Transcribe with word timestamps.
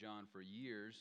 John 0.00 0.24
for 0.32 0.40
years. 0.40 0.94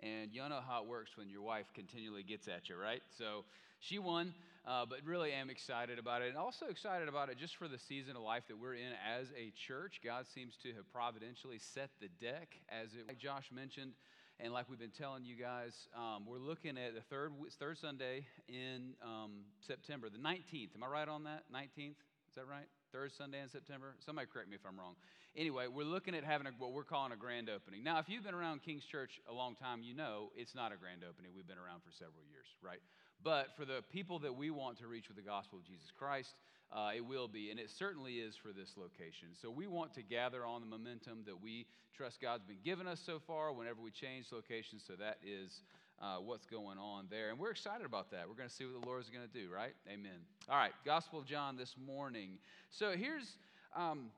And 0.00 0.32
you 0.32 0.46
know 0.48 0.60
how 0.66 0.82
it 0.82 0.88
works 0.88 1.16
when 1.16 1.30
your 1.30 1.42
wife 1.42 1.66
continually 1.74 2.22
gets 2.22 2.46
at 2.48 2.68
you, 2.68 2.76
right? 2.76 3.00
So 3.16 3.44
she 3.80 3.98
won, 3.98 4.34
uh, 4.66 4.84
but 4.84 4.98
really 5.04 5.32
am 5.32 5.48
excited 5.50 5.98
about 5.98 6.20
it. 6.20 6.28
And 6.28 6.36
also 6.36 6.66
excited 6.66 7.08
about 7.08 7.30
it 7.30 7.38
just 7.38 7.56
for 7.56 7.68
the 7.68 7.78
season 7.78 8.16
of 8.16 8.22
life 8.22 8.42
that 8.48 8.58
we're 8.58 8.74
in 8.74 8.92
as 9.06 9.28
a 9.36 9.52
church. 9.56 10.00
God 10.04 10.26
seems 10.26 10.56
to 10.62 10.74
have 10.74 10.90
providentially 10.92 11.58
set 11.58 11.90
the 12.00 12.08
deck, 12.20 12.56
as 12.68 12.88
it, 12.94 13.08
like 13.08 13.18
Josh 13.18 13.50
mentioned. 13.54 13.92
And 14.40 14.52
like 14.52 14.68
we've 14.68 14.78
been 14.78 14.90
telling 14.90 15.24
you 15.24 15.36
guys, 15.36 15.88
um, 15.96 16.24
we're 16.26 16.38
looking 16.38 16.76
at 16.76 16.94
the 16.94 17.02
third, 17.02 17.32
third 17.58 17.78
Sunday 17.78 18.26
in 18.48 18.94
um, 19.02 19.46
September, 19.60 20.10
the 20.10 20.18
19th. 20.18 20.74
Am 20.74 20.82
I 20.82 20.88
right 20.88 21.08
on 21.08 21.24
that? 21.24 21.44
19th? 21.54 21.94
Is 22.28 22.34
that 22.34 22.48
right? 22.50 22.66
Third 22.90 23.12
Sunday 23.12 23.40
in 23.40 23.48
September? 23.48 23.94
Somebody 24.04 24.26
correct 24.30 24.50
me 24.50 24.56
if 24.56 24.66
I'm 24.66 24.78
wrong. 24.78 24.96
Anyway, 25.36 25.66
we're 25.66 25.82
looking 25.82 26.14
at 26.14 26.22
having 26.22 26.46
a, 26.46 26.50
what 26.58 26.72
we're 26.72 26.84
calling 26.84 27.10
a 27.10 27.16
grand 27.16 27.50
opening. 27.50 27.82
Now, 27.82 27.98
if 27.98 28.08
you've 28.08 28.22
been 28.22 28.34
around 28.34 28.62
King's 28.62 28.84
Church 28.84 29.20
a 29.28 29.34
long 29.34 29.56
time, 29.56 29.82
you 29.82 29.92
know 29.92 30.30
it's 30.36 30.54
not 30.54 30.70
a 30.70 30.76
grand 30.76 31.02
opening. 31.02 31.32
We've 31.34 31.46
been 31.46 31.58
around 31.58 31.82
for 31.82 31.90
several 31.90 32.22
years, 32.30 32.46
right? 32.62 32.78
But 33.24 33.48
for 33.56 33.64
the 33.64 33.82
people 33.90 34.20
that 34.20 34.36
we 34.36 34.50
want 34.50 34.78
to 34.78 34.86
reach 34.86 35.08
with 35.08 35.16
the 35.16 35.26
gospel 35.26 35.58
of 35.58 35.64
Jesus 35.64 35.90
Christ, 35.98 36.34
uh, 36.72 36.90
it 36.94 37.04
will 37.04 37.26
be, 37.26 37.50
and 37.50 37.58
it 37.58 37.68
certainly 37.68 38.22
is 38.22 38.36
for 38.36 38.52
this 38.52 38.74
location. 38.76 39.34
So 39.34 39.50
we 39.50 39.66
want 39.66 39.92
to 39.94 40.02
gather 40.02 40.46
on 40.46 40.60
the 40.60 40.68
momentum 40.68 41.24
that 41.26 41.42
we 41.42 41.66
trust 41.96 42.20
God's 42.20 42.44
been 42.44 42.62
giving 42.64 42.86
us 42.86 43.00
so 43.04 43.18
far 43.18 43.52
whenever 43.52 43.82
we 43.82 43.90
change 43.90 44.26
locations. 44.30 44.84
So 44.86 44.92
that 45.00 45.18
is 45.26 45.62
uh, 46.00 46.18
what's 46.18 46.46
going 46.46 46.78
on 46.78 47.06
there. 47.10 47.30
And 47.30 47.40
we're 47.40 47.50
excited 47.50 47.84
about 47.84 48.12
that. 48.12 48.28
We're 48.28 48.36
going 48.36 48.48
to 48.48 48.54
see 48.54 48.66
what 48.66 48.80
the 48.80 48.86
Lord 48.86 49.02
is 49.02 49.10
going 49.10 49.26
to 49.26 49.32
do, 49.32 49.52
right? 49.52 49.74
Amen. 49.88 50.22
All 50.48 50.56
right, 50.56 50.72
Gospel 50.84 51.18
of 51.18 51.26
John 51.26 51.56
this 51.56 51.74
morning. 51.84 52.38
So 52.70 52.92
here's. 52.92 53.36
Um, 53.74 54.10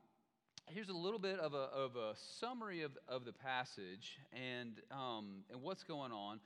here's 0.69 0.89
a 0.89 0.93
little 0.93 1.19
bit 1.19 1.39
of 1.39 1.53
a, 1.53 1.69
of 1.73 1.95
a 1.95 2.13
summary 2.39 2.81
of, 2.81 2.97
of 3.07 3.25
the 3.25 3.33
passage 3.33 4.19
and, 4.33 4.81
um, 4.91 5.43
and 5.51 5.61
what's 5.61 5.83
going 5.83 6.11
on. 6.11 6.39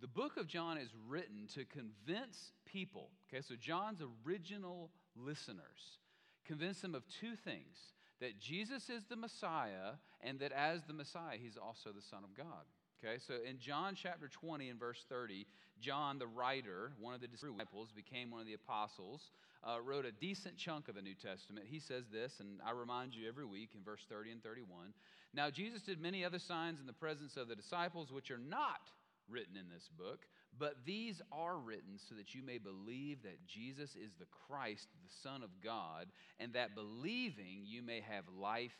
The 0.00 0.08
book 0.08 0.36
of 0.36 0.46
John 0.46 0.78
is 0.78 0.90
written 1.08 1.48
to 1.54 1.64
convince 1.64 2.52
people, 2.64 3.10
okay, 3.28 3.42
so 3.42 3.54
John's 3.56 4.00
original 4.26 4.90
listeners, 5.16 5.98
convince 6.44 6.80
them 6.80 6.94
of 6.94 7.02
two 7.20 7.34
things 7.34 7.76
that 8.20 8.38
Jesus 8.38 8.90
is 8.90 9.04
the 9.08 9.16
Messiah 9.16 9.94
and 10.20 10.38
that 10.40 10.52
as 10.52 10.82
the 10.84 10.92
Messiah, 10.92 11.36
he's 11.40 11.56
also 11.56 11.90
the 11.90 12.02
Son 12.02 12.24
of 12.24 12.36
God. 12.36 12.64
Okay, 13.04 13.18
so 13.24 13.34
in 13.48 13.58
John 13.58 13.94
chapter 13.94 14.26
20 14.26 14.70
and 14.70 14.78
verse 14.78 15.04
30, 15.08 15.46
John, 15.80 16.18
the 16.18 16.26
writer, 16.26 16.92
one 16.98 17.14
of 17.14 17.20
the 17.20 17.28
disciples, 17.28 17.90
became 17.94 18.30
one 18.30 18.40
of 18.40 18.46
the 18.46 18.54
apostles, 18.54 19.30
uh, 19.64 19.80
wrote 19.80 20.04
a 20.04 20.12
decent 20.12 20.56
chunk 20.56 20.88
of 20.88 20.94
the 20.94 21.02
New 21.02 21.14
Testament. 21.14 21.66
He 21.68 21.80
says 21.80 22.04
this, 22.12 22.40
and 22.40 22.60
I 22.64 22.70
remind 22.70 23.14
you 23.14 23.28
every 23.28 23.44
week 23.44 23.70
in 23.74 23.82
verse 23.82 24.04
30 24.08 24.32
and 24.32 24.42
31. 24.42 24.92
Now, 25.34 25.50
Jesus 25.50 25.82
did 25.82 26.00
many 26.00 26.24
other 26.24 26.38
signs 26.38 26.80
in 26.80 26.86
the 26.86 26.92
presence 26.92 27.36
of 27.36 27.48
the 27.48 27.56
disciples, 27.56 28.12
which 28.12 28.30
are 28.30 28.38
not 28.38 28.90
written 29.28 29.56
in 29.56 29.68
this 29.68 29.88
book, 29.98 30.26
but 30.58 30.76
these 30.86 31.20
are 31.32 31.58
written 31.58 31.98
so 32.08 32.14
that 32.14 32.34
you 32.34 32.42
may 32.42 32.58
believe 32.58 33.22
that 33.22 33.46
Jesus 33.46 33.90
is 33.90 34.12
the 34.18 34.26
Christ, 34.46 34.88
the 35.04 35.12
Son 35.22 35.42
of 35.42 35.50
God, 35.62 36.06
and 36.40 36.52
that 36.54 36.74
believing 36.74 37.62
you 37.64 37.82
may 37.82 38.00
have 38.00 38.24
life 38.36 38.76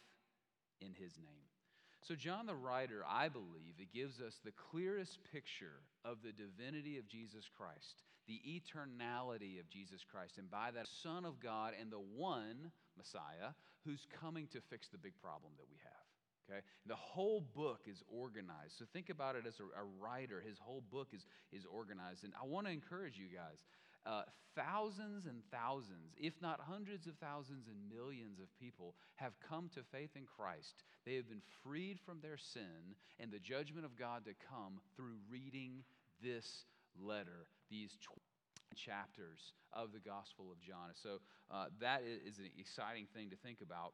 in 0.81 0.95
his 0.95 1.13
name. 1.19 1.49
So, 2.03 2.15
John 2.15 2.47
the 2.47 2.55
writer, 2.55 3.05
I 3.07 3.29
believe, 3.29 3.75
it 3.79 3.93
gives 3.93 4.21
us 4.21 4.39
the 4.43 4.53
clearest 4.71 5.19
picture 5.33 5.83
of 6.05 6.19
the 6.23 6.33
divinity 6.33 6.97
of 6.97 7.09
Jesus 7.09 7.45
Christ, 7.55 8.03
the 8.29 8.41
eternality 8.47 9.59
of 9.59 9.69
Jesus 9.69 10.05
Christ, 10.05 10.39
and 10.39 10.51
by 10.51 10.71
that, 10.71 10.87
Son 11.03 11.25
of 11.25 11.41
God 11.41 11.73
and 11.81 11.91
the 11.91 12.05
one 12.17 12.71
Messiah 12.97 13.57
who's 13.85 14.07
coming 14.21 14.47
to 14.53 14.61
fix 14.71 14.89
the 14.89 14.99
big 14.99 15.15
problem 15.21 15.53
that 15.57 15.67
we 15.69 15.79
have. 15.83 16.07
Okay? 16.51 16.61
The 16.87 16.97
whole 16.97 17.45
book 17.55 17.81
is 17.87 18.03
organized. 18.09 18.79
So 18.79 18.85
think 18.93 19.11
about 19.11 19.37
it 19.37 19.45
as 19.47 19.61
a, 19.61 19.65
a 19.81 19.85
writer. 20.01 20.43
His 20.47 20.59
whole 20.59 20.83
book 20.91 21.09
is, 21.13 21.27
is 21.53 21.65
organized. 21.65 22.25
And 22.25 22.33
I 22.41 22.47
want 22.47 22.67
to 22.67 22.73
encourage 22.73 23.19
you 23.19 23.27
guys 23.35 23.65
uh, 24.07 24.23
thousands 24.57 25.27
and 25.27 25.43
thousands, 25.53 26.15
if 26.17 26.35
not 26.41 26.61
hundreds 26.61 27.07
of 27.07 27.15
thousands 27.17 27.69
and 27.69 27.77
millions 27.95 28.41
of 28.41 28.47
people, 28.59 28.95
have 29.17 29.33
come 29.47 29.69
to 29.75 29.83
faith 29.93 30.11
in 30.17 30.25
Christ. 30.25 30.83
They 31.05 31.15
have 31.17 31.29
been 31.29 31.43
freed 31.63 31.99
from 32.05 32.21
their 32.21 32.39
sin 32.39 32.97
and 33.21 33.31
the 33.31 33.39
judgment 33.39 33.85
of 33.85 33.99
God 33.99 34.25
to 34.25 34.33
come 34.49 34.81
through 34.97 35.17
reading 35.31 35.85
this 36.23 36.65
letter, 37.01 37.47
these 37.71 37.97
chapters 38.77 39.53
of 39.73 39.93
the 39.93 39.99
Gospel 39.99 40.51
of 40.51 40.61
John. 40.61 40.95
So 40.95 41.21
uh, 41.51 41.67
that 41.81 42.03
is 42.03 42.39
an 42.39 42.51
exciting 42.59 43.07
thing 43.15 43.31
to 43.31 43.37
think 43.37 43.61
about. 43.61 43.93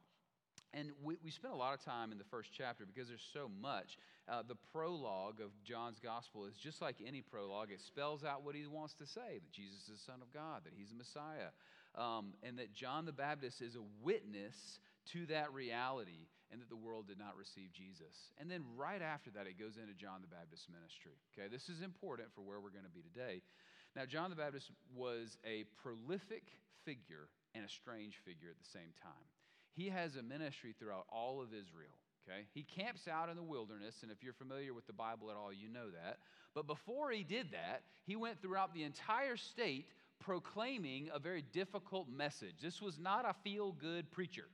And 0.73 0.91
we, 1.01 1.15
we 1.23 1.31
spent 1.31 1.53
a 1.53 1.57
lot 1.57 1.73
of 1.73 1.83
time 1.83 2.11
in 2.11 2.17
the 2.17 2.25
first 2.25 2.49
chapter 2.51 2.85
because 2.85 3.07
there's 3.07 3.25
so 3.33 3.49
much. 3.61 3.97
Uh, 4.27 4.43
the 4.45 4.57
prologue 4.73 5.39
of 5.39 5.51
John's 5.63 5.99
gospel 5.99 6.45
is 6.45 6.55
just 6.55 6.81
like 6.81 6.97
any 7.05 7.21
prologue, 7.21 7.71
it 7.71 7.79
spells 7.79 8.23
out 8.25 8.43
what 8.43 8.55
he 8.55 8.67
wants 8.67 8.93
to 8.95 9.05
say 9.05 9.39
that 9.39 9.51
Jesus 9.51 9.87
is 9.87 9.99
the 9.99 10.11
Son 10.11 10.19
of 10.21 10.33
God, 10.33 10.61
that 10.65 10.73
he's 10.75 10.89
the 10.89 10.97
Messiah, 10.97 11.55
um, 11.95 12.33
and 12.43 12.59
that 12.59 12.73
John 12.73 13.05
the 13.05 13.13
Baptist 13.13 13.61
is 13.61 13.75
a 13.75 13.85
witness 14.03 14.79
to 15.13 15.25
that 15.27 15.53
reality 15.53 16.27
and 16.51 16.61
that 16.61 16.69
the 16.69 16.75
world 16.75 17.07
did 17.07 17.19
not 17.19 17.37
receive 17.37 17.71
Jesus. 17.71 18.33
And 18.37 18.49
then 18.49 18.63
right 18.75 19.01
after 19.01 19.29
that, 19.31 19.47
it 19.47 19.57
goes 19.57 19.77
into 19.77 19.93
John 19.93 20.21
the 20.21 20.27
Baptist's 20.27 20.67
ministry. 20.69 21.17
Okay, 21.33 21.47
this 21.47 21.69
is 21.69 21.81
important 21.81 22.29
for 22.35 22.41
where 22.41 22.59
we're 22.59 22.75
going 22.75 22.85
to 22.85 22.93
be 22.93 23.01
today. 23.01 23.41
Now, 23.95 24.05
John 24.05 24.29
the 24.29 24.35
Baptist 24.35 24.71
was 24.93 25.37
a 25.45 25.65
prolific 25.81 26.43
figure 26.83 27.29
and 27.53 27.63
a 27.63 27.69
strange 27.69 28.17
figure 28.25 28.49
at 28.49 28.59
the 28.59 28.69
same 28.69 28.91
time 29.01 29.25
he 29.75 29.89
has 29.89 30.15
a 30.15 30.23
ministry 30.23 30.73
throughout 30.79 31.05
all 31.09 31.41
of 31.41 31.49
Israel. 31.49 31.93
Okay? 32.27 32.47
He 32.53 32.63
camps 32.63 33.07
out 33.07 33.29
in 33.29 33.35
the 33.35 33.43
wilderness, 33.43 33.97
and 34.01 34.11
if 34.11 34.23
you're 34.23 34.33
familiar 34.33 34.73
with 34.73 34.87
the 34.87 34.93
Bible 34.93 35.29
at 35.29 35.37
all, 35.37 35.53
you 35.53 35.69
know 35.69 35.89
that. 35.91 36.19
But 36.55 36.65
before 36.65 37.11
he 37.11 37.23
did 37.23 37.51
that, 37.51 37.83
he 38.05 38.15
went 38.15 38.41
throughout 38.41 38.73
the 38.73 38.83
entire 38.83 39.37
state 39.37 39.87
proclaiming 40.19 41.09
a 41.13 41.19
very 41.19 41.43
difficult 41.53 42.07
message. 42.09 42.55
This 42.61 42.81
was 42.81 42.97
not 42.97 43.25
a 43.25 43.35
feel 43.43 43.73
good 43.73 44.09
preacher. 44.11 44.45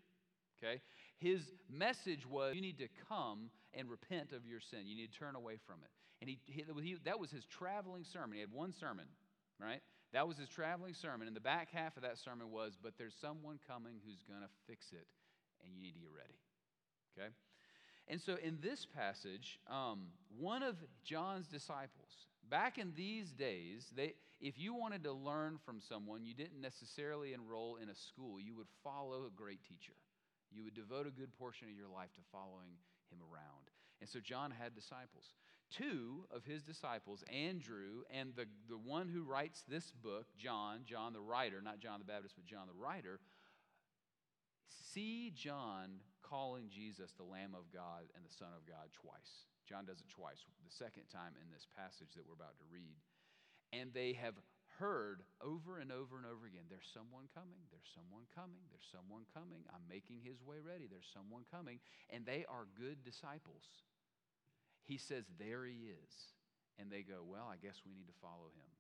Okay? 0.62 0.82
His 1.20 1.54
message 1.70 2.28
was 2.28 2.56
you 2.56 2.62
need 2.62 2.80
to 2.80 2.90
come 3.08 3.52
and 3.74 3.90
repent 3.90 4.34
of 4.34 4.46
your 4.46 4.60
sin. 4.60 4.80
You 4.86 4.96
need 4.96 5.14
to 5.14 5.20
turn 5.20 5.36
away 5.36 5.58
from 5.66 5.78
it. 5.84 5.92
And 6.20 6.30
he, 6.30 6.40
he, 6.46 6.98
that 7.06 7.20
was 7.20 7.32
his 7.32 7.46
traveling 7.46 8.04
sermon. 8.04 8.34
He 8.34 8.42
had 8.42 8.52
one 8.52 8.74
sermon, 8.74 9.06
right? 9.62 9.82
That 10.14 10.28
was 10.28 10.38
his 10.38 10.50
traveling 10.50 10.94
sermon. 10.94 11.28
And 11.28 11.36
the 11.36 11.42
back 11.42 11.72
half 11.72 11.96
of 11.96 12.04
that 12.04 12.18
sermon 12.18 12.52
was, 12.52 12.78
But 12.82 12.94
there's 12.98 13.16
someone 13.20 13.60
coming 13.68 14.02
who's 14.06 14.24
going 14.28 14.42
to 14.42 14.50
fix 14.68 14.92
it, 14.92 15.08
and 15.64 15.74
you 15.74 15.82
need 15.82 15.94
to 15.94 16.00
get 16.00 16.12
ready. 16.16 16.40
Okay? 17.18 17.30
And 18.08 18.20
so 18.20 18.36
in 18.44 18.58
this 18.62 18.86
passage, 18.86 19.60
um, 19.70 20.08
one 20.38 20.64
of 20.64 20.76
John's 21.04 21.48
disciples, 21.48 22.28
back 22.50 22.78
in 22.78 22.94
these 22.96 23.32
days, 23.32 23.88
they, 23.96 24.16
if 24.42 24.60
you 24.60 24.74
wanted 24.74 25.04
to 25.04 25.14
learn 25.14 25.60
from 25.66 25.80
someone, 25.80 26.26
you 26.26 26.34
didn't 26.34 26.60
necessarily 26.60 27.34
enroll 27.34 27.78
in 27.82 27.90
a 27.90 27.96
school. 27.96 28.40
You 28.40 28.56
would 28.56 28.68
follow 28.84 29.26
a 29.28 29.30
great 29.36 29.64
teacher. 29.64 29.94
You 30.52 30.66
would 30.66 30.76
devote 30.76 31.08
a 31.08 31.12
good 31.12 31.32
portion 31.38 31.70
of 31.70 31.76
your 31.76 31.88
life 31.88 32.12
to 32.16 32.22
following 32.32 32.76
him 33.10 33.20
around. 33.32 33.72
And 34.02 34.10
so 34.10 34.20
John 34.20 34.52
had 34.52 34.76
disciples 34.76 35.32
two 35.72 36.26
of 36.30 36.46
his 36.46 36.64
disciples, 36.64 37.24
Andrew 37.32 38.04
and 38.12 38.36
the, 38.36 38.46
the 38.70 38.78
one 38.78 39.08
who 39.08 39.24
writes 39.24 39.64
this 39.68 39.92
book, 39.92 40.26
John, 40.38 40.82
John 40.86 41.14
the 41.14 41.22
writer, 41.22 41.62
not 41.62 41.80
John 41.80 42.00
the 42.00 42.06
Baptist, 42.06 42.36
but 42.36 42.46
John 42.46 42.68
the 42.68 42.78
writer, 42.78 43.20
see 44.68 45.32
John 45.36 46.04
calling 46.22 46.70
Jesus 46.70 47.12
the 47.16 47.28
Lamb 47.28 47.56
of 47.56 47.72
God 47.74 48.08
and 48.16 48.24
the 48.24 48.34
Son 48.34 48.52
of 48.56 48.68
God 48.68 48.92
twice. 48.92 49.48
John 49.68 49.86
does 49.86 50.00
it 50.00 50.10
twice, 50.12 50.44
the 50.44 50.72
second 50.72 51.08
time 51.08 51.36
in 51.40 51.48
this 51.52 51.68
passage 51.76 52.12
that 52.16 52.28
we're 52.28 52.40
about 52.40 52.60
to 52.60 52.68
read. 52.68 53.00
And 53.72 53.94
they 53.96 54.14
have 54.20 54.36
heard 54.80 55.24
over 55.40 55.80
and 55.80 55.92
over 55.92 56.18
and 56.18 56.26
over 56.26 56.48
again 56.48 56.66
there's 56.68 56.88
someone 56.90 57.28
coming, 57.36 57.62
there's 57.72 57.92
someone 57.94 58.28
coming, 58.34 58.64
there's 58.72 58.88
someone 58.92 59.24
coming. 59.32 59.64
I'm 59.72 59.86
making 59.88 60.24
his 60.24 60.44
way 60.44 60.60
ready, 60.60 60.88
there's 60.88 61.08
someone 61.12 61.48
coming. 61.48 61.80
And 62.12 62.26
they 62.26 62.44
are 62.48 62.68
good 62.76 63.04
disciples. 63.04 63.68
He 64.86 64.98
says, 64.98 65.26
There 65.40 65.66
he 65.66 65.92
is. 65.92 66.14
And 66.80 66.92
they 66.92 67.02
go, 67.02 67.22
Well, 67.26 67.48
I 67.52 67.58
guess 67.58 67.82
we 67.86 67.94
need 67.94 68.08
to 68.08 68.18
follow 68.22 68.50
him. 68.56 68.72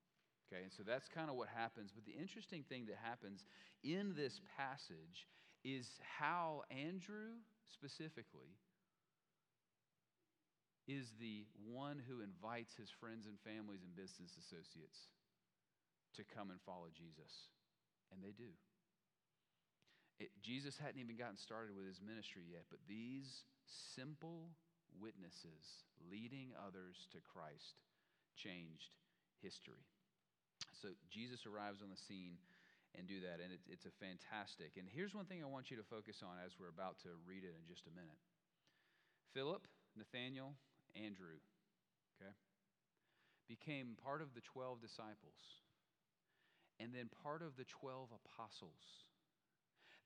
Okay, 0.51 0.63
and 0.63 0.73
so 0.73 0.83
that's 0.83 1.07
kind 1.07 1.29
of 1.29 1.35
what 1.35 1.47
happens. 1.47 1.91
But 1.95 2.05
the 2.05 2.17
interesting 2.19 2.63
thing 2.67 2.85
that 2.87 2.99
happens 3.01 3.45
in 3.83 4.13
this 4.15 4.41
passage 4.57 5.27
is 5.63 5.87
how 6.19 6.63
Andrew 6.67 7.39
specifically 7.71 8.59
is 10.87 11.13
the 11.21 11.45
one 11.63 12.01
who 12.03 12.19
invites 12.19 12.75
his 12.75 12.89
friends 12.89 13.27
and 13.27 13.39
families 13.47 13.79
and 13.85 13.95
business 13.95 14.35
associates 14.35 15.07
to 16.17 16.23
come 16.27 16.51
and 16.51 16.59
follow 16.65 16.91
Jesus. 16.91 17.47
And 18.11 18.19
they 18.19 18.35
do. 18.35 18.51
It, 20.19 20.29
Jesus 20.43 20.75
hadn't 20.77 20.99
even 20.99 21.15
gotten 21.15 21.37
started 21.37 21.71
with 21.77 21.87
his 21.87 22.01
ministry 22.03 22.43
yet, 22.51 22.67
but 22.69 22.79
these 22.89 23.47
simple 23.95 24.51
witnesses 24.99 25.85
leading 26.09 26.51
others 26.57 27.07
to 27.11 27.19
Christ 27.23 27.79
changed 28.35 28.97
history. 29.39 29.85
So 30.81 30.93
Jesus 31.09 31.45
arrives 31.45 31.81
on 31.81 31.89
the 31.89 31.99
scene 31.99 32.41
and 32.97 33.07
do 33.07 33.23
that, 33.23 33.39
and 33.39 33.55
it, 33.55 33.61
it's 33.71 33.87
a 33.87 33.95
fantastic. 34.03 34.75
And 34.75 34.87
here's 34.89 35.15
one 35.15 35.25
thing 35.25 35.39
I 35.39 35.47
want 35.47 35.71
you 35.71 35.77
to 35.77 35.87
focus 35.87 36.19
on 36.19 36.41
as 36.43 36.59
we're 36.59 36.73
about 36.73 36.99
to 37.07 37.15
read 37.23 37.43
it 37.47 37.55
in 37.55 37.63
just 37.67 37.87
a 37.87 37.93
minute. 37.95 38.19
Philip, 39.33 39.63
Nathaniel, 39.95 40.53
Andrew, 40.95 41.39
okay, 42.19 42.35
became 43.47 43.95
part 44.03 44.21
of 44.21 44.33
the 44.35 44.41
12 44.41 44.81
disciples 44.81 45.63
and 46.79 46.93
then 46.93 47.09
part 47.23 47.41
of 47.41 47.55
the 47.55 47.65
12 47.65 48.09
apostles. 48.11 49.07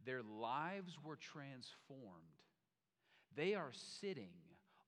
Their 0.06 0.22
lives 0.22 0.98
were 1.04 1.16
transformed. 1.16 2.38
They 3.36 3.56
are 3.56 3.72
sitting 4.02 4.34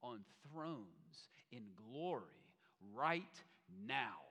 on 0.01 0.19
thrones 0.51 1.29
in 1.51 1.63
glory 1.91 2.23
right 2.95 3.23
now. 3.87 4.21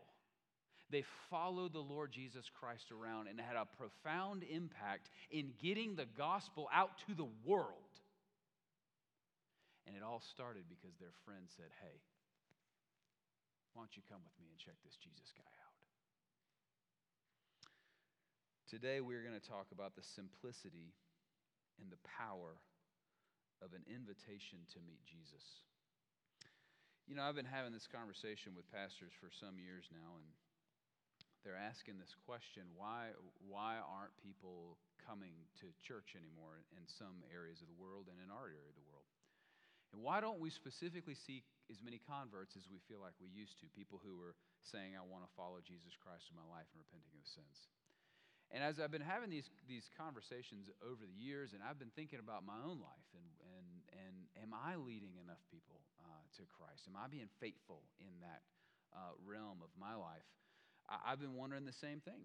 They 0.90 1.04
followed 1.30 1.72
the 1.72 1.82
Lord 1.82 2.12
Jesus 2.12 2.46
Christ 2.48 2.92
around 2.92 3.26
and 3.26 3.40
had 3.40 3.56
a 3.56 3.66
profound 3.76 4.44
impact 4.44 5.10
in 5.30 5.50
getting 5.60 5.96
the 5.96 6.06
gospel 6.16 6.68
out 6.72 6.98
to 7.08 7.14
the 7.14 7.26
world. 7.44 7.90
And 9.86 9.96
it 9.96 10.02
all 10.02 10.22
started 10.30 10.64
because 10.68 10.94
their 10.98 11.14
friend 11.24 11.46
said, 11.56 11.74
Hey, 11.82 11.98
why 13.74 13.82
don't 13.82 13.96
you 13.96 14.02
come 14.08 14.22
with 14.22 14.34
me 14.38 14.46
and 14.50 14.58
check 14.58 14.78
this 14.84 14.96
Jesus 14.96 15.34
guy 15.34 15.42
out? 15.42 15.76
Today, 18.70 19.00
we're 19.00 19.22
going 19.22 19.38
to 19.38 19.48
talk 19.48 19.70
about 19.70 19.94
the 19.94 20.02
simplicity 20.02 20.94
and 21.78 21.90
the 21.90 22.02
power 22.02 22.58
of 23.64 23.72
an 23.72 23.84
invitation 23.88 24.64
to 24.76 24.78
meet 24.84 25.00
Jesus. 25.04 25.64
You 27.06 27.14
know, 27.14 27.22
I've 27.22 27.38
been 27.38 27.48
having 27.48 27.70
this 27.70 27.86
conversation 27.86 28.58
with 28.58 28.66
pastors 28.68 29.14
for 29.22 29.30
some 29.30 29.62
years 29.62 29.86
now, 29.94 30.18
and 30.18 30.26
they're 31.46 31.58
asking 31.58 32.02
this 32.02 32.10
question 32.26 32.66
why, 32.74 33.14
why 33.38 33.78
aren't 33.78 34.10
people 34.18 34.74
coming 34.98 35.46
to 35.62 35.70
church 35.86 36.18
anymore 36.18 36.66
in 36.74 36.82
some 36.90 37.22
areas 37.30 37.62
of 37.62 37.70
the 37.70 37.78
world 37.78 38.10
and 38.10 38.18
in 38.18 38.34
our 38.34 38.50
area 38.50 38.66
of 38.66 38.74
the 38.74 38.88
world? 38.90 39.06
And 39.94 40.02
why 40.02 40.18
don't 40.18 40.42
we 40.42 40.50
specifically 40.50 41.14
see 41.14 41.46
as 41.70 41.78
many 41.78 42.02
converts 42.02 42.58
as 42.58 42.66
we 42.66 42.82
feel 42.90 42.98
like 42.98 43.14
we 43.22 43.30
used 43.30 43.62
to? 43.62 43.70
People 43.70 44.02
who 44.02 44.18
are 44.18 44.34
saying, 44.66 44.98
I 44.98 45.06
want 45.06 45.22
to 45.22 45.36
follow 45.38 45.62
Jesus 45.62 45.94
Christ 45.94 46.26
in 46.26 46.34
my 46.34 46.44
life 46.50 46.66
and 46.74 46.82
repenting 46.82 47.14
of 47.14 47.26
sins. 47.30 47.70
And 48.54 48.62
as 48.62 48.78
I've 48.78 48.94
been 48.94 49.04
having 49.04 49.30
these, 49.30 49.50
these 49.66 49.90
conversations 49.98 50.70
over 50.78 51.02
the 51.02 51.18
years, 51.18 51.50
and 51.52 51.60
I've 51.62 51.78
been 51.78 51.90
thinking 51.98 52.22
about 52.22 52.46
my 52.46 52.56
own 52.62 52.78
life, 52.78 53.08
and, 53.12 53.30
and, 53.42 53.68
and 53.90 54.14
am 54.38 54.54
I 54.54 54.78
leading 54.78 55.18
enough 55.18 55.42
people 55.50 55.82
uh, 55.98 56.22
to 56.38 56.42
Christ? 56.54 56.86
Am 56.86 56.94
I 56.94 57.10
being 57.10 57.28
faithful 57.42 57.82
in 57.98 58.14
that 58.22 58.46
uh, 58.94 59.18
realm 59.26 59.58
of 59.66 59.70
my 59.74 59.98
life? 59.98 60.26
I, 60.86 61.12
I've 61.12 61.20
been 61.20 61.34
wondering 61.34 61.66
the 61.66 61.74
same 61.74 61.98
thing. 61.98 62.22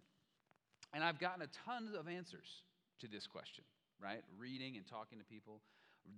And 0.93 1.03
I've 1.03 1.19
gotten 1.19 1.41
a 1.41 1.49
ton 1.65 1.89
of 1.97 2.07
answers 2.07 2.67
to 2.99 3.07
this 3.07 3.25
question, 3.25 3.63
right? 3.97 4.21
Reading 4.37 4.77
and 4.77 4.85
talking 4.85 5.17
to 5.17 5.25
people. 5.25 5.61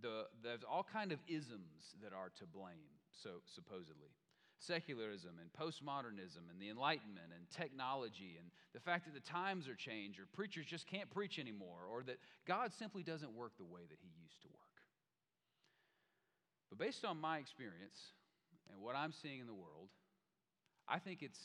The, 0.01 0.27
there's 0.43 0.63
all 0.67 0.83
kind 0.83 1.11
of 1.11 1.19
isms 1.27 1.95
that 2.03 2.11
are 2.11 2.31
to 2.39 2.45
blame, 2.45 2.91
so 3.11 3.39
supposedly 3.55 4.11
secularism 4.65 5.35
and 5.39 5.51
postmodernism 5.53 6.49
and 6.49 6.59
the 6.59 6.69
Enlightenment 6.69 7.31
and 7.35 7.49
technology 7.49 8.37
and 8.39 8.49
the 8.73 8.79
fact 8.79 9.05
that 9.05 9.13
the 9.13 9.29
times 9.29 9.67
are 9.67 9.75
changed 9.75 10.19
or 10.19 10.25
preachers 10.33 10.65
just 10.65 10.87
can't 10.87 11.09
preach 11.09 11.39
anymore 11.39 11.85
or 11.91 12.03
that 12.03 12.17
God 12.47 12.71
simply 12.73 13.03
doesn't 13.03 13.33
work 13.35 13.51
the 13.57 13.65
way 13.65 13.81
that 13.89 13.99
He 14.01 14.09
used 14.21 14.41
to 14.41 14.47
work. 14.47 14.63
But 16.69 16.79
based 16.79 17.05
on 17.05 17.19
my 17.19 17.37
experience 17.37 17.99
and 18.71 18.81
what 18.81 18.95
I'm 18.95 19.11
seeing 19.11 19.39
in 19.39 19.47
the 19.47 19.53
world, 19.53 19.89
I 20.87 20.99
think 20.99 21.21
it's 21.21 21.39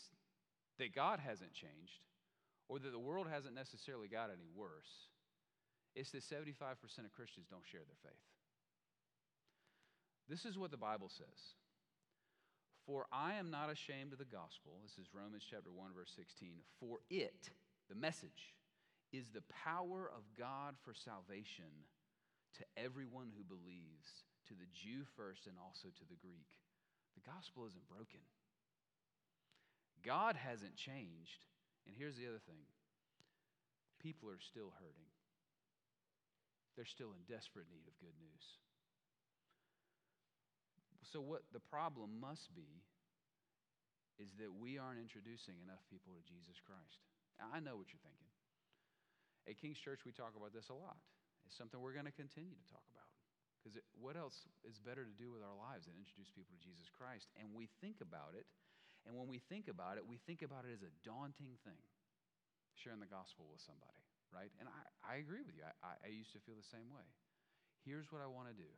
that 0.79 0.94
God 0.94 1.21
hasn't 1.21 1.53
changed 1.53 2.00
or 2.69 2.79
that 2.79 2.93
the 2.93 2.99
world 2.99 3.26
hasn't 3.29 3.55
necessarily 3.55 4.09
got 4.09 4.31
any 4.31 4.49
worse. 4.55 5.11
It's 5.94 6.12
that 6.12 6.23
75% 6.23 6.79
of 7.05 7.12
Christians 7.12 7.47
don't 7.50 7.67
share 7.67 7.81
their 7.85 7.99
faith. 8.03 8.25
This 10.29 10.44
is 10.44 10.59
what 10.59 10.71
the 10.71 10.76
Bible 10.76 11.09
says. 11.09 11.58
For 12.88 13.05
I 13.12 13.37
am 13.37 13.52
not 13.52 13.69
ashamed 13.69 14.17
of 14.17 14.19
the 14.19 14.25
gospel. 14.25 14.81
This 14.81 14.96
is 14.96 15.12
Romans 15.12 15.44
chapter 15.44 15.69
1, 15.69 15.93
verse 15.93 16.08
16. 16.17 16.64
For 16.81 17.05
it, 17.12 17.52
the 17.93 18.00
message, 18.00 18.56
is 19.12 19.29
the 19.29 19.44
power 19.52 20.08
of 20.08 20.25
God 20.32 20.73
for 20.81 20.96
salvation 20.96 21.85
to 22.56 22.64
everyone 22.81 23.29
who 23.37 23.44
believes, 23.44 24.25
to 24.49 24.56
the 24.56 24.73
Jew 24.73 25.05
first 25.20 25.44
and 25.44 25.61
also 25.61 25.93
to 25.93 26.05
the 26.08 26.17
Greek. 26.17 26.49
The 27.12 27.29
gospel 27.29 27.69
isn't 27.69 27.93
broken. 27.93 28.25
God 30.00 30.40
hasn't 30.40 30.81
changed. 30.81 31.44
And 31.85 31.93
here's 31.93 32.17
the 32.17 32.25
other 32.25 32.40
thing 32.40 32.64
people 34.00 34.32
are 34.32 34.40
still 34.40 34.73
hurting, 34.81 35.12
they're 36.73 36.88
still 36.88 37.12
in 37.12 37.29
desperate 37.29 37.69
need 37.69 37.85
of 37.85 38.00
good 38.00 38.17
news. 38.17 38.44
So, 41.09 41.25
what 41.25 41.49
the 41.57 41.63
problem 41.73 42.21
must 42.21 42.53
be 42.53 42.85
is 44.21 44.29
that 44.43 44.51
we 44.51 44.77
aren't 44.77 45.01
introducing 45.01 45.57
enough 45.63 45.81
people 45.89 46.13
to 46.13 46.23
Jesus 46.27 46.59
Christ. 46.61 47.01
I 47.39 47.63
know 47.63 47.79
what 47.79 47.89
you're 47.95 48.03
thinking. 48.03 48.29
At 49.47 49.57
King's 49.57 49.79
Church, 49.79 50.03
we 50.03 50.11
talk 50.11 50.35
about 50.35 50.51
this 50.51 50.69
a 50.69 50.77
lot. 50.77 50.99
It's 51.47 51.57
something 51.57 51.79
we're 51.79 51.97
going 51.97 52.11
to 52.11 52.19
continue 52.19 52.53
to 52.53 52.69
talk 52.69 52.85
about. 52.91 53.09
Because 53.63 53.79
what 53.97 54.19
else 54.19 54.37
is 54.67 54.77
better 54.83 55.07
to 55.07 55.15
do 55.17 55.33
with 55.33 55.41
our 55.41 55.55
lives 55.55 55.87
than 55.87 55.97
introduce 55.97 56.29
people 56.35 56.53
to 56.55 56.61
Jesus 56.61 56.91
Christ? 56.93 57.31
And 57.39 57.55
we 57.55 57.71
think 57.81 58.05
about 58.05 58.35
it, 58.37 58.45
and 59.07 59.17
when 59.17 59.31
we 59.31 59.41
think 59.49 59.71
about 59.71 59.97
it, 59.97 60.05
we 60.05 60.21
think 60.29 60.45
about 60.45 60.67
it 60.67 60.75
as 60.75 60.85
a 60.85 60.93
daunting 61.07 61.57
thing, 61.65 61.81
sharing 62.77 63.01
the 63.01 63.09
gospel 63.09 63.49
with 63.49 63.63
somebody, 63.65 64.03
right? 64.29 64.53
And 64.61 64.69
I, 64.69 64.83
I 65.03 65.15
agree 65.23 65.43
with 65.43 65.57
you. 65.57 65.65
I, 65.65 65.97
I 66.05 66.11
used 66.13 66.35
to 66.37 66.43
feel 66.43 66.59
the 66.59 66.71
same 66.71 66.91
way. 66.93 67.07
Here's 67.87 68.11
what 68.13 68.21
I 68.21 68.29
want 68.29 68.51
to 68.53 68.57
do 68.59 68.69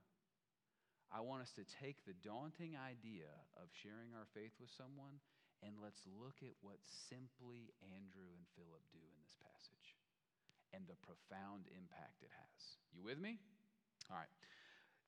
I 1.10 1.20
want 1.20 1.42
us 1.42 1.50
to 1.58 1.66
take 1.82 2.06
the 2.06 2.14
daunting 2.22 2.78
idea 2.78 3.30
of 3.58 3.66
sharing 3.82 4.14
our 4.14 4.30
faith 4.30 4.54
with 4.62 4.70
someone 4.70 5.18
and 5.60 5.76
let's 5.82 6.00
look 6.06 6.40
at 6.40 6.54
what 6.62 6.78
simply 7.10 7.74
Andrew 7.82 8.30
and 8.32 8.46
Philip 8.56 8.80
do 8.94 9.02
in 9.02 9.16
this 9.20 9.34
passage 9.42 9.98
and 10.72 10.86
the 10.86 10.96
profound 11.02 11.66
impact 11.74 12.22
it 12.22 12.30
has. 12.32 12.60
You 12.94 13.02
with 13.02 13.18
me? 13.18 13.42
All 14.08 14.16
right. 14.16 14.30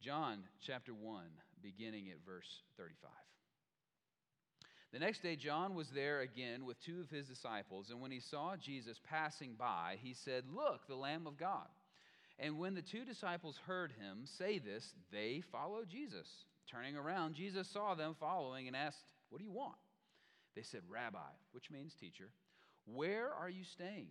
John 0.02 0.43
chapter 0.60 0.93
1, 0.93 1.22
beginning 1.62 2.10
at 2.10 2.19
verse 2.26 2.66
35. 2.76 3.10
The 4.93 4.99
next 4.99 5.22
day, 5.22 5.37
John 5.37 5.75
was 5.75 5.88
there 5.88 6.20
again 6.20 6.66
with 6.66 6.82
two 6.84 7.00
of 7.00 7.08
his 7.08 7.26
disciples, 7.26 7.88
and 7.90 8.00
when 8.00 8.10
he 8.10 8.20
saw 8.20 8.56
Jesus 8.56 9.00
passing 9.08 9.54
by, 9.58 9.96
he 10.02 10.12
said, 10.12 10.44
Look, 10.52 10.87
the 10.87 10.96
Lamb 10.96 11.26
of 11.26 11.38
God. 11.38 11.69
And 12.43 12.59
when 12.59 12.75
the 12.75 12.83
two 12.83 13.05
disciples 13.05 13.59
heard 13.67 13.93
him 13.93 14.25
say 14.25 14.59
this, 14.59 14.94
they 15.12 15.43
followed 15.53 15.89
Jesus. 15.89 16.27
Turning 16.69 16.97
around, 16.97 17.35
Jesus 17.35 17.69
saw 17.69 17.94
them 17.94 18.17
following 18.19 18.67
and 18.67 18.77
asked, 18.77 19.05
What 19.31 19.39
do 19.39 19.44
you 19.44 19.53
want? 19.53 19.77
They 20.57 20.62
said, 20.62 20.81
Rabbi, 20.88 21.19
which 21.52 21.71
means 21.71 21.95
teacher, 21.95 22.31
where 22.85 23.33
are 23.33 23.49
you 23.49 23.62
staying? 23.62 24.09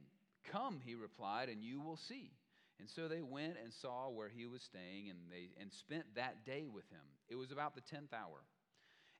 Come, 0.49 0.79
he 0.83 0.95
replied, 0.95 1.49
and 1.49 1.61
you 1.61 1.81
will 1.81 1.97
see. 1.97 2.31
And 2.79 2.89
so 2.89 3.09
they 3.09 3.21
went 3.21 3.57
and 3.61 3.73
saw 3.73 4.09
where 4.09 4.29
he 4.29 4.45
was 4.45 4.63
staying, 4.63 5.09
and, 5.09 5.19
they, 5.29 5.49
and 5.59 5.71
spent 5.71 6.05
that 6.15 6.45
day 6.45 6.67
with 6.73 6.89
him. 6.89 7.01
It 7.29 7.35
was 7.35 7.51
about 7.51 7.75
the 7.75 7.81
tenth 7.81 8.13
hour. 8.13 8.45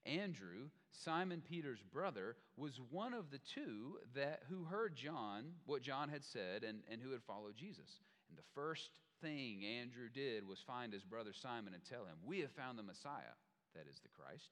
Andrew, 0.05 0.69
Simon 0.89 1.43
Peter's 1.47 1.83
brother, 1.93 2.37
was 2.55 2.79
one 2.89 3.13
of 3.13 3.29
the 3.29 3.39
two 3.53 3.97
that, 4.15 4.43
who 4.49 4.63
heard 4.63 4.95
John, 4.95 5.51
what 5.65 5.83
John 5.83 6.09
had 6.09 6.23
said, 6.23 6.63
and, 6.63 6.79
and 6.89 7.01
who 7.01 7.11
had 7.11 7.21
followed 7.23 7.55
Jesus. 7.55 7.99
And 8.29 8.37
the 8.37 8.49
first 8.55 8.89
thing 9.21 9.63
Andrew 9.63 10.09
did 10.13 10.47
was 10.47 10.59
find 10.65 10.91
his 10.93 11.03
brother 11.03 11.31
Simon 11.33 11.73
and 11.73 11.83
tell 11.83 12.01
him, 12.01 12.15
We 12.25 12.39
have 12.39 12.51
found 12.51 12.77
the 12.77 12.83
Messiah, 12.83 13.35
that 13.75 13.85
is 13.89 13.99
the 13.99 14.09
Christ. 14.09 14.49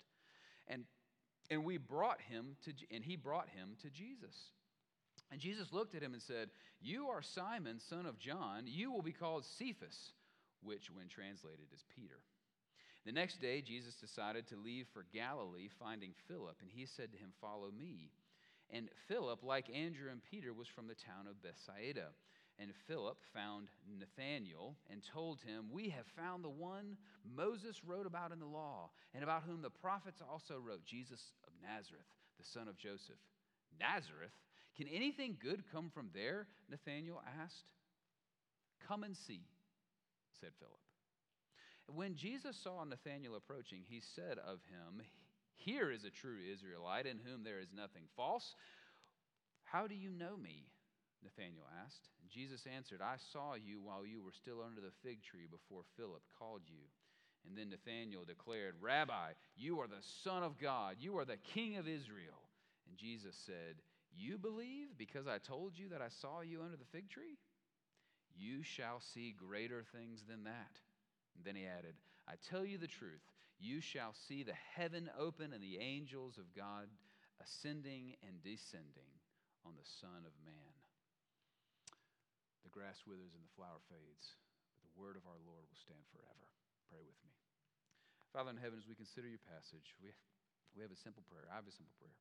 And, 0.68 0.84
and 1.50 1.64
we 1.64 1.78
brought 1.78 2.22
him 2.22 2.56
to, 2.66 2.74
and 2.92 3.04
he 3.04 3.16
brought 3.16 3.50
him 3.50 3.76
to 3.82 3.90
Jesus. 3.90 4.36
And 5.32 5.40
Jesus 5.40 5.72
looked 5.72 5.96
at 5.96 6.04
him 6.04 6.14
and 6.14 6.22
said, 6.22 6.50
You 6.82 7.08
are 7.08 7.22
Simon, 7.22 7.80
son 7.80 8.06
of 8.06 8.20
John. 8.20 8.64
You 8.66 8.92
will 8.92 9.02
be 9.02 9.12
called 9.12 9.46
Cephas, 9.46 10.14
which, 10.64 10.90
when 10.92 11.08
translated, 11.08 11.68
is 11.74 11.84
Peter. 11.96 12.20
The 13.06 13.12
next 13.12 13.42
day, 13.42 13.62
Jesus 13.62 13.96
decided 13.96 14.48
to 14.48 14.56
leave 14.58 14.88
for 14.94 15.06
Galilee, 15.14 15.70
finding 15.80 16.12
Philip, 16.28 16.58
and 16.62 16.70
he 16.72 16.86
said 16.86 17.12
to 17.12 17.18
him, 17.18 17.32
Follow 17.42 17.72
me. 17.72 18.12
And 18.72 18.90
Philip, 19.08 19.40
like 19.44 19.70
Andrew 19.74 20.12
and 20.12 20.22
Peter, 20.24 20.54
was 20.54 20.68
from 20.68 20.88
the 20.88 20.96
town 20.96 21.26
of 21.28 21.42
Bethsaida. 21.42 22.10
And 22.62 22.72
Philip 22.88 23.18
found 23.34 23.70
Nathanael 23.88 24.76
and 24.92 25.02
told 25.14 25.40
him, 25.40 25.68
We 25.72 25.90
have 25.90 26.06
found 26.18 26.44
the 26.44 26.50
one 26.50 26.98
Moses 27.36 27.82
wrote 27.86 28.06
about 28.06 28.34
in 28.34 28.40
the 28.40 28.46
law, 28.46 28.90
and 29.14 29.24
about 29.24 29.44
whom 29.44 29.62
the 29.62 29.70
prophets 29.70 30.22
also 30.22 30.56
wrote, 30.60 30.84
Jesus 30.86 31.22
of 31.48 31.54
Nazareth, 31.62 32.06
the 32.38 32.46
son 32.46 32.68
of 32.68 32.78
Joseph. 32.78 33.20
Nazareth? 33.80 34.36
Can 34.76 34.88
anything 34.88 35.38
good 35.42 35.64
come 35.72 35.90
from 35.90 36.10
there? 36.14 36.48
Nathanael 36.70 37.22
asked. 37.42 37.72
Come 38.88 39.04
and 39.04 39.16
see, 39.16 39.42
said 40.42 40.52
Philip. 40.60 40.80
When 41.96 42.16
Jesus 42.16 42.58
saw 42.62 42.84
Nathanael 42.84 43.36
approaching, 43.36 43.82
he 43.88 44.02
said 44.16 44.38
of 44.38 44.60
him, 44.70 45.02
Here 45.56 45.92
is 45.92 46.04
a 46.04 46.10
true 46.10 46.38
Israelite 46.52 47.06
in 47.06 47.20
whom 47.26 47.44
there 47.44 47.60
is 47.60 47.70
nothing 47.76 48.04
false. 48.16 48.56
How 49.64 49.88
do 49.88 49.96
you 49.96 50.12
know 50.12 50.38
me? 50.38 50.68
Nathanael 51.24 51.68
asked. 51.86 52.10
Jesus 52.30 52.66
answered, 52.66 53.02
I 53.02 53.16
saw 53.34 53.56
you 53.56 53.82
while 53.82 54.06
you 54.06 54.22
were 54.24 54.32
still 54.32 54.62
under 54.66 54.82
the 54.82 54.96
fig 55.04 55.24
tree 55.24 55.48
before 55.50 55.82
Philip 55.98 56.22
called 56.38 56.62
you. 56.68 56.86
And 57.48 57.58
then 57.58 57.70
Nathanael 57.70 58.26
declared, 58.26 58.76
Rabbi, 58.82 59.34
you 59.56 59.80
are 59.80 59.88
the 59.88 60.04
Son 60.24 60.44
of 60.44 60.60
God, 60.60 60.98
you 61.00 61.18
are 61.18 61.26
the 61.26 61.38
King 61.38 61.78
of 61.78 61.88
Israel. 61.88 62.50
And 62.88 62.98
Jesus 62.98 63.36
said, 63.46 63.82
You 64.16 64.38
believe 64.38 64.90
because 64.98 65.28
I 65.28 65.38
told 65.38 65.78
you 65.78 65.90
that 65.90 66.02
I 66.02 66.10
saw 66.10 66.42
you 66.42 66.62
under 66.62 66.78
the 66.78 66.90
fig 66.92 67.10
tree? 67.10 67.38
You 68.36 68.64
shall 68.64 69.00
see 69.00 69.36
greater 69.38 69.84
things 69.94 70.24
than 70.28 70.44
that. 70.44 70.80
And 71.36 71.46
then 71.46 71.56
he 71.56 71.66
added, 71.66 71.96
I 72.28 72.34
tell 72.50 72.66
you 72.66 72.78
the 72.78 72.88
truth, 72.88 73.22
you 73.60 73.82
shall 73.82 74.14
see 74.14 74.44
the 74.44 74.58
heaven 74.76 75.10
open 75.20 75.52
and 75.54 75.64
the 75.64 75.80
angels 75.80 76.38
of 76.38 76.56
God 76.56 76.88
ascending 77.42 78.16
and 78.26 78.42
descending 78.44 79.12
on 79.66 79.74
the 79.76 79.90
Son 80.00 80.24
of 80.26 80.34
Man. 80.46 80.79
The 82.64 82.74
grass 82.74 83.02
withers 83.08 83.34
and 83.34 83.44
the 83.44 83.56
flower 83.56 83.80
fades, 83.88 84.36
but 84.84 84.92
the 84.92 85.00
word 85.00 85.16
of 85.16 85.26
our 85.26 85.40
Lord 85.48 85.64
will 85.68 85.80
stand 85.80 86.04
forever. 86.12 86.48
Pray 86.92 87.02
with 87.06 87.18
me. 87.24 87.32
Father 88.36 88.54
in 88.54 88.62
heaven, 88.62 88.78
as 88.78 88.86
we 88.86 89.00
consider 89.00 89.26
your 89.26 89.42
passage, 89.42 89.98
we, 89.98 90.14
we 90.78 90.86
have 90.86 90.94
a 90.94 91.00
simple 91.00 91.26
prayer. 91.26 91.50
I 91.50 91.58
have 91.58 91.70
a 91.70 91.74
simple 91.74 91.96
prayer 91.98 92.20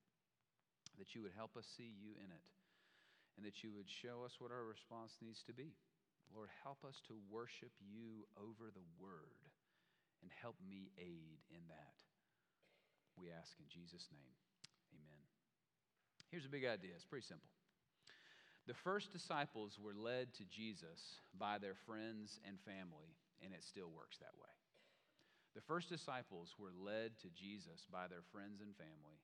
that 0.97 1.15
you 1.15 1.23
would 1.23 1.37
help 1.37 1.55
us 1.55 1.69
see 1.79 1.89
you 1.89 2.17
in 2.19 2.31
it 2.33 2.47
and 3.39 3.47
that 3.47 3.63
you 3.63 3.71
would 3.71 3.87
show 3.87 4.27
us 4.27 4.35
what 4.43 4.51
our 4.51 4.67
response 4.67 5.15
needs 5.23 5.47
to 5.47 5.55
be. 5.55 5.79
Lord, 6.35 6.51
help 6.65 6.83
us 6.85 6.99
to 7.09 7.15
worship 7.31 7.73
you 7.81 8.27
over 8.37 8.69
the 8.69 8.85
word 8.99 9.41
and 10.21 10.31
help 10.43 10.59
me 10.59 10.91
aid 10.99 11.41
in 11.49 11.63
that. 11.71 11.97
We 13.17 13.31
ask 13.31 13.55
in 13.59 13.69
Jesus' 13.71 14.11
name. 14.11 14.35
Amen. 14.95 15.25
Here's 16.31 16.45
a 16.45 16.53
big 16.53 16.67
idea 16.67 16.95
it's 16.99 17.07
pretty 17.07 17.27
simple. 17.27 17.49
The 18.69 18.77
first 18.85 19.09
disciples 19.17 19.81
were 19.81 19.97
led 19.97 20.37
to 20.37 20.45
Jesus 20.45 21.01
by 21.33 21.57
their 21.57 21.73
friends 21.89 22.37
and 22.45 22.61
family, 22.69 23.17
and 23.41 23.57
it 23.57 23.65
still 23.65 23.89
works 23.89 24.21
that 24.21 24.37
way. 24.37 24.53
The 25.57 25.65
first 25.65 25.89
disciples 25.89 26.53
were 26.61 26.77
led 26.77 27.17
to 27.25 27.33
Jesus 27.33 27.89
by 27.89 28.13
their 28.13 28.21
friends 28.29 28.61
and 28.61 28.77
family, 28.77 29.17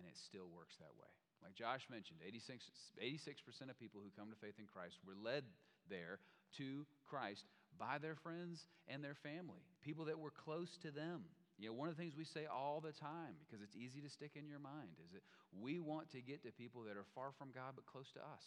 and 0.00 0.08
it 0.08 0.16
still 0.16 0.48
works 0.48 0.80
that 0.80 0.96
way. 0.96 1.12
Like 1.44 1.52
Josh 1.52 1.84
mentioned, 1.92 2.24
86, 2.24 2.64
86% 2.96 3.68
of 3.68 3.76
people 3.76 4.00
who 4.00 4.08
come 4.16 4.32
to 4.32 4.40
faith 4.40 4.56
in 4.56 4.64
Christ 4.64 4.96
were 5.04 5.12
led 5.12 5.44
there 5.92 6.24
to 6.56 6.88
Christ 7.04 7.44
by 7.76 8.00
their 8.00 8.16
friends 8.16 8.64
and 8.88 9.04
their 9.04 9.20
family, 9.20 9.60
people 9.84 10.08
that 10.08 10.16
were 10.16 10.32
close 10.32 10.72
to 10.80 10.88
them. 10.88 11.28
You 11.60 11.68
know, 11.68 11.76
one 11.76 11.92
of 11.92 11.96
the 11.96 12.00
things 12.00 12.16
we 12.16 12.24
say 12.24 12.48
all 12.48 12.80
the 12.80 12.96
time, 12.96 13.36
because 13.44 13.60
it's 13.60 13.76
easy 13.76 14.00
to 14.00 14.08
stick 14.08 14.40
in 14.40 14.48
your 14.48 14.60
mind, 14.60 14.96
is 15.04 15.12
that 15.12 15.24
we 15.52 15.80
want 15.80 16.08
to 16.12 16.24
get 16.24 16.40
to 16.44 16.52
people 16.52 16.88
that 16.88 16.96
are 16.96 17.08
far 17.14 17.36
from 17.36 17.52
God 17.52 17.76
but 17.76 17.84
close 17.84 18.08
to 18.16 18.20
us, 18.20 18.44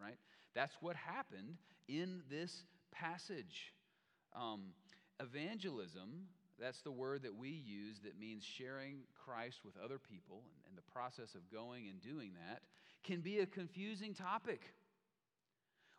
right? 0.00 0.16
That's 0.54 0.76
what 0.80 0.96
happened 0.96 1.56
in 1.88 2.22
this 2.30 2.64
passage. 2.92 3.72
Um, 4.34 4.72
evangelism 5.20 6.28
that's 6.60 6.82
the 6.82 6.92
word 6.92 7.22
that 7.22 7.34
we 7.34 7.48
use 7.48 8.00
that 8.04 8.20
means 8.20 8.44
sharing 8.44 8.98
Christ 9.24 9.60
with 9.64 9.74
other 9.82 9.98
people, 9.98 10.42
and, 10.44 10.68
and 10.68 10.76
the 10.76 10.92
process 10.92 11.34
of 11.34 11.50
going 11.50 11.88
and 11.88 12.00
doing 12.02 12.32
that 12.34 12.60
can 13.02 13.20
be 13.20 13.38
a 13.38 13.46
confusing 13.46 14.12
topic. 14.12 14.74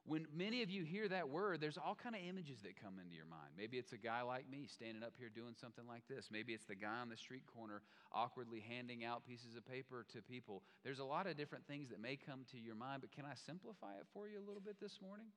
When 0.04 0.26
many 0.36 0.64
of 0.64 0.70
you 0.72 0.84
hear 0.84 1.08
that 1.10 1.30
word, 1.30 1.62
there's 1.62 1.78
all 1.78 1.94
kind 1.94 2.16
of 2.16 2.22
images 2.28 2.62
that 2.64 2.74
come 2.82 2.98
into 2.98 3.16
your 3.16 3.30
mind. 3.30 3.54
Maybe 3.56 3.78
it's 3.78 3.94
a 3.94 4.02
guy 4.02 4.24
like 4.24 4.50
me 4.50 4.66
standing 4.66 5.04
up 5.04 5.14
here 5.18 5.30
doing 5.30 5.54
something 5.54 5.86
like 5.88 6.02
this. 6.10 6.30
Maybe 6.32 6.54
it's 6.54 6.66
the 6.66 6.76
guy 6.76 6.98
on 7.02 7.10
the 7.10 7.18
street 7.18 7.46
corner 7.46 7.84
awkwardly 8.12 8.66
handing 8.68 9.06
out 9.06 9.24
pieces 9.28 9.56
of 9.56 9.66
paper 9.66 10.06
to 10.14 10.22
people. 10.24 10.64
There's 10.84 11.00
a 11.00 11.06
lot 11.06 11.28
of 11.28 11.38
different 11.38 11.68
things 11.68 11.90
that 11.90 12.02
may 12.02 12.18
come 12.18 12.42
to 12.52 12.58
your 12.58 12.74
mind, 12.74 13.02
but 13.02 13.12
can 13.12 13.26
I 13.26 13.36
simplify 13.46 13.94
it 14.02 14.08
for 14.12 14.28
you 14.28 14.40
a 14.40 14.46
little 14.46 14.62
bit 14.62 14.82
this 14.82 14.98
morning 15.02 15.28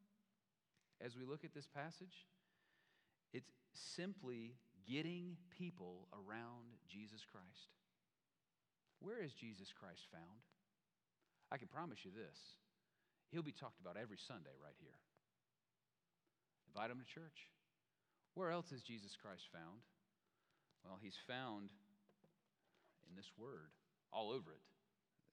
as 1.04 1.14
we 1.14 1.25
look 1.25 1.44
at 1.44 1.52
this 1.52 1.68
passage? 1.68 2.25
It's 3.35 3.52
simply 3.75 4.54
getting 4.88 5.37
people 5.59 6.09
around 6.12 6.73
Jesus 6.88 7.21
Christ. 7.30 7.68
Where 9.00 9.23
is 9.23 9.35
Jesus 9.35 9.68
Christ 9.78 10.09
found? 10.11 10.40
I 11.52 11.59
can 11.59 11.68
promise 11.68 11.99
you 12.02 12.11
this 12.11 12.38
He'll 13.31 13.47
be 13.47 13.54
talked 13.54 13.81
about 13.81 13.97
every 13.97 14.19
Sunday 14.19 14.54
right 14.61 14.76
here. 14.78 14.99
Invite 16.69 16.90
him 16.90 16.99
to 16.99 17.07
church. 17.07 17.50
Where 18.35 18.50
else 18.50 18.73
is 18.73 18.83
Jesus 18.83 19.14
Christ 19.14 19.47
found? 19.54 19.83
Well, 20.83 20.99
he's 21.00 21.19
found 21.26 21.71
in 23.09 23.14
this 23.14 23.31
word, 23.38 23.71
all 24.12 24.35
over 24.35 24.52
it. 24.52 24.64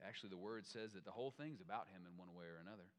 Actually, 0.02 0.34
the 0.34 0.42
word 0.42 0.66
says 0.66 0.94
that 0.94 1.06
the 1.06 1.14
whole 1.14 1.34
thing's 1.34 1.62
about 1.62 1.90
him 1.94 2.06
in 2.10 2.18
one 2.18 2.34
way 2.34 2.46
or 2.46 2.58
another. 2.62 2.90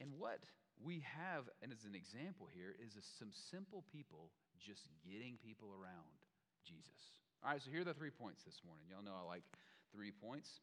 And 0.00 0.16
what 0.16 0.44
we 0.80 1.04
have, 1.04 1.48
and 1.60 1.72
as 1.72 1.84
an 1.84 1.96
example 1.96 2.48
here, 2.48 2.76
is 2.76 2.96
a, 2.96 3.04
some 3.20 3.32
simple 3.32 3.84
people 3.92 4.32
just 4.60 4.88
getting 5.04 5.36
people 5.40 5.72
around 5.72 6.16
Jesus. 6.64 7.16
All 7.44 7.52
right, 7.52 7.60
so 7.60 7.70
here 7.70 7.82
are 7.82 7.90
the 7.90 7.96
three 7.96 8.12
points 8.12 8.44
this 8.44 8.60
morning. 8.64 8.86
Y'all 8.88 9.04
know 9.04 9.16
I 9.16 9.24
like 9.24 9.44
three 9.92 10.12
points. 10.12 10.60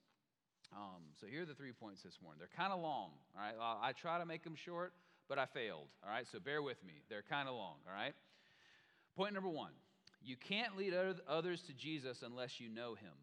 Um, 0.76 1.02
so 1.20 1.28
here 1.28 1.44
are 1.44 1.46
the 1.46 1.56
three 1.56 1.72
points 1.72 2.04
this 2.04 2.18
morning. 2.22 2.40
They're 2.40 2.56
kind 2.56 2.72
of 2.72 2.80
long. 2.80 3.12
All 3.36 3.42
right, 3.42 3.56
I 3.82 3.92
try 3.94 4.20
to 4.20 4.26
make 4.26 4.44
them 4.44 4.56
short, 4.56 4.94
but 5.28 5.40
I 5.40 5.46
failed. 5.46 5.88
All 6.04 6.10
right, 6.10 6.26
so 6.32 6.40
bear 6.40 6.62
with 6.62 6.84
me. 6.86 7.02
They're 7.10 7.24
kind 7.28 7.48
of 7.48 7.56
long. 7.56 7.78
All 7.88 7.94
right. 7.94 8.14
Point 9.16 9.34
number 9.34 9.50
one 9.50 9.72
you 10.22 10.36
can't 10.36 10.78
lead 10.78 10.94
others 11.28 11.62
to 11.68 11.74
Jesus 11.74 12.24
unless 12.24 12.60
you 12.60 12.70
know 12.70 12.96
him. 12.96 13.14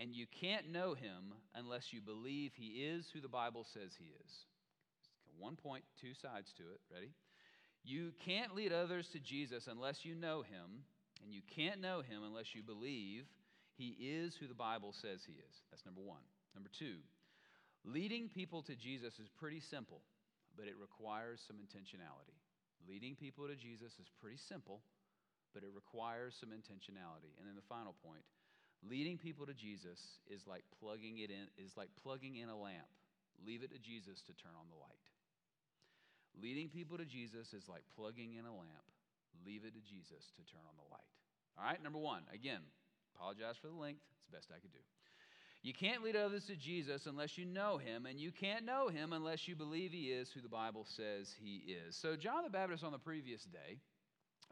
And 0.00 0.14
you 0.14 0.26
can't 0.40 0.70
know 0.70 0.94
him 0.94 1.34
unless 1.54 1.92
you 1.92 2.00
believe 2.00 2.52
he 2.54 2.84
is 2.84 3.06
who 3.12 3.20
the 3.20 3.28
Bible 3.28 3.66
says 3.72 3.92
he 3.98 4.12
is. 4.24 4.30
One 5.38 5.56
point, 5.56 5.84
two 6.00 6.14
sides 6.14 6.52
to 6.58 6.64
it. 6.64 6.80
Ready? 6.92 7.10
You 7.84 8.12
can't 8.24 8.54
lead 8.54 8.72
others 8.72 9.08
to 9.12 9.18
Jesus 9.18 9.66
unless 9.68 10.04
you 10.04 10.14
know 10.14 10.42
him, 10.42 10.84
and 11.22 11.32
you 11.32 11.42
can't 11.54 11.80
know 11.80 12.00
him 12.00 12.22
unless 12.24 12.54
you 12.54 12.62
believe 12.62 13.24
he 13.78 13.94
is 13.94 14.34
who 14.34 14.50
the 14.50 14.58
Bible 14.58 14.90
says 14.90 15.22
he 15.22 15.38
is. 15.38 15.54
That's 15.70 15.86
number 15.86 16.02
one. 16.02 16.26
Number 16.52 16.68
two, 16.74 16.98
leading 17.86 18.26
people 18.26 18.66
to 18.66 18.74
Jesus 18.74 19.14
is 19.22 19.30
pretty 19.38 19.62
simple, 19.62 20.02
but 20.58 20.66
it 20.66 20.74
requires 20.74 21.38
some 21.46 21.62
intentionality. 21.62 22.34
Leading 22.90 23.14
people 23.14 23.46
to 23.46 23.54
Jesus 23.54 23.94
is 24.02 24.10
pretty 24.18 24.42
simple, 24.50 24.82
but 25.54 25.62
it 25.62 25.70
requires 25.70 26.34
some 26.34 26.50
intentionality. 26.50 27.30
And 27.38 27.46
then 27.46 27.54
the 27.54 27.70
final 27.70 27.94
point, 28.02 28.26
leading 28.82 29.14
people 29.14 29.46
to 29.46 29.54
Jesus 29.54 30.02
is 30.26 30.42
like 30.50 30.66
plugging 30.82 31.22
it 31.22 31.30
in 31.30 31.46
is 31.54 31.78
like 31.78 31.94
plugging 32.02 32.42
in 32.42 32.50
a 32.50 32.58
lamp. 32.58 32.90
Leave 33.46 33.62
it 33.62 33.70
to 33.70 33.78
Jesus 33.78 34.18
to 34.26 34.34
turn 34.34 34.58
on 34.58 34.66
the 34.66 34.78
light. 34.82 35.06
Leading 36.34 36.66
people 36.66 36.98
to 36.98 37.06
Jesus 37.06 37.54
is 37.54 37.70
like 37.70 37.86
plugging 37.94 38.34
in 38.34 38.42
a 38.42 38.54
lamp. 38.54 38.86
Leave 39.46 39.62
it 39.62 39.74
to 39.78 39.82
Jesus 39.86 40.34
to 40.34 40.42
turn 40.50 40.66
on 40.66 40.74
the 40.74 40.88
light. 40.90 41.06
All 41.54 41.66
right, 41.66 41.82
number 41.82 41.98
one, 41.98 42.22
again, 42.34 42.62
apologize 43.18 43.56
for 43.60 43.68
the 43.68 43.74
length. 43.74 44.00
It's 44.14 44.30
the 44.30 44.36
best 44.36 44.48
I 44.50 44.60
could 44.60 44.72
do. 44.72 44.78
You 45.62 45.74
can't 45.74 46.04
lead 46.04 46.14
others 46.14 46.46
to 46.46 46.56
Jesus 46.56 47.06
unless 47.06 47.36
you 47.36 47.44
know 47.44 47.78
him, 47.78 48.06
and 48.06 48.18
you 48.18 48.30
can't 48.30 48.64
know 48.64 48.88
him 48.88 49.12
unless 49.12 49.48
you 49.48 49.56
believe 49.56 49.90
he 49.90 50.12
is 50.12 50.30
who 50.30 50.40
the 50.40 50.48
Bible 50.48 50.86
says 50.88 51.34
he 51.42 51.56
is. 51.66 51.96
So, 51.96 52.14
John 52.14 52.44
the 52.44 52.50
Baptist 52.50 52.84
on 52.84 52.92
the 52.92 52.98
previous 52.98 53.42
day, 53.44 53.78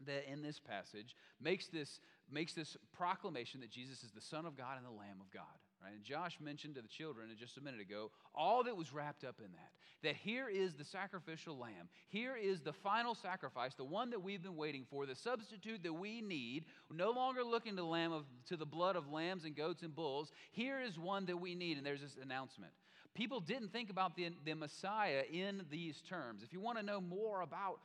that 0.05 0.31
in 0.31 0.41
this 0.41 0.59
passage, 0.59 1.15
makes 1.41 1.67
this, 1.67 1.99
makes 2.29 2.53
this 2.53 2.75
proclamation 2.95 3.61
that 3.61 3.71
Jesus 3.71 4.03
is 4.03 4.11
the 4.11 4.21
Son 4.21 4.45
of 4.45 4.57
God 4.57 4.77
and 4.77 4.85
the 4.85 4.91
Lamb 4.91 5.21
of 5.21 5.31
God. 5.31 5.45
Right? 5.83 5.93
And 5.93 6.03
Josh 6.03 6.37
mentioned 6.39 6.75
to 6.75 6.81
the 6.81 6.87
children 6.87 7.29
just 7.39 7.57
a 7.57 7.61
minute 7.61 7.81
ago 7.81 8.11
all 8.33 8.63
that 8.63 8.75
was 8.75 8.91
wrapped 8.91 9.23
up 9.23 9.35
in 9.39 9.51
that. 9.51 9.71
That 10.03 10.15
here 10.15 10.47
is 10.47 10.73
the 10.75 10.83
sacrificial 10.83 11.57
lamb. 11.57 11.89
Here 12.07 12.35
is 12.35 12.61
the 12.61 12.73
final 12.73 13.15
sacrifice, 13.15 13.73
the 13.75 13.83
one 13.83 14.11
that 14.11 14.21
we've 14.21 14.41
been 14.41 14.55
waiting 14.55 14.85
for, 14.89 15.05
the 15.05 15.15
substitute 15.15 15.83
that 15.83 15.93
we 15.93 16.21
need. 16.21 16.65
no 16.91 17.11
longer 17.11 17.43
looking 17.43 17.75
to 17.75 17.81
the 17.81 17.87
lamb 17.87 18.11
of, 18.11 18.25
to 18.47 18.57
the 18.57 18.65
blood 18.65 18.95
of 18.95 19.11
lambs 19.11 19.43
and 19.43 19.55
goats 19.55 19.81
and 19.83 19.95
bulls. 19.95 20.31
Here 20.51 20.79
is 20.79 20.99
one 20.99 21.25
that 21.25 21.37
we 21.37 21.55
need. 21.55 21.77
And 21.77 21.85
there's 21.85 22.01
this 22.01 22.17
announcement. 22.21 22.73
People 23.17 23.39
didn't 23.39 23.73
think 23.73 23.89
about 23.89 24.15
the, 24.15 24.29
the 24.45 24.53
Messiah 24.53 25.23
in 25.33 25.63
these 25.71 26.03
terms. 26.07 26.43
If 26.43 26.53
you 26.53 26.59
want 26.59 26.77
to 26.77 26.85
know 26.85 27.01
more 27.01 27.41
about 27.41 27.79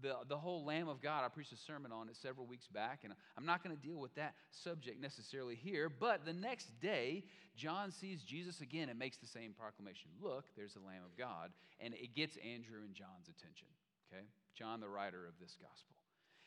the, 0.00 0.16
the 0.26 0.38
whole 0.38 0.64
Lamb 0.64 0.88
of 0.88 1.02
God, 1.02 1.22
I 1.22 1.28
preached 1.28 1.52
a 1.52 1.56
sermon 1.58 1.92
on 1.92 2.08
it 2.08 2.16
several 2.16 2.46
weeks 2.46 2.66
back, 2.66 3.00
and 3.04 3.12
I'm 3.36 3.44
not 3.44 3.62
going 3.62 3.76
to 3.76 3.82
deal 3.82 3.98
with 3.98 4.14
that 4.14 4.32
subject 4.50 4.98
necessarily 4.98 5.54
here. 5.54 5.90
But 5.90 6.24
the 6.24 6.32
next 6.32 6.80
day, 6.80 7.24
John 7.58 7.92
sees 7.92 8.22
Jesus 8.22 8.62
again 8.62 8.88
and 8.88 8.98
makes 8.98 9.18
the 9.18 9.26
same 9.26 9.52
proclamation 9.52 10.12
Look, 10.18 10.46
there's 10.56 10.72
the 10.72 10.80
Lamb 10.80 11.02
of 11.04 11.14
God. 11.18 11.50
And 11.78 11.92
it 11.92 12.14
gets 12.14 12.38
Andrew 12.38 12.80
and 12.82 12.94
John's 12.94 13.28
attention, 13.28 13.68
okay? 14.10 14.24
John, 14.56 14.80
the 14.80 14.88
writer 14.88 15.26
of 15.26 15.34
this 15.38 15.58
gospel. 15.60 15.96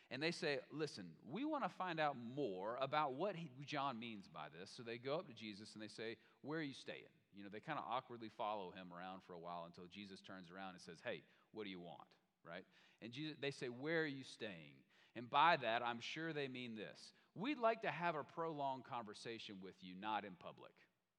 And 0.09 0.23
they 0.23 0.31
say, 0.31 0.57
Listen, 0.71 1.05
we 1.29 1.45
want 1.45 1.65
to 1.65 1.69
find 1.69 1.99
out 1.99 2.15
more 2.35 2.79
about 2.81 3.13
what 3.13 3.35
he, 3.35 3.51
John 3.63 3.99
means 3.99 4.27
by 4.27 4.45
this. 4.59 4.71
So 4.75 4.81
they 4.81 4.97
go 4.97 5.19
up 5.19 5.27
to 5.27 5.33
Jesus 5.35 5.75
and 5.75 5.83
they 5.83 5.87
say, 5.87 6.17
Where 6.41 6.57
are 6.57 6.63
you 6.63 6.73
staying? 6.73 7.13
You 7.35 7.43
know, 7.43 7.49
they 7.51 7.59
kind 7.59 7.79
of 7.79 7.85
awkwardly 7.89 8.29
follow 8.37 8.71
him 8.71 8.87
around 8.95 9.21
for 9.25 9.33
a 9.33 9.39
while 9.39 9.63
until 9.65 9.85
Jesus 9.91 10.21
turns 10.21 10.49
around 10.51 10.73
and 10.73 10.81
says, 10.81 10.97
Hey, 11.03 11.23
what 11.51 11.63
do 11.63 11.69
you 11.69 11.79
want? 11.79 12.07
Right? 12.47 12.65
And 13.01 13.11
Jesus, 13.11 13.35
they 13.41 13.51
say, 13.51 13.67
Where 13.67 14.01
are 14.01 14.07
you 14.07 14.23
staying? 14.23 14.77
And 15.15 15.29
by 15.29 15.57
that, 15.61 15.81
I'm 15.85 15.99
sure 16.01 16.33
they 16.33 16.47
mean 16.47 16.75
this. 16.75 17.13
We'd 17.35 17.59
like 17.59 17.81
to 17.81 17.91
have 17.91 18.15
a 18.15 18.23
prolonged 18.23 18.85
conversation 18.85 19.55
with 19.61 19.75
you, 19.81 19.93
not 19.99 20.25
in 20.25 20.31
public. 20.39 20.73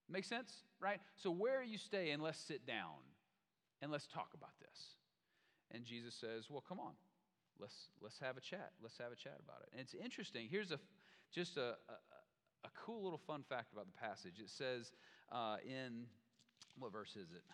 Make 0.08 0.24
sense? 0.24 0.62
Right? 0.80 1.00
So, 1.16 1.30
where 1.30 1.58
are 1.58 1.64
you 1.64 1.78
staying? 1.78 2.20
Let's 2.20 2.38
sit 2.38 2.66
down 2.66 3.02
and 3.82 3.90
let's 3.90 4.06
talk 4.06 4.30
about 4.34 4.52
this. 4.60 4.96
And 5.70 5.84
Jesus 5.84 6.14
says, 6.14 6.46
Well, 6.50 6.62
come 6.66 6.78
on. 6.78 6.92
let's 7.58 7.88
let's 8.00 8.18
have 8.20 8.36
a 8.36 8.40
chat. 8.40 8.72
Let's 8.82 8.98
have 8.98 9.12
a 9.12 9.16
chat 9.16 9.38
about 9.42 9.62
it. 9.62 9.68
And 9.72 9.80
it's 9.80 9.94
interesting. 9.94 10.48
Here's 10.50 10.70
a 10.70 10.78
just 11.32 11.56
a, 11.56 11.74
a, 11.88 11.96
a 12.64 12.70
cool 12.84 13.02
little 13.02 13.20
fun 13.26 13.42
fact 13.48 13.72
about 13.72 13.86
the 13.86 13.98
passage. 13.98 14.38
It 14.38 14.50
says 14.50 14.92
uh, 15.32 15.56
in 15.64 16.06
what 16.78 16.92
verse 16.92 17.10
is 17.10 17.30
it? 17.30 17.44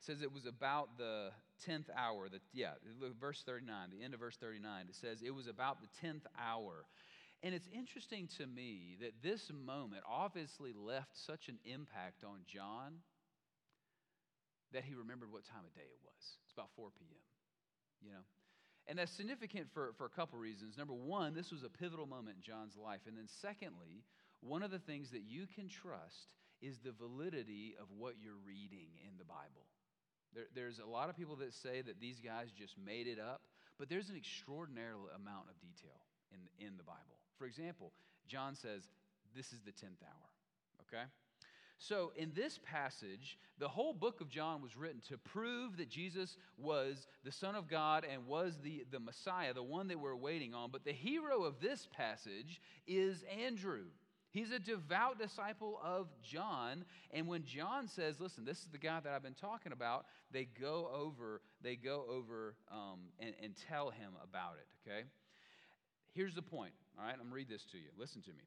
It 0.00 0.06
says 0.06 0.22
it 0.22 0.32
was 0.32 0.46
about 0.46 0.98
the 0.98 1.30
10th 1.68 1.86
hour. 1.96 2.28
The, 2.28 2.40
yeah, 2.52 2.72
verse 3.20 3.42
39, 3.46 3.90
the 3.96 4.04
end 4.04 4.14
of 4.14 4.20
verse 4.20 4.36
39. 4.36 4.86
It 4.88 4.96
says 4.96 5.22
it 5.24 5.34
was 5.34 5.46
about 5.46 5.78
the 5.80 6.06
10th 6.06 6.26
hour. 6.38 6.84
And 7.42 7.54
it's 7.54 7.68
interesting 7.72 8.28
to 8.38 8.46
me 8.46 8.96
that 9.00 9.22
this 9.22 9.50
moment 9.50 10.02
obviously 10.08 10.72
left 10.72 11.10
such 11.14 11.48
an 11.48 11.58
impact 11.64 12.24
on 12.24 12.40
John 12.46 13.02
that 14.72 14.84
he 14.84 14.94
remembered 14.94 15.30
what 15.30 15.44
time 15.44 15.64
of 15.66 15.74
day 15.74 15.86
it 15.86 15.98
was. 16.02 16.22
It's 16.44 16.52
about 16.52 16.70
4 16.76 16.88
p.m., 16.98 17.18
you 18.00 18.10
know? 18.10 18.24
And 18.88 18.98
that's 18.98 19.12
significant 19.12 19.68
for, 19.72 19.92
for 19.96 20.06
a 20.06 20.10
couple 20.10 20.38
reasons. 20.38 20.76
Number 20.76 20.94
one, 20.94 21.34
this 21.34 21.52
was 21.52 21.62
a 21.62 21.68
pivotal 21.68 22.06
moment 22.06 22.36
in 22.38 22.42
John's 22.42 22.76
life. 22.76 23.00
And 23.06 23.16
then, 23.16 23.28
secondly, 23.40 24.02
one 24.40 24.62
of 24.62 24.70
the 24.70 24.80
things 24.80 25.10
that 25.10 25.22
you 25.22 25.46
can 25.46 25.68
trust 25.68 26.34
is 26.62 26.78
the 26.78 26.92
validity 26.92 27.74
of 27.80 27.86
what 27.98 28.14
you're 28.22 28.40
reading 28.46 28.88
in 29.02 29.18
the 29.18 29.24
Bible. 29.24 29.66
There, 30.34 30.46
there's 30.54 30.78
a 30.78 30.86
lot 30.86 31.10
of 31.10 31.16
people 31.16 31.36
that 31.36 31.52
say 31.52 31.82
that 31.82 32.00
these 32.00 32.20
guys 32.20 32.48
just 32.56 32.76
made 32.78 33.06
it 33.06 33.18
up, 33.18 33.42
but 33.78 33.88
there's 33.88 34.08
an 34.08 34.16
extraordinary 34.16 34.94
amount 35.14 35.50
of 35.50 35.60
detail 35.60 36.00
in, 36.32 36.66
in 36.66 36.76
the 36.76 36.84
Bible. 36.84 37.18
For 37.36 37.46
example, 37.46 37.92
John 38.28 38.54
says, 38.54 38.88
This 39.34 39.52
is 39.52 39.60
the 39.60 39.72
10th 39.72 40.02
hour, 40.02 40.30
okay? 40.86 41.04
So, 41.78 42.12
in 42.14 42.30
this 42.32 42.60
passage, 42.62 43.36
the 43.58 43.66
whole 43.66 43.92
book 43.92 44.20
of 44.20 44.28
John 44.28 44.62
was 44.62 44.76
written 44.76 45.00
to 45.08 45.18
prove 45.18 45.78
that 45.78 45.88
Jesus 45.88 46.36
was 46.56 47.08
the 47.24 47.32
Son 47.32 47.56
of 47.56 47.68
God 47.68 48.06
and 48.08 48.28
was 48.28 48.56
the, 48.62 48.84
the 48.92 49.00
Messiah, 49.00 49.52
the 49.52 49.64
one 49.64 49.88
that 49.88 49.98
we're 49.98 50.14
waiting 50.14 50.54
on. 50.54 50.70
But 50.70 50.84
the 50.84 50.92
hero 50.92 51.42
of 51.42 51.58
this 51.60 51.88
passage 51.90 52.60
is 52.86 53.24
Andrew. 53.44 53.86
He's 54.32 54.50
a 54.50 54.58
devout 54.58 55.18
disciple 55.18 55.78
of 55.84 56.08
John. 56.22 56.84
And 57.10 57.28
when 57.28 57.44
John 57.44 57.86
says, 57.86 58.18
listen, 58.18 58.46
this 58.46 58.58
is 58.58 58.68
the 58.72 58.78
guy 58.78 58.98
that 58.98 59.12
I've 59.12 59.22
been 59.22 59.34
talking 59.34 59.72
about, 59.72 60.06
they 60.32 60.48
go 60.58 60.88
over, 60.94 61.42
they 61.62 61.76
go 61.76 62.04
over 62.10 62.54
um, 62.72 63.00
and, 63.20 63.34
and 63.42 63.54
tell 63.68 63.90
him 63.90 64.12
about 64.24 64.54
it, 64.58 64.66
okay? 64.90 65.04
Here's 66.14 66.34
the 66.34 66.42
point, 66.42 66.72
all 66.98 67.04
right? 67.04 67.12
I'm 67.12 67.24
gonna 67.24 67.34
read 67.34 67.48
this 67.48 67.64
to 67.72 67.76
you. 67.78 67.88
Listen 67.98 68.22
to 68.22 68.30
me. 68.30 68.44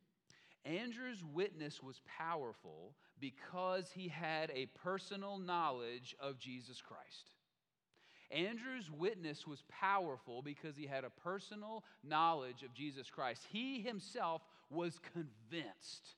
Andrew's 0.65 1.23
witness 1.23 1.83
was 1.83 2.01
powerful 2.17 2.95
because 3.19 3.91
he 3.93 4.07
had 4.07 4.51
a 4.55 4.65
personal 4.83 5.37
knowledge 5.37 6.15
of 6.19 6.39
Jesus 6.39 6.81
Christ. 6.81 7.29
Andrew's 8.31 8.89
witness 8.89 9.45
was 9.45 9.63
powerful 9.69 10.41
because 10.41 10.75
he 10.75 10.87
had 10.87 11.03
a 11.03 11.09
personal 11.11 11.83
knowledge 12.03 12.63
of 12.63 12.73
Jesus 12.73 13.09
Christ. 13.09 13.43
He 13.51 13.81
himself 13.81 14.41
was 14.75 14.99
convinced 15.13 16.15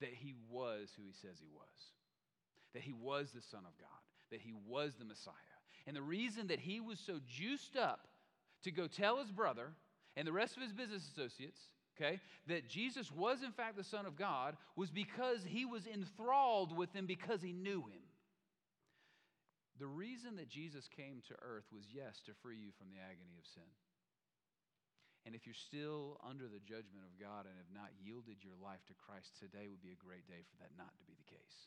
that 0.00 0.12
he 0.12 0.34
was 0.50 0.90
who 0.96 1.02
he 1.04 1.12
says 1.12 1.38
he 1.40 1.48
was, 1.52 1.92
that 2.74 2.82
he 2.82 2.92
was 2.92 3.32
the 3.32 3.42
Son 3.42 3.64
of 3.66 3.76
God, 3.78 3.88
that 4.30 4.40
he 4.40 4.52
was 4.66 4.94
the 4.98 5.04
Messiah. 5.04 5.34
And 5.86 5.96
the 5.96 6.02
reason 6.02 6.48
that 6.48 6.60
he 6.60 6.80
was 6.80 6.98
so 6.98 7.20
juiced 7.26 7.76
up 7.76 8.08
to 8.64 8.70
go 8.70 8.86
tell 8.86 9.18
his 9.18 9.30
brother 9.30 9.72
and 10.16 10.26
the 10.26 10.32
rest 10.32 10.56
of 10.56 10.62
his 10.62 10.72
business 10.72 11.08
associates 11.08 11.60
okay, 11.96 12.20
that 12.46 12.68
Jesus 12.68 13.10
was 13.10 13.42
in 13.42 13.52
fact 13.52 13.76
the 13.76 13.84
Son 13.84 14.06
of 14.06 14.16
God 14.16 14.56
was 14.76 14.90
because 14.90 15.40
he 15.44 15.64
was 15.64 15.86
enthralled 15.86 16.76
with 16.76 16.92
him 16.92 17.06
because 17.06 17.42
he 17.42 17.52
knew 17.52 17.80
him. 17.80 18.02
The 19.78 19.86
reason 19.86 20.36
that 20.36 20.48
Jesus 20.48 20.88
came 20.88 21.22
to 21.28 21.34
earth 21.42 21.64
was, 21.72 21.84
yes, 21.92 22.20
to 22.26 22.32
free 22.42 22.56
you 22.56 22.70
from 22.78 22.88
the 22.88 22.96
agony 22.96 23.36
of 23.38 23.46
sin. 23.46 23.68
And 25.26 25.34
if 25.34 25.42
you're 25.42 25.58
still 25.58 26.22
under 26.22 26.46
the 26.46 26.62
judgment 26.62 27.02
of 27.02 27.18
God 27.18 27.50
and 27.50 27.58
have 27.58 27.74
not 27.74 27.90
yielded 27.98 28.46
your 28.46 28.54
life 28.62 28.78
to 28.86 28.94
Christ, 28.94 29.34
today 29.42 29.66
would 29.66 29.82
be 29.82 29.90
a 29.90 29.98
great 29.98 30.22
day 30.30 30.46
for 30.46 30.54
that 30.62 30.70
not 30.78 30.94
to 30.94 31.02
be 31.02 31.18
the 31.18 31.26
case. 31.26 31.58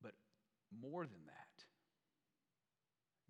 But 0.00 0.16
more 0.72 1.04
than 1.04 1.28
that, 1.28 1.56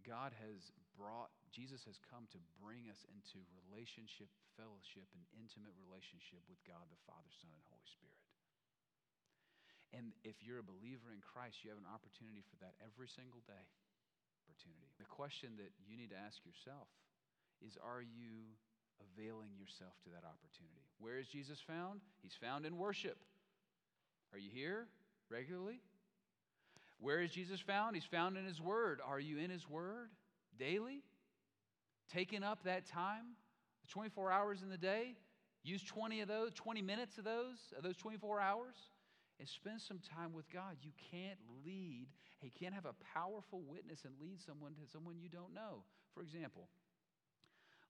God 0.06 0.30
has 0.38 0.70
brought 0.94 1.34
Jesus 1.54 1.86
has 1.86 1.98
come 2.10 2.26
to 2.34 2.40
bring 2.58 2.90
us 2.90 2.98
into 3.06 3.38
relationship, 3.66 4.26
fellowship, 4.58 5.06
and 5.14 5.22
intimate 5.38 5.70
relationship 5.78 6.42
with 6.50 6.58
God 6.66 6.82
the 6.90 6.98
Father, 7.06 7.30
Son, 7.38 7.50
and 7.54 7.62
Holy 7.70 7.86
Spirit. 7.86 8.22
And 9.94 10.10
if 10.26 10.42
you're 10.42 10.58
a 10.58 10.66
believer 10.66 11.14
in 11.14 11.22
Christ, 11.22 11.62
you 11.62 11.70
have 11.70 11.78
an 11.78 11.86
opportunity 11.86 12.42
for 12.42 12.58
that 12.58 12.74
every 12.82 13.06
single 13.06 13.38
day. 13.46 13.66
Opportunity. 14.50 14.90
The 14.98 15.06
question 15.06 15.54
that 15.62 15.70
you 15.86 15.94
need 15.94 16.10
to 16.10 16.18
ask 16.18 16.42
yourself 16.42 16.90
is 17.66 17.76
Are 17.82 18.02
you 18.02 18.44
availing 19.00 19.50
yourself 19.58 19.94
to 20.04 20.10
that 20.10 20.24
opportunity? 20.24 20.86
Where 20.98 21.18
is 21.18 21.26
Jesus 21.28 21.58
found? 21.60 22.00
He's 22.22 22.36
found 22.40 22.66
in 22.66 22.76
worship. 22.76 23.18
Are 24.32 24.38
you 24.38 24.50
here 24.52 24.86
regularly? 25.30 25.80
Where 26.98 27.20
is 27.20 27.30
Jesus 27.30 27.60
found? 27.60 27.96
He's 27.96 28.04
found 28.04 28.36
in 28.36 28.44
His 28.44 28.60
Word. 28.60 29.00
Are 29.04 29.20
you 29.20 29.38
in 29.38 29.50
His 29.50 29.68
Word 29.68 30.10
daily? 30.58 31.02
taking 32.12 32.42
up 32.42 32.64
that 32.64 32.86
time, 32.86 33.36
24 33.90 34.30
hours 34.30 34.62
in 34.62 34.70
the 34.70 34.78
day, 34.78 35.16
use 35.62 35.82
20 35.84 36.20
of 36.20 36.28
those, 36.28 36.52
20 36.54 36.82
minutes 36.82 37.18
of 37.18 37.24
those, 37.24 37.56
of 37.76 37.82
those 37.82 37.96
24 37.96 38.40
hours, 38.40 38.76
and 39.40 39.48
spend 39.48 39.80
some 39.80 39.98
time 39.98 40.32
with 40.32 40.50
God. 40.50 40.76
You 40.82 40.92
can't 41.10 41.38
lead, 41.64 42.06
you 42.42 42.50
can't 42.58 42.74
have 42.74 42.86
a 42.86 42.94
powerful 43.14 43.62
witness 43.66 44.04
and 44.04 44.14
lead 44.20 44.40
someone 44.40 44.74
to 44.74 44.90
someone 44.92 45.18
you 45.18 45.28
don't 45.28 45.54
know. 45.54 45.82
For 46.14 46.22
example, 46.22 46.68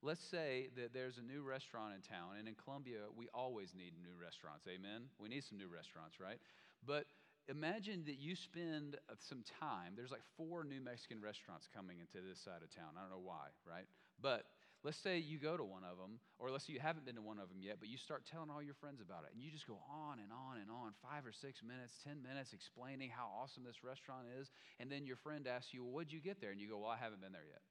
let's 0.05 0.23
say 0.23 0.69
that 0.77 0.93
there's 0.93 1.17
a 1.17 1.25
new 1.25 1.41
restaurant 1.41 1.97
in 1.97 2.05
town, 2.05 2.37
and 2.39 2.47
in 2.47 2.55
Columbia, 2.55 3.09
we 3.17 3.27
always 3.33 3.73
need 3.73 3.97
new 3.97 4.13
restaurants. 4.21 4.69
Amen? 4.69 5.09
We 5.19 5.33
need 5.33 5.43
some 5.43 5.57
new 5.57 5.73
restaurants, 5.73 6.21
right? 6.21 6.37
But 6.85 7.09
imagine 7.49 8.05
that 8.05 8.21
you 8.21 8.37
spend 8.37 9.01
uh, 9.09 9.17
some 9.17 9.41
time. 9.61 9.97
There's 9.97 10.13
like 10.13 10.25
four 10.37 10.63
new 10.63 10.81
Mexican 10.81 11.25
restaurants 11.25 11.73
coming 11.73 12.05
into 12.05 12.21
this 12.21 12.37
side 12.37 12.61
of 12.61 12.69
town. 12.69 13.01
I 13.01 13.09
don't 13.09 13.17
know 13.17 13.25
why, 13.25 13.49
right? 13.65 13.89
But 14.21 14.45
let's 14.85 15.01
say 15.01 15.17
you 15.17 15.41
go 15.41 15.57
to 15.57 15.65
one 15.65 15.89
of 15.89 15.97
them, 15.97 16.21
or 16.37 16.53
let's 16.53 16.69
say 16.69 16.77
you 16.77 16.85
haven't 16.85 17.09
been 17.09 17.17
to 17.17 17.25
one 17.25 17.41
of 17.41 17.49
them 17.49 17.65
yet, 17.65 17.81
but 17.81 17.89
you 17.89 17.97
start 17.97 18.29
telling 18.29 18.53
all 18.53 18.61
your 18.61 18.77
friends 18.77 19.01
about 19.01 19.25
it. 19.25 19.33
And 19.33 19.41
you 19.41 19.49
just 19.49 19.65
go 19.65 19.81
on 19.89 20.21
and 20.21 20.29
on 20.29 20.61
and 20.61 20.69
on, 20.69 20.93
five 21.01 21.25
or 21.25 21.33
six 21.33 21.65
minutes, 21.65 21.97
10 22.05 22.21
minutes, 22.21 22.53
explaining 22.53 23.09
how 23.09 23.33
awesome 23.33 23.65
this 23.65 23.81
restaurant 23.81 24.29
is. 24.37 24.53
And 24.77 24.93
then 24.93 25.09
your 25.09 25.17
friend 25.17 25.49
asks 25.49 25.73
you, 25.73 25.81
Well, 25.81 25.97
what'd 25.97 26.13
you 26.13 26.21
get 26.21 26.45
there? 26.45 26.53
And 26.53 26.61
you 26.61 26.69
go, 26.69 26.85
Well, 26.85 26.93
I 26.93 27.01
haven't 27.01 27.25
been 27.25 27.33
there 27.33 27.49
yet. 27.49 27.65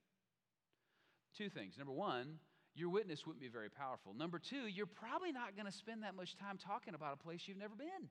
Two 1.38 1.50
things. 1.50 1.78
Number 1.78 1.94
one, 1.94 2.40
your 2.76 2.90
witness 2.90 3.26
wouldn't 3.26 3.42
be 3.42 3.50
very 3.50 3.70
powerful. 3.70 4.14
Number 4.14 4.40
two, 4.40 4.68
you're 4.68 4.86
probably 4.86 5.32
not 5.32 5.56
going 5.56 5.66
to 5.66 5.72
spend 5.72 6.04
that 6.04 6.16
much 6.16 6.36
time 6.38 6.58
talking 6.58 6.94
about 6.94 7.14
a 7.14 7.24
place 7.24 7.42
you've 7.46 7.58
never 7.58 7.76
been. 7.76 8.10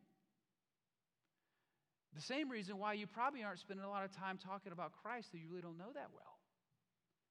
The 2.14 2.22
same 2.22 2.50
reason 2.50 2.78
why 2.78 2.92
you 2.92 3.06
probably 3.06 3.42
aren't 3.42 3.58
spending 3.58 3.84
a 3.84 3.90
lot 3.90 4.04
of 4.04 4.12
time 4.12 4.38
talking 4.38 4.72
about 4.72 4.92
Christ 4.92 5.32
that 5.32 5.38
you 5.38 5.48
really 5.48 5.62
don't 5.62 5.78
know 5.78 5.90
that 5.94 6.12
well. 6.12 6.38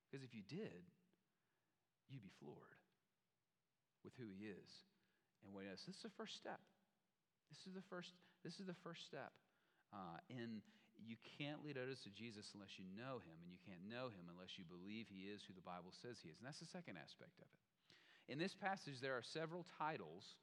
Because 0.10 0.26
if 0.26 0.34
you 0.34 0.42
did, 0.44 0.84
you'd 2.10 2.24
be 2.24 2.34
floored 2.42 2.82
with 4.04 4.14
who 4.18 4.26
he 4.26 4.50
is 4.50 4.70
and 5.46 5.54
what 5.54 5.64
he 5.64 5.70
does. 5.70 5.86
This 5.86 5.96
is 5.96 6.04
the 6.04 6.18
first 6.18 6.36
step. 6.36 6.60
This 7.48 7.62
is 7.68 7.74
the 7.78 7.86
first, 7.88 8.12
this 8.44 8.60
is 8.60 8.66
the 8.66 8.80
first 8.84 9.06
step. 9.06 9.32
Uh, 9.94 10.18
and 10.32 10.66
you 11.04 11.18
can't 11.38 11.66
lead 11.66 11.78
others 11.78 12.02
to 12.06 12.12
Jesus 12.14 12.54
unless 12.54 12.78
you 12.78 12.86
know 12.94 13.20
him, 13.22 13.38
and 13.42 13.50
you 13.50 13.62
can't 13.66 13.82
know 13.90 14.14
him 14.14 14.30
unless 14.30 14.56
you 14.56 14.66
believe 14.70 15.10
he 15.10 15.30
is 15.30 15.42
who 15.46 15.54
the 15.58 15.66
Bible 15.66 15.92
says 15.92 16.22
he 16.22 16.30
is. 16.30 16.38
And 16.38 16.46
that's 16.46 16.62
the 16.62 16.70
second 16.70 17.02
aspect 17.02 17.36
of 17.42 17.50
it. 17.50 17.62
In 18.32 18.38
this 18.38 18.54
passage, 18.54 19.02
there 19.02 19.18
are 19.18 19.26
several 19.26 19.66
titles 19.78 20.38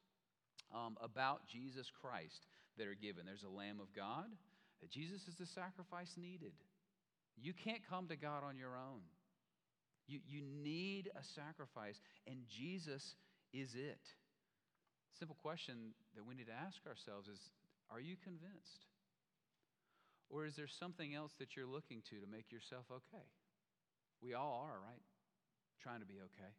um, 0.75 0.99
about 1.01 1.47
Jesus 1.47 1.87
Christ 1.89 2.45
that 2.77 2.87
are 2.87 2.97
given. 2.97 3.25
There's 3.25 3.47
a 3.47 3.49
Lamb 3.49 3.79
of 3.79 3.89
God, 3.95 4.27
Jesus 4.87 5.27
is 5.27 5.35
the 5.35 5.45
sacrifice 5.45 6.15
needed. 6.15 6.55
You 7.35 7.53
can't 7.53 7.81
come 7.89 8.07
to 8.07 8.15
God 8.15 8.43
on 8.43 8.57
your 8.57 8.75
own. 8.75 9.03
You, 10.07 10.19
you 10.27 10.41
need 10.41 11.11
a 11.15 11.23
sacrifice, 11.35 11.99
and 12.27 12.39
Jesus 12.47 13.15
is 13.53 13.75
it. 13.75 14.01
Simple 15.17 15.37
question 15.41 15.93
that 16.15 16.25
we 16.25 16.33
need 16.33 16.47
to 16.47 16.55
ask 16.55 16.79
ourselves 16.87 17.27
is 17.27 17.39
Are 17.91 17.99
you 17.99 18.15
convinced? 18.23 18.87
Or 20.29 20.45
is 20.45 20.55
there 20.55 20.67
something 20.67 21.15
else 21.15 21.33
that 21.39 21.55
you're 21.55 21.65
looking 21.67 22.01
to 22.09 22.19
to 22.19 22.27
make 22.29 22.51
yourself 22.51 22.85
okay? 22.91 23.25
We 24.21 24.33
all 24.33 24.65
are, 24.65 24.77
right? 24.79 25.01
Trying 25.81 26.01
to 26.01 26.05
be 26.05 26.19
okay. 26.19 26.53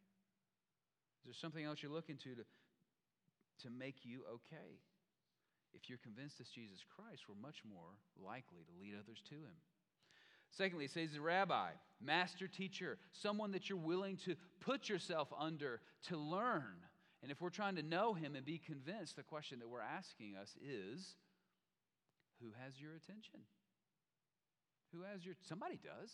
Is 1.21 1.25
there 1.25 1.33
something 1.33 1.63
else 1.63 1.81
you're 1.81 1.91
looking 1.91 2.17
to 2.17 2.35
to, 2.35 2.43
to 3.63 3.69
make 3.69 4.03
you 4.03 4.21
okay? 4.27 4.79
If 5.73 5.89
you're 5.89 5.99
convinced 6.03 6.39
it's 6.39 6.49
Jesus 6.49 6.83
Christ, 6.95 7.23
we're 7.29 7.41
much 7.41 7.61
more 7.67 7.95
likely 8.21 8.63
to 8.65 8.73
lead 8.81 8.93
others 8.99 9.21
to 9.29 9.35
him. 9.35 9.55
Secondly, 10.51 10.85
it 10.85 10.91
says 10.91 11.17
rabbi, 11.17 11.69
master 12.01 12.47
teacher, 12.47 12.97
someone 13.13 13.51
that 13.51 13.69
you're 13.69 13.77
willing 13.77 14.17
to 14.17 14.35
put 14.59 14.89
yourself 14.89 15.29
under 15.37 15.79
to 16.09 16.17
learn. 16.17 16.75
And 17.23 17.31
if 17.31 17.39
we're 17.39 17.49
trying 17.49 17.75
to 17.75 17.83
know 17.83 18.13
him 18.13 18.35
and 18.35 18.43
be 18.43 18.57
convinced, 18.57 19.15
the 19.15 19.23
question 19.23 19.59
that 19.59 19.69
we're 19.69 19.79
asking 19.79 20.35
us 20.35 20.57
is 20.61 21.15
who 22.41 22.51
has 22.63 22.81
your 22.81 22.95
attention? 22.95 23.41
Who 24.93 25.03
has 25.03 25.25
your 25.25 25.35
somebody 25.47 25.79
does. 25.81 26.11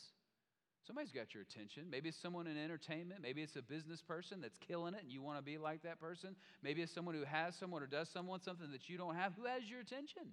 Somebody's 0.85 1.11
got 1.11 1.33
your 1.33 1.43
attention. 1.43 1.89
Maybe 1.91 2.07
it's 2.07 2.21
someone 2.21 2.47
in 2.47 2.57
entertainment. 2.57 3.21
Maybe 3.21 3.41
it's 3.41 3.57
a 3.57 3.61
business 3.61 4.01
person 4.01 4.39
that's 4.39 4.57
killing 4.57 4.93
it 4.93 5.01
and 5.03 5.11
you 5.11 5.21
want 5.21 5.37
to 5.37 5.43
be 5.43 5.57
like 5.57 5.83
that 5.83 5.99
person. 5.99 6.35
Maybe 6.63 6.81
it's 6.81 6.93
someone 6.93 7.13
who 7.13 7.25
has 7.25 7.55
someone 7.55 7.83
or 7.83 7.87
does 7.87 8.07
someone 8.07 8.39
something 8.39 8.71
that 8.71 8.87
you 8.87 8.97
don't 8.97 9.15
have. 9.15 9.33
Who 9.35 9.45
has 9.45 9.63
your 9.69 9.81
attention? 9.81 10.31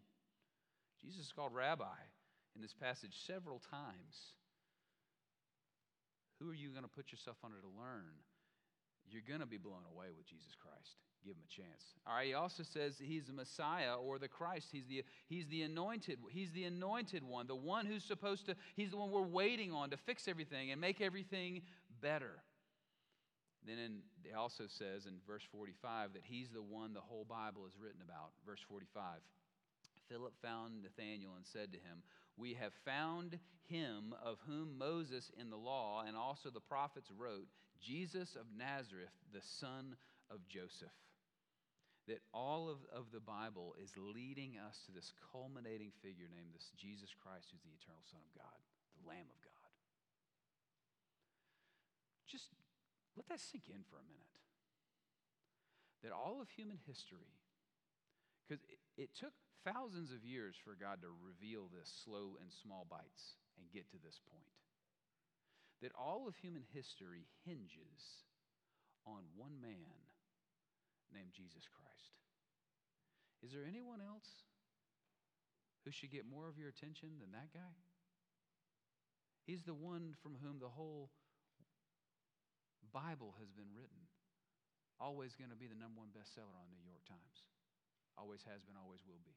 Jesus 1.03 1.27
is 1.27 1.33
called 1.33 1.53
rabbi 1.53 1.99
in 2.55 2.63
this 2.63 2.73
passage 2.73 3.17
several 3.27 3.61
times. 3.69 4.37
Who 6.39 6.51
are 6.51 6.55
you 6.55 6.71
going 6.71 6.85
to 6.85 6.89
put 6.89 7.11
yourself 7.11 7.37
under 7.45 7.59
to 7.59 7.67
learn? 7.67 8.15
You're 9.11 9.27
going 9.27 9.41
to 9.41 9.47
be 9.47 9.59
blown 9.59 9.83
away 9.91 10.07
with 10.17 10.27
Jesus 10.27 10.55
Christ. 10.55 10.97
Give 11.25 11.33
him 11.33 11.43
a 11.49 11.53
chance. 11.53 11.95
All 12.07 12.15
right, 12.15 12.27
he 12.27 12.35
also 12.35 12.63
says 12.63 12.97
he's 13.03 13.27
the 13.27 13.33
Messiah 13.33 13.95
or 13.95 14.19
the 14.19 14.29
Christ. 14.29 14.69
He's 14.71 14.87
the, 14.87 15.03
he's 15.27 15.47
the 15.49 15.63
anointed. 15.63 16.19
He's 16.31 16.53
the 16.53 16.65
anointed 16.65 17.25
one, 17.25 17.47
the 17.47 17.55
one 17.55 17.87
who's 17.87 18.05
supposed 18.05 18.45
to, 18.47 18.57
he's 18.77 18.91
the 18.91 18.99
one 18.99 19.11
we're 19.11 19.23
waiting 19.23 19.73
on 19.73 19.89
to 19.91 19.97
fix 19.97 20.29
everything 20.29 20.71
and 20.71 20.81
make 20.81 21.01
everything 21.01 21.63
better. 22.03 22.43
Then 23.67 23.79
in, 23.79 23.99
it 24.23 24.35
also 24.37 24.65
says 24.69 25.07
in 25.07 25.15
verse 25.27 25.43
45 25.51 26.13
that 26.13 26.23
he's 26.25 26.51
the 26.51 26.61
one 26.61 26.93
the 26.93 27.01
whole 27.01 27.25
Bible 27.25 27.65
is 27.67 27.73
written 27.81 28.03
about. 28.07 28.33
Verse 28.45 28.61
45 28.69 29.21
Philip 30.11 30.35
found 30.43 30.83
Nathanael 30.83 31.33
and 31.37 31.47
said 31.47 31.73
to 31.73 31.79
him, 31.79 32.03
We 32.37 32.53
have 32.55 32.75
found 32.85 33.39
him 33.67 34.15
of 34.23 34.37
whom 34.47 34.77
Moses 34.77 35.31
in 35.41 35.49
the 35.49 35.57
law 35.57 36.05
and 36.07 36.15
also 36.15 36.51
the 36.51 36.61
prophets 36.61 37.11
wrote, 37.17 37.49
Jesus 37.81 38.37
of 38.37 38.45
Nazareth, 38.55 39.09
the 39.33 39.41
son 39.41 39.97
of 40.31 40.47
Joseph 40.47 40.93
that 42.07 42.21
all 42.37 42.69
of, 42.69 42.85
of 42.93 43.09
the 43.13 43.23
Bible 43.23 43.73
is 43.81 43.97
leading 43.97 44.61
us 44.61 44.85
to 44.85 44.93
this 44.93 45.13
culminating 45.33 45.89
figure 46.05 46.29
named 46.29 46.53
this 46.53 46.69
Jesus 46.77 47.17
Christ, 47.17 47.49
who's 47.49 47.65
the 47.65 47.73
eternal 47.73 48.05
Son 48.05 48.21
of 48.21 48.33
God, 48.37 48.61
the 49.01 49.09
Lamb 49.09 49.29
of 49.29 49.41
God. 49.41 49.73
Just 52.29 52.53
let 53.17 53.29
that 53.33 53.41
sink 53.41 53.73
in 53.73 53.81
for 53.89 53.97
a 53.97 54.05
minute. 54.05 54.37
That 56.05 56.13
all 56.13 56.45
of 56.45 56.53
human 56.53 56.77
history, 56.85 57.41
because 58.45 58.61
it, 58.69 58.81
it 59.01 59.11
took 59.17 59.33
thousands 59.65 60.13
of 60.13 60.21
years 60.21 60.61
for 60.61 60.77
God 60.77 61.01
to 61.01 61.09
reveal 61.09 61.73
this 61.73 61.89
slow 61.89 62.37
and 62.37 62.53
small 62.53 62.85
bites 62.85 63.41
and 63.57 63.73
get 63.73 63.89
to 63.97 63.99
this 64.05 64.21
point. 64.21 64.53
That 65.81 65.97
all 65.97 66.29
of 66.29 66.37
human 66.37 66.69
history 66.69 67.25
hinges 67.49 68.29
on 69.09 69.25
one 69.33 69.57
man 69.65 70.05
named 71.15 71.31
Jesus 71.33 71.65
Christ. 71.71 72.19
Is 73.41 73.55
there 73.55 73.63
anyone 73.63 74.03
else 74.03 74.45
who 75.85 75.95
should 75.95 76.11
get 76.11 76.27
more 76.27 76.49
of 76.49 76.59
your 76.59 76.69
attention 76.69 77.23
than 77.23 77.33
that 77.33 77.55
guy? 77.55 77.79
He's 79.47 79.63
the 79.63 79.77
one 79.77 80.17
from 80.19 80.41
whom 80.41 80.59
the 80.59 80.73
whole 80.73 81.13
Bible 82.93 83.37
has 83.39 83.53
been 83.53 83.71
written. 83.77 84.09
Always 84.99 85.37
going 85.37 85.51
to 85.51 85.59
be 85.59 85.67
the 85.67 85.77
number 85.77 86.01
one 86.01 86.15
bestseller 86.15 86.55
on 86.57 86.73
New 86.73 86.81
York 86.87 87.05
Times. 87.05 87.45
Always 88.17 88.41
has 88.49 88.63
been, 88.65 88.79
always 88.79 89.03
will 89.05 89.21
be. 89.27 89.37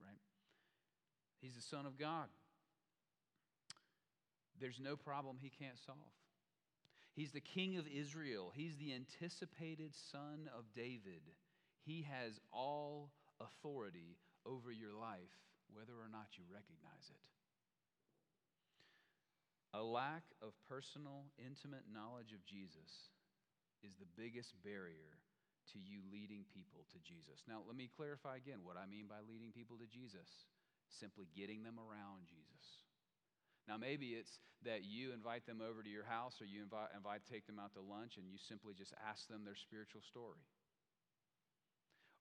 Right? 0.00 0.18
He's 1.40 1.54
the 1.54 1.62
Son 1.62 1.86
of 1.86 1.98
God. 1.98 2.32
There's 4.58 4.80
no 4.80 4.96
problem 4.96 5.38
he 5.38 5.50
can't 5.50 5.78
solve. 5.78 6.21
He's 7.14 7.32
the 7.32 7.40
king 7.40 7.76
of 7.76 7.84
Israel. 7.86 8.52
He's 8.54 8.76
the 8.76 8.94
anticipated 8.94 9.92
son 10.10 10.48
of 10.56 10.64
David. 10.74 11.22
He 11.84 12.06
has 12.08 12.40
all 12.52 13.12
authority 13.40 14.16
over 14.46 14.72
your 14.72 14.94
life, 14.94 15.34
whether 15.72 15.92
or 15.92 16.08
not 16.10 16.38
you 16.38 16.44
recognize 16.48 17.10
it. 17.10 17.24
A 19.74 19.82
lack 19.82 20.24
of 20.40 20.52
personal, 20.68 21.32
intimate 21.40 21.88
knowledge 21.88 22.32
of 22.32 22.44
Jesus 22.44 23.12
is 23.80 23.96
the 23.96 24.08
biggest 24.16 24.52
barrier 24.64 25.16
to 25.72 25.78
you 25.80 26.04
leading 26.12 26.44
people 26.52 26.84
to 26.92 26.98
Jesus. 27.00 27.40
Now, 27.48 27.64
let 27.64 27.76
me 27.76 27.88
clarify 27.88 28.36
again 28.36 28.60
what 28.64 28.76
I 28.76 28.84
mean 28.84 29.08
by 29.08 29.24
leading 29.24 29.52
people 29.52 29.80
to 29.80 29.88
Jesus 29.88 30.28
simply 30.92 31.24
getting 31.32 31.64
them 31.64 31.80
around 31.80 32.28
Jesus. 32.28 32.81
Now, 33.68 33.76
maybe 33.76 34.18
it's 34.18 34.40
that 34.64 34.84
you 34.84 35.12
invite 35.12 35.46
them 35.46 35.60
over 35.62 35.82
to 35.82 35.90
your 35.90 36.04
house 36.04 36.40
or 36.40 36.46
you 36.46 36.62
invite, 36.62 36.90
invite 36.96 37.22
take 37.30 37.46
them 37.46 37.58
out 37.58 37.74
to 37.74 37.80
lunch 37.80 38.16
and 38.16 38.26
you 38.30 38.38
simply 38.38 38.74
just 38.74 38.94
ask 39.08 39.26
them 39.28 39.42
their 39.44 39.58
spiritual 39.58 40.02
story. 40.02 40.42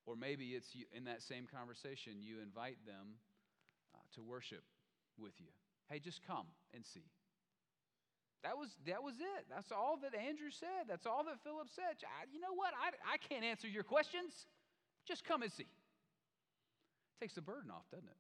Or 0.06 0.16
maybe 0.16 0.58
it's 0.58 0.74
you, 0.74 0.86
in 0.94 1.06
that 1.06 1.22
same 1.22 1.46
conversation, 1.46 2.22
you 2.22 2.42
invite 2.42 2.78
them 2.86 3.22
uh, 3.94 4.02
to 4.16 4.24
worship 4.24 4.64
with 5.18 5.34
you. 5.38 5.54
Hey, 5.90 6.00
just 6.00 6.26
come 6.26 6.50
and 6.74 6.86
see. 6.86 7.06
That 8.44 8.58
was, 8.58 8.70
that 8.88 9.04
was 9.04 9.14
it. 9.22 9.46
That's 9.50 9.72
all 9.72 10.00
that 10.02 10.18
Andrew 10.18 10.50
said. 10.50 10.90
That's 10.90 11.06
all 11.06 11.24
that 11.26 11.38
Philip 11.44 11.68
said. 11.76 12.02
I, 12.02 12.26
you 12.34 12.42
know 12.42 12.54
what? 12.56 12.74
I, 12.74 13.14
I 13.14 13.18
can't 13.18 13.46
answer 13.46 13.68
your 13.68 13.84
questions. 13.84 14.34
Just 15.08 15.24
come 15.24 15.44
and 15.44 15.52
see. 15.52 15.68
Takes 17.20 17.36
the 17.36 17.42
burden 17.42 17.70
off, 17.70 17.86
doesn't 17.92 18.10
it? 18.10 18.18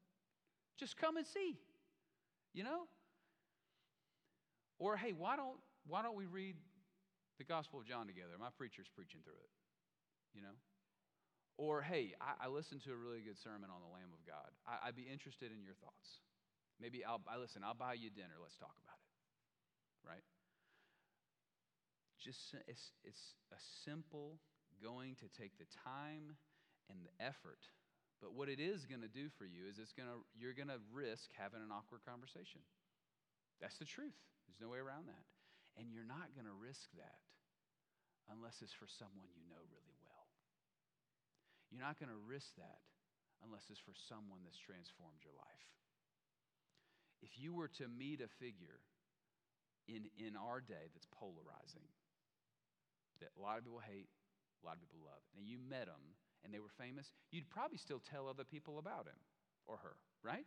Just 0.78 0.96
come 0.98 1.18
and 1.18 1.26
see. 1.26 1.58
You 2.54 2.64
know? 2.64 2.82
Or 4.82 4.98
hey, 4.98 5.14
why 5.14 5.38
don't 5.38 5.62
why 5.86 6.02
don't 6.02 6.18
we 6.18 6.26
read 6.26 6.58
the 7.38 7.46
Gospel 7.46 7.78
of 7.78 7.86
John 7.86 8.10
together? 8.10 8.34
My 8.42 8.50
preacher's 8.50 8.90
preaching 8.90 9.22
through 9.22 9.38
it. 9.38 9.54
You 10.34 10.42
know? 10.42 10.58
Or 11.62 11.86
hey, 11.86 12.18
I, 12.18 12.46
I 12.46 12.48
listened 12.50 12.82
to 12.90 12.92
a 12.92 12.98
really 12.98 13.22
good 13.22 13.38
sermon 13.38 13.70
on 13.70 13.86
the 13.86 13.92
Lamb 13.94 14.10
of 14.10 14.26
God. 14.26 14.50
I, 14.66 14.90
would 14.90 14.98
be 14.98 15.06
interested 15.06 15.54
in 15.54 15.62
your 15.62 15.78
thoughts. 15.78 16.26
Maybe 16.82 17.06
I'll 17.06 17.22
I 17.30 17.38
listen, 17.38 17.62
I'll 17.62 17.78
buy 17.78 17.94
you 17.94 18.10
dinner. 18.10 18.42
Let's 18.42 18.58
talk 18.58 18.74
about 18.82 18.98
it. 18.98 19.14
Right? 20.02 20.26
Just 22.18 22.58
it's 22.66 22.98
it's 23.06 23.38
a 23.54 23.62
simple 23.86 24.42
going 24.82 25.14
to 25.22 25.30
take 25.30 25.62
the 25.62 25.70
time 25.86 26.42
and 26.90 26.98
the 27.06 27.14
effort. 27.22 27.70
But 28.18 28.34
what 28.34 28.50
it 28.50 28.58
is 28.58 28.90
going 28.90 29.06
to 29.06 29.14
do 29.14 29.30
for 29.38 29.46
you 29.46 29.70
is 29.70 29.78
it's 29.78 29.94
going 29.94 30.10
to 30.10 30.26
you're 30.34 30.58
going 30.58 30.74
to 30.74 30.82
risk 30.90 31.30
having 31.38 31.62
an 31.62 31.70
awkward 31.70 32.02
conversation. 32.02 32.66
That's 33.62 33.78
the 33.78 33.86
truth. 33.86 34.18
There's 34.52 34.68
no 34.68 34.76
way 34.76 34.84
around 34.84 35.08
that. 35.08 35.24
And 35.80 35.88
you're 35.96 36.04
not 36.04 36.36
going 36.36 36.52
to 36.52 36.58
risk 36.60 36.92
that 37.00 37.24
unless 38.28 38.60
it's 38.60 38.76
for 38.76 38.92
someone 38.92 39.32
you 39.32 39.48
know 39.48 39.64
really 39.72 39.96
well. 40.04 40.28
You're 41.72 41.80
not 41.80 41.96
going 41.96 42.12
to 42.12 42.20
risk 42.28 42.52
that 42.60 42.84
unless 43.48 43.72
it's 43.72 43.80
for 43.80 43.96
someone 43.96 44.44
that's 44.44 44.60
transformed 44.60 45.24
your 45.24 45.32
life. 45.40 45.68
If 47.24 47.40
you 47.40 47.56
were 47.56 47.72
to 47.80 47.88
meet 47.88 48.20
a 48.20 48.28
figure 48.44 48.84
in, 49.88 50.12
in 50.20 50.36
our 50.36 50.60
day 50.60 50.92
that's 50.92 51.08
polarizing, 51.16 51.88
that 53.24 53.32
a 53.38 53.40
lot 53.40 53.56
of 53.56 53.64
people 53.64 53.80
hate, 53.80 54.12
a 54.60 54.64
lot 54.68 54.76
of 54.76 54.84
people 54.84 55.00
love, 55.00 55.24
and 55.40 55.48
you 55.48 55.56
met 55.56 55.88
them 55.88 56.20
and 56.44 56.52
they 56.52 56.60
were 56.60 56.74
famous, 56.76 57.08
you'd 57.32 57.48
probably 57.48 57.80
still 57.80 58.04
tell 58.04 58.28
other 58.28 58.44
people 58.44 58.84
about 58.84 59.08
him 59.08 59.22
or 59.64 59.80
her, 59.80 59.96
right? 60.28 60.46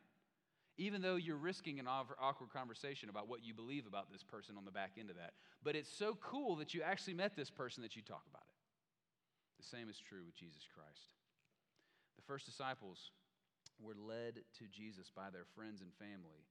Even 0.76 1.02
though 1.02 1.16
you're 1.16 1.36
risking 1.36 1.78
an 1.78 1.86
awkward 1.86 2.50
conversation 2.50 3.08
about 3.08 3.28
what 3.28 3.44
you 3.44 3.54
believe 3.54 3.86
about 3.86 4.10
this 4.10 4.22
person 4.22 4.56
on 4.58 4.64
the 4.64 4.70
back 4.70 4.92
end 4.98 5.10
of 5.10 5.16
that. 5.16 5.34
But 5.62 5.76
it's 5.76 5.92
so 5.92 6.18
cool 6.20 6.56
that 6.56 6.74
you 6.74 6.82
actually 6.82 7.14
met 7.14 7.36
this 7.36 7.50
person 7.50 7.82
that 7.82 7.94
you 7.96 8.02
talk 8.02 8.22
about 8.28 8.42
it. 8.42 9.62
The 9.62 9.66
same 9.66 9.88
is 9.88 9.98
true 9.98 10.24
with 10.26 10.34
Jesus 10.34 10.66
Christ. 10.74 11.14
The 12.16 12.22
first 12.26 12.46
disciples 12.46 13.12
were 13.80 13.94
led 13.94 14.42
to 14.58 14.64
Jesus 14.70 15.10
by 15.14 15.30
their 15.30 15.46
friends 15.54 15.80
and 15.80 15.90
family, 15.94 16.46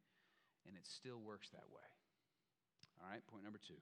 and 0.67 0.75
it 0.75 0.87
still 0.87 1.19
works 1.19 1.49
that 1.49 1.67
way. 1.71 1.87
All 3.01 3.09
right, 3.09 3.25
point 3.27 3.43
number 3.43 3.59
two. 3.59 3.79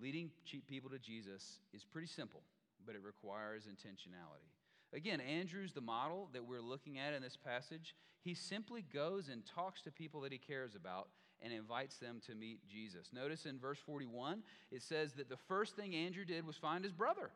Leading 0.00 0.30
people 0.68 0.90
to 0.90 0.98
Jesus 0.98 1.58
is 1.74 1.82
pretty 1.84 2.06
simple, 2.06 2.42
but 2.86 2.94
it 2.94 3.02
requires 3.02 3.64
intentionality. 3.64 4.54
Again, 4.92 5.20
Andrew's 5.20 5.72
the 5.72 5.80
model 5.80 6.30
that 6.32 6.44
we're 6.44 6.62
looking 6.62 6.98
at 6.98 7.12
in 7.12 7.22
this 7.22 7.36
passage. 7.36 7.94
He 8.22 8.34
simply 8.34 8.82
goes 8.82 9.28
and 9.28 9.44
talks 9.44 9.82
to 9.82 9.90
people 9.90 10.22
that 10.22 10.32
he 10.32 10.38
cares 10.38 10.74
about 10.74 11.08
and 11.42 11.52
invites 11.52 11.98
them 11.98 12.20
to 12.26 12.34
meet 12.34 12.66
Jesus. 12.66 13.10
Notice 13.12 13.46
in 13.46 13.58
verse 13.58 13.78
41, 13.84 14.42
it 14.70 14.82
says 14.82 15.12
that 15.14 15.28
the 15.28 15.36
first 15.36 15.76
thing 15.76 15.94
Andrew 15.94 16.24
did 16.24 16.46
was 16.46 16.56
find 16.56 16.82
his 16.82 16.92
brother 16.92 17.30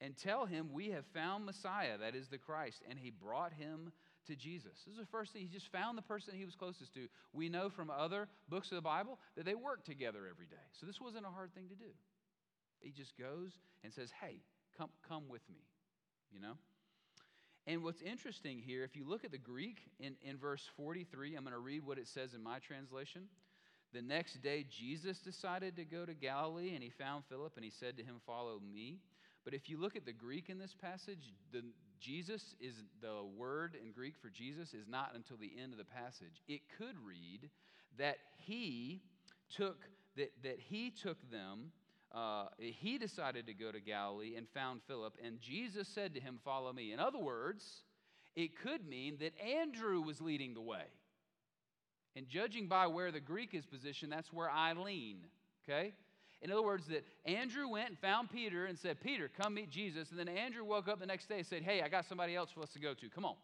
and 0.00 0.16
tell 0.16 0.44
him, 0.44 0.68
We 0.72 0.90
have 0.90 1.06
found 1.06 1.46
Messiah, 1.46 1.98
that 1.98 2.14
is 2.14 2.28
the 2.28 2.38
Christ. 2.38 2.82
And 2.88 2.98
he 2.98 3.10
brought 3.10 3.54
him 3.54 3.90
to 4.26 4.36
Jesus. 4.36 4.82
This 4.86 4.92
is 4.92 5.00
the 5.00 5.06
first 5.06 5.32
thing. 5.32 5.42
He 5.42 5.48
just 5.48 5.72
found 5.72 5.96
the 5.96 6.02
person 6.02 6.34
he 6.34 6.44
was 6.44 6.54
closest 6.54 6.92
to. 6.94 7.08
We 7.32 7.48
know 7.48 7.70
from 7.70 7.90
other 7.90 8.28
books 8.48 8.70
of 8.70 8.76
the 8.76 8.82
Bible 8.82 9.18
that 9.36 9.44
they 9.44 9.54
worked 9.54 9.86
together 9.86 10.28
every 10.30 10.46
day. 10.46 10.56
So 10.78 10.86
this 10.86 11.00
wasn't 11.00 11.26
a 11.26 11.30
hard 11.30 11.54
thing 11.54 11.68
to 11.68 11.74
do. 11.74 11.90
He 12.80 12.90
just 12.90 13.16
goes 13.18 13.52
and 13.82 13.92
says, 13.92 14.10
Hey, 14.20 14.42
come, 14.76 14.90
come 15.08 15.28
with 15.28 15.42
me 15.48 15.62
you 16.32 16.40
know? 16.40 16.54
And 17.66 17.82
what's 17.82 18.02
interesting 18.02 18.60
here, 18.64 18.84
if 18.84 18.94
you 18.94 19.04
look 19.08 19.24
at 19.24 19.32
the 19.32 19.38
Greek 19.38 19.78
in, 19.98 20.14
in 20.22 20.36
verse 20.36 20.62
43, 20.76 21.34
I'm 21.34 21.42
going 21.42 21.52
to 21.52 21.58
read 21.58 21.84
what 21.84 21.98
it 21.98 22.06
says 22.06 22.32
in 22.32 22.42
my 22.42 22.60
translation. 22.60 23.22
The 23.92 24.02
next 24.02 24.42
day, 24.42 24.64
Jesus 24.70 25.18
decided 25.18 25.74
to 25.76 25.84
go 25.84 26.04
to 26.04 26.14
Galilee, 26.14 26.74
and 26.74 26.82
he 26.82 26.90
found 26.90 27.24
Philip, 27.28 27.52
and 27.56 27.64
he 27.64 27.70
said 27.70 27.96
to 27.96 28.04
him, 28.04 28.16
Follow 28.24 28.60
me. 28.72 28.98
But 29.44 29.54
if 29.54 29.68
you 29.68 29.80
look 29.80 29.96
at 29.96 30.04
the 30.04 30.12
Greek 30.12 30.48
in 30.48 30.58
this 30.58 30.74
passage, 30.80 31.32
the, 31.52 31.62
Jesus 32.00 32.54
is 32.60 32.74
the 33.00 33.24
word 33.36 33.76
in 33.80 33.92
Greek 33.92 34.14
for 34.20 34.28
Jesus 34.28 34.74
is 34.74 34.86
not 34.88 35.12
until 35.14 35.36
the 35.36 35.52
end 35.60 35.72
of 35.72 35.78
the 35.78 35.84
passage. 35.84 36.42
It 36.48 36.62
could 36.76 36.96
read 37.04 37.48
that 37.98 38.18
he 38.44 39.02
took 39.56 39.78
that, 40.16 40.32
that 40.42 40.58
he 40.58 40.90
took 40.90 41.18
them, 41.30 41.72
uh, 42.16 42.46
he 42.58 42.96
decided 42.96 43.46
to 43.46 43.52
go 43.52 43.70
to 43.70 43.78
Galilee 43.78 44.36
and 44.36 44.48
found 44.48 44.80
Philip, 44.88 45.14
and 45.22 45.38
Jesus 45.40 45.86
said 45.86 46.14
to 46.14 46.20
him, 46.20 46.38
Follow 46.42 46.72
me. 46.72 46.92
In 46.92 46.98
other 46.98 47.18
words, 47.18 47.82
it 48.34 48.58
could 48.58 48.88
mean 48.88 49.18
that 49.20 49.38
Andrew 49.38 50.00
was 50.00 50.20
leading 50.20 50.54
the 50.54 50.62
way. 50.62 50.84
And 52.16 52.26
judging 52.26 52.68
by 52.68 52.86
where 52.86 53.12
the 53.12 53.20
Greek 53.20 53.52
is 53.52 53.66
positioned, 53.66 54.10
that's 54.10 54.32
where 54.32 54.50
I 54.50 54.72
lean, 54.72 55.18
okay? 55.68 55.92
In 56.40 56.50
other 56.50 56.62
words, 56.62 56.86
that 56.86 57.04
Andrew 57.26 57.68
went 57.68 57.90
and 57.90 57.98
found 57.98 58.30
Peter 58.30 58.64
and 58.64 58.78
said, 58.78 59.00
Peter, 59.02 59.30
come 59.38 59.54
meet 59.54 59.70
Jesus. 59.70 60.10
And 60.10 60.18
then 60.18 60.28
Andrew 60.28 60.64
woke 60.64 60.88
up 60.88 60.98
the 60.98 61.06
next 61.06 61.28
day 61.28 61.38
and 61.38 61.46
said, 61.46 61.62
Hey, 61.62 61.82
I 61.82 61.88
got 61.88 62.06
somebody 62.06 62.34
else 62.34 62.50
for 62.50 62.62
us 62.62 62.70
to 62.70 62.78
go 62.78 62.94
to. 62.94 63.08
Come 63.10 63.26
on. 63.26 63.36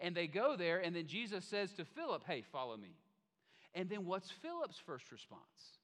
And 0.00 0.14
they 0.14 0.26
go 0.26 0.56
there, 0.56 0.78
and 0.78 0.96
then 0.96 1.06
Jesus 1.06 1.44
says 1.44 1.72
to 1.74 1.84
Philip, 1.84 2.22
Hey, 2.26 2.42
follow 2.50 2.78
me. 2.78 2.96
And 3.74 3.90
then 3.90 4.06
what's 4.06 4.30
Philip's 4.30 4.78
first 4.78 5.12
response? 5.12 5.75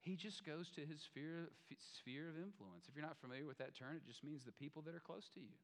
He 0.00 0.16
just 0.16 0.46
goes 0.46 0.70
to 0.76 0.80
his 0.82 1.02
sphere, 1.02 1.50
sphere 1.98 2.28
of 2.28 2.36
influence. 2.36 2.86
If 2.88 2.96
you're 2.96 3.04
not 3.04 3.18
familiar 3.20 3.44
with 3.44 3.58
that 3.58 3.76
term, 3.76 3.96
it 3.96 4.06
just 4.06 4.24
means 4.24 4.44
the 4.44 4.52
people 4.52 4.82
that 4.82 4.94
are 4.94 5.02
close 5.04 5.28
to 5.34 5.40
you, 5.40 5.58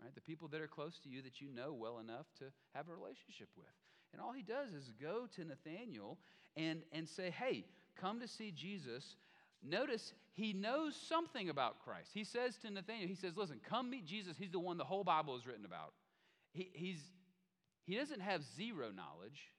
right? 0.00 0.14
The 0.14 0.20
people 0.20 0.48
that 0.48 0.60
are 0.60 0.68
close 0.68 0.98
to 1.04 1.08
you 1.08 1.22
that 1.22 1.40
you 1.40 1.48
know 1.50 1.72
well 1.72 1.98
enough 1.98 2.26
to 2.38 2.44
have 2.74 2.88
a 2.88 2.92
relationship 2.92 3.48
with. 3.56 3.72
And 4.12 4.20
all 4.20 4.32
he 4.32 4.42
does 4.42 4.72
is 4.72 4.92
go 5.00 5.26
to 5.36 5.44
Nathaniel 5.44 6.18
and, 6.56 6.82
and 6.92 7.08
say, 7.08 7.30
Hey, 7.30 7.64
come 8.00 8.20
to 8.20 8.28
see 8.28 8.52
Jesus. 8.52 9.16
Notice 9.62 10.12
he 10.34 10.52
knows 10.52 10.96
something 10.96 11.48
about 11.50 11.84
Christ. 11.84 12.10
He 12.12 12.24
says 12.24 12.56
to 12.58 12.70
Nathaniel, 12.70 13.08
he 13.08 13.14
says, 13.14 13.36
listen, 13.36 13.60
come 13.68 13.90
meet 13.90 14.06
Jesus. 14.06 14.36
He's 14.38 14.50
the 14.50 14.58
one 14.58 14.78
the 14.78 14.84
whole 14.84 15.04
Bible 15.04 15.36
is 15.36 15.46
written 15.46 15.64
about. 15.64 15.92
He, 16.52 16.70
he's, 16.72 17.00
he 17.84 17.96
doesn't 17.96 18.20
have 18.20 18.42
zero 18.56 18.90
knowledge, 18.90 19.52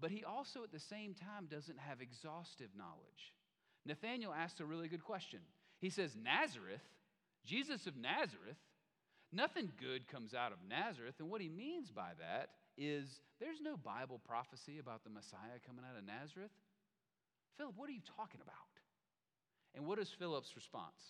but 0.00 0.10
he 0.10 0.24
also 0.24 0.62
at 0.62 0.72
the 0.72 0.80
same 0.80 1.14
time 1.14 1.46
doesn't 1.50 1.78
have 1.78 2.00
exhaustive 2.00 2.70
knowledge. 2.76 3.34
Nathanael 3.86 4.32
asks 4.32 4.60
a 4.60 4.64
really 4.64 4.88
good 4.88 5.04
question. 5.04 5.40
He 5.78 5.90
says, 5.90 6.16
Nazareth, 6.16 6.84
Jesus 7.44 7.86
of 7.86 7.96
Nazareth, 7.96 8.60
nothing 9.32 9.72
good 9.80 10.08
comes 10.08 10.34
out 10.34 10.52
of 10.52 10.58
Nazareth. 10.68 11.14
And 11.18 11.30
what 11.30 11.40
he 11.40 11.48
means 11.48 11.90
by 11.90 12.10
that 12.18 12.50
is 12.76 13.20
there's 13.40 13.60
no 13.62 13.76
Bible 13.76 14.20
prophecy 14.26 14.78
about 14.78 15.04
the 15.04 15.10
Messiah 15.10 15.60
coming 15.66 15.84
out 15.88 15.98
of 15.98 16.04
Nazareth. 16.04 16.52
Philip, 17.56 17.74
what 17.76 17.88
are 17.88 17.92
you 17.92 18.04
talking 18.16 18.40
about? 18.42 18.56
And 19.74 19.86
what 19.86 19.98
is 19.98 20.10
Philip's 20.18 20.54
response? 20.56 21.00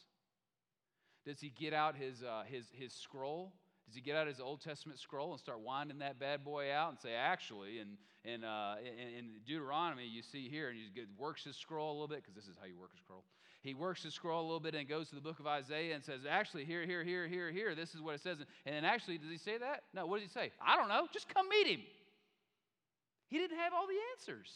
Does 1.25 1.41
he 1.41 1.51
get 1.51 1.73
out 1.73 1.97
his, 1.97 2.23
uh, 2.23 2.43
his, 2.47 2.65
his 2.73 2.93
scroll? 2.93 3.53
Does 3.91 3.97
he 3.97 4.03
get 4.03 4.15
out 4.15 4.29
his 4.29 4.39
Old 4.39 4.61
Testament 4.61 5.01
scroll 5.01 5.33
and 5.33 5.41
start 5.41 5.59
winding 5.63 5.99
that 5.99 6.21
bad 6.21 6.45
boy 6.45 6.73
out 6.73 6.91
and 6.91 6.99
say, 7.01 7.13
actually, 7.13 7.81
and, 7.81 7.97
and 8.25 8.45
uh, 8.45 8.75
in, 8.79 9.19
in, 9.19 9.31
Deuteronomy, 9.45 10.07
you 10.07 10.23
see 10.23 10.49
here, 10.49 10.69
and 10.69 10.79
he 10.79 10.87
works 11.19 11.43
his 11.43 11.57
scroll 11.57 11.91
a 11.91 11.95
little 11.95 12.07
bit, 12.07 12.23
because 12.23 12.37
this 12.37 12.45
is 12.45 12.55
how 12.61 12.67
you 12.67 12.79
work 12.79 12.91
a 12.95 12.99
scroll. 12.99 13.25
He 13.63 13.75
works 13.75 14.05
his 14.05 14.15
scroll 14.15 14.43
a 14.43 14.47
little 14.47 14.61
bit 14.61 14.77
and 14.77 14.89
goes 14.89 15.09
to 15.09 15.17
the 15.17 15.21
book 15.21 15.41
of 15.41 15.49
Isaiah 15.49 15.97
and 15.97 16.05
says, 16.05 16.21
actually, 16.29 16.65
here, 16.65 16.87
here, 16.87 17.03
here, 17.03 17.27
here, 17.27 17.51
here, 17.51 17.75
this 17.75 17.97
is 17.97 18.01
what 18.01 18.15
it 18.15 18.21
says. 18.21 18.39
And 18.65 18.77
then 18.77 18.85
actually, 18.85 19.19
does 19.19 19.29
he 19.29 19.39
say 19.39 19.59
that? 19.59 19.83
No, 19.93 20.07
what 20.07 20.21
does 20.21 20.33
he 20.33 20.33
say? 20.33 20.53
I 20.65 20.77
don't 20.77 20.89
know, 20.89 21.09
just 21.13 21.29
come 21.35 21.49
meet 21.49 21.67
him. 21.67 21.81
He 23.27 23.39
didn't 23.39 23.59
have 23.59 23.73
all 23.73 23.89
the 23.89 23.99
answers. 24.15 24.53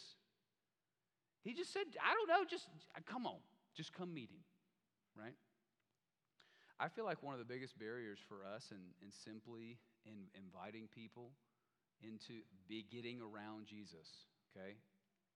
He 1.42 1.54
just 1.54 1.72
said, 1.72 1.86
I 2.00 2.14
don't 2.14 2.28
know, 2.28 2.48
just 2.48 2.68
come 3.04 3.26
on, 3.26 3.40
just 3.76 3.92
come 3.92 4.14
meet 4.14 4.30
him, 4.30 4.44
right? 5.20 5.34
I 6.80 6.88
feel 6.90 7.04
like 7.04 7.22
one 7.22 7.34
of 7.34 7.38
the 7.38 7.46
biggest 7.46 7.78
barriers 7.78 8.18
for 8.26 8.42
us 8.42 8.74
in, 8.74 8.82
in 8.98 9.14
simply 9.14 9.78
in 10.02 10.26
inviting 10.34 10.90
people 10.90 11.30
into 12.02 12.42
be 12.66 12.84
getting 12.90 13.22
around 13.22 13.70
Jesus, 13.70 14.26
okay? 14.50 14.74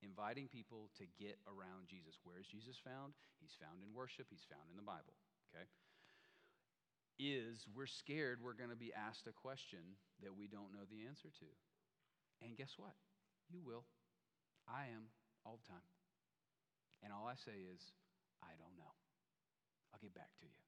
Inviting 0.02 0.50
people 0.50 0.90
to 0.98 1.06
get 1.14 1.38
around 1.46 1.86
Jesus. 1.86 2.18
Where 2.26 2.38
is 2.38 2.46
Jesus 2.50 2.76
found? 2.82 3.14
He's 3.38 3.54
found 3.54 3.86
in 3.86 3.94
worship, 3.94 4.26
he's 4.30 4.46
found 4.50 4.66
in 4.70 4.76
the 4.76 4.84
Bible, 4.84 5.14
okay? 5.50 5.66
Is 7.18 7.66
we're 7.70 7.90
scared 7.90 8.38
we're 8.42 8.58
going 8.58 8.74
to 8.74 8.78
be 8.78 8.94
asked 8.94 9.26
a 9.26 9.34
question 9.34 9.98
that 10.22 10.34
we 10.34 10.46
don't 10.46 10.74
know 10.74 10.86
the 10.86 11.06
answer 11.06 11.30
to. 11.38 11.50
And 12.42 12.54
guess 12.54 12.74
what? 12.78 12.94
You 13.50 13.62
will. 13.62 13.86
I 14.66 14.90
am 14.94 15.10
all 15.46 15.58
the 15.58 15.66
time. 15.66 15.86
And 17.02 17.10
all 17.10 17.26
I 17.26 17.34
say 17.34 17.58
is, 17.58 17.82
I 18.42 18.54
don't 18.58 18.78
know. 18.78 18.94
I'll 19.90 20.02
get 20.02 20.14
back 20.14 20.30
to 20.38 20.46
you. 20.46 20.67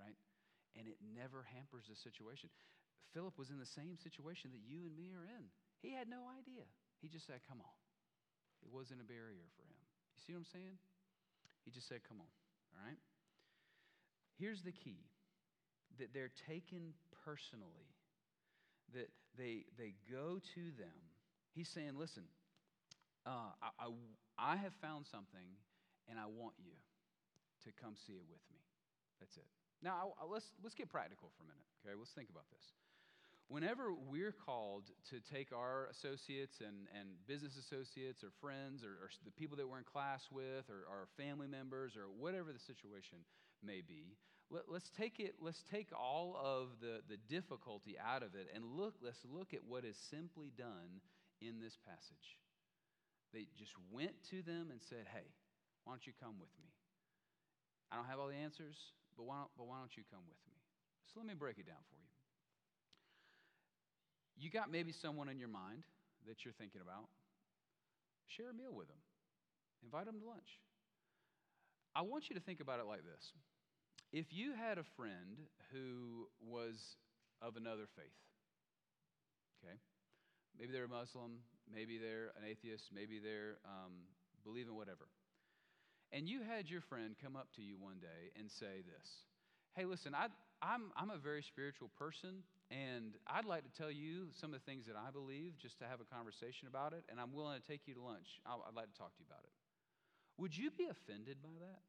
Right? 0.00 0.16
And 0.78 0.88
it 0.88 0.96
never 1.04 1.44
hampers 1.52 1.84
the 1.92 1.98
situation. 1.98 2.48
Philip 3.12 3.36
was 3.36 3.50
in 3.50 3.58
the 3.58 3.68
same 3.68 4.00
situation 4.00 4.54
that 4.56 4.64
you 4.64 4.86
and 4.88 4.96
me 4.96 5.12
are 5.12 5.26
in. 5.26 5.50
He 5.82 5.92
had 5.92 6.08
no 6.08 6.24
idea. 6.32 6.64
He 7.02 7.08
just 7.08 7.26
said, 7.26 7.44
Come 7.44 7.60
on. 7.60 7.76
It 8.64 8.72
wasn't 8.72 9.00
a 9.00 9.08
barrier 9.08 9.48
for 9.56 9.64
him. 9.68 9.84
You 10.16 10.20
see 10.24 10.32
what 10.32 10.46
I'm 10.46 10.52
saying? 10.52 10.76
He 11.64 11.70
just 11.70 11.88
said, 11.88 12.00
Come 12.06 12.20
on. 12.20 12.32
All 12.72 12.80
right? 12.86 13.00
Here's 14.38 14.62
the 14.62 14.72
key 14.72 15.04
that 15.98 16.14
they're 16.14 16.32
taken 16.48 16.94
personally, 17.24 17.92
that 18.94 19.10
they, 19.36 19.64
they 19.76 19.94
go 20.08 20.40
to 20.54 20.64
them. 20.78 20.96
He's 21.52 21.68
saying, 21.68 21.98
Listen, 21.98 22.24
uh, 23.26 23.52
I, 23.60 23.68
I, 23.84 24.54
I 24.54 24.56
have 24.56 24.72
found 24.80 25.06
something 25.06 25.58
and 26.08 26.18
I 26.18 26.26
want 26.26 26.54
you 26.58 26.72
to 27.64 27.70
come 27.82 27.94
see 28.06 28.14
it 28.14 28.24
with 28.30 28.40
me. 28.52 28.60
That's 29.20 29.36
it. 29.36 29.46
Now, 29.82 30.12
I, 30.20 30.24
let's, 30.28 30.46
let's 30.62 30.74
get 30.74 30.88
practical 30.88 31.30
for 31.36 31.44
a 31.44 31.48
minute, 31.48 31.68
okay? 31.80 31.96
Let's 31.96 32.12
think 32.12 32.28
about 32.28 32.44
this. 32.52 32.64
Whenever 33.48 33.90
we're 33.92 34.30
called 34.32 34.84
to 35.10 35.18
take 35.26 35.50
our 35.50 35.90
associates 35.90 36.62
and, 36.62 36.86
and 36.94 37.18
business 37.26 37.58
associates 37.58 38.22
or 38.22 38.30
friends 38.40 38.84
or, 38.84 38.94
or 39.02 39.10
the 39.24 39.34
people 39.34 39.56
that 39.56 39.66
we're 39.66 39.78
in 39.78 39.88
class 39.88 40.22
with 40.30 40.70
or 40.70 40.86
our 40.86 41.10
family 41.16 41.48
members 41.48 41.96
or 41.96 42.06
whatever 42.06 42.52
the 42.52 42.62
situation 42.62 43.18
may 43.64 43.82
be, 43.82 44.14
let, 44.50 44.62
us 44.70 44.90
take 44.96 45.18
it, 45.18 45.34
let's 45.40 45.64
take 45.70 45.88
all 45.90 46.38
of 46.38 46.68
the, 46.80 47.02
the 47.08 47.18
difficulty 47.28 47.96
out 47.98 48.22
of 48.22 48.34
it 48.34 48.46
and 48.54 48.62
look, 48.64 48.94
let's 49.02 49.18
look 49.26 49.54
at 49.54 49.64
what 49.66 49.84
is 49.84 49.96
simply 50.10 50.52
done 50.56 51.02
in 51.40 51.58
this 51.58 51.74
passage. 51.86 52.38
They 53.32 53.46
just 53.58 53.74
went 53.90 54.14
to 54.30 54.42
them 54.42 54.68
and 54.70 54.80
said, 54.82 55.06
Hey, 55.12 55.26
why 55.84 55.94
don't 55.94 56.06
you 56.06 56.12
come 56.22 56.38
with 56.38 56.50
me? 56.58 56.70
I 57.90 57.96
don't 57.96 58.06
have 58.06 58.18
all 58.18 58.28
the 58.28 58.38
answers, 58.38 58.78
but 59.20 59.28
why 59.28 59.36
don't, 59.44 59.52
but 59.60 59.68
why 59.68 59.76
don't 59.76 59.92
you 60.00 60.02
come 60.08 60.24
with 60.24 60.40
me? 60.48 60.56
So 61.12 61.20
let 61.20 61.28
me 61.28 61.36
break 61.36 61.60
it 61.60 61.68
down 61.68 61.84
for 61.92 62.00
you. 62.00 62.08
You 64.40 64.48
got 64.48 64.72
maybe 64.72 64.96
someone 64.96 65.28
in 65.28 65.36
your 65.36 65.52
mind 65.52 65.84
that 66.24 66.40
you're 66.40 66.56
thinking 66.56 66.80
about. 66.80 67.04
Share 68.32 68.48
a 68.48 68.56
meal 68.56 68.72
with 68.72 68.88
them, 68.88 68.96
invite 69.84 70.06
them 70.06 70.16
to 70.20 70.26
lunch. 70.26 70.56
I 71.92 72.00
want 72.00 72.30
you 72.30 72.34
to 72.36 72.40
think 72.40 72.60
about 72.60 72.80
it 72.80 72.86
like 72.86 73.04
this. 73.04 73.36
If 74.10 74.32
you 74.32 74.54
had 74.56 74.78
a 74.78 74.86
friend 74.96 75.44
who 75.70 76.28
was 76.40 76.96
of 77.42 77.56
another 77.56 77.84
faith, 77.92 78.16
okay, 79.60 79.76
maybe 80.56 80.72
they're 80.72 80.88
a 80.88 80.88
Muslim, 80.88 81.44
maybe 81.68 81.98
they're 81.98 82.32
an 82.40 82.48
atheist, 82.48 82.88
maybe 82.94 83.20
they're 83.20 83.58
um, 83.68 84.08
believe 84.44 84.66
in 84.66 84.74
whatever. 84.74 85.04
And 86.12 86.28
you 86.28 86.42
had 86.42 86.68
your 86.68 86.80
friend 86.80 87.14
come 87.22 87.36
up 87.36 87.48
to 87.56 87.62
you 87.62 87.76
one 87.78 87.98
day 88.00 88.32
and 88.38 88.50
say 88.50 88.82
this 88.82 89.08
Hey, 89.76 89.84
listen, 89.84 90.14
I, 90.14 90.26
I'm, 90.62 90.90
I'm 90.96 91.10
a 91.10 91.16
very 91.16 91.42
spiritual 91.42 91.90
person, 91.96 92.42
and 92.70 93.14
I'd 93.26 93.44
like 93.44 93.62
to 93.62 93.70
tell 93.70 93.90
you 93.90 94.26
some 94.32 94.52
of 94.52 94.60
the 94.60 94.66
things 94.66 94.86
that 94.86 94.96
I 94.96 95.10
believe 95.10 95.54
just 95.58 95.78
to 95.78 95.84
have 95.86 96.00
a 96.00 96.14
conversation 96.14 96.66
about 96.66 96.92
it, 96.92 97.04
and 97.08 97.20
I'm 97.20 97.32
willing 97.32 97.60
to 97.60 97.66
take 97.66 97.86
you 97.86 97.94
to 97.94 98.02
lunch. 98.02 98.40
i 98.44 98.54
would 98.54 98.74
like 98.74 98.92
to 98.92 98.98
talk 98.98 99.14
to 99.14 99.20
you 99.20 99.26
about 99.30 99.44
it. 99.44 99.52
Would 100.38 100.56
you 100.56 100.70
be 100.70 100.88
offended 100.90 101.38
by 101.42 101.54
that? 101.60 101.82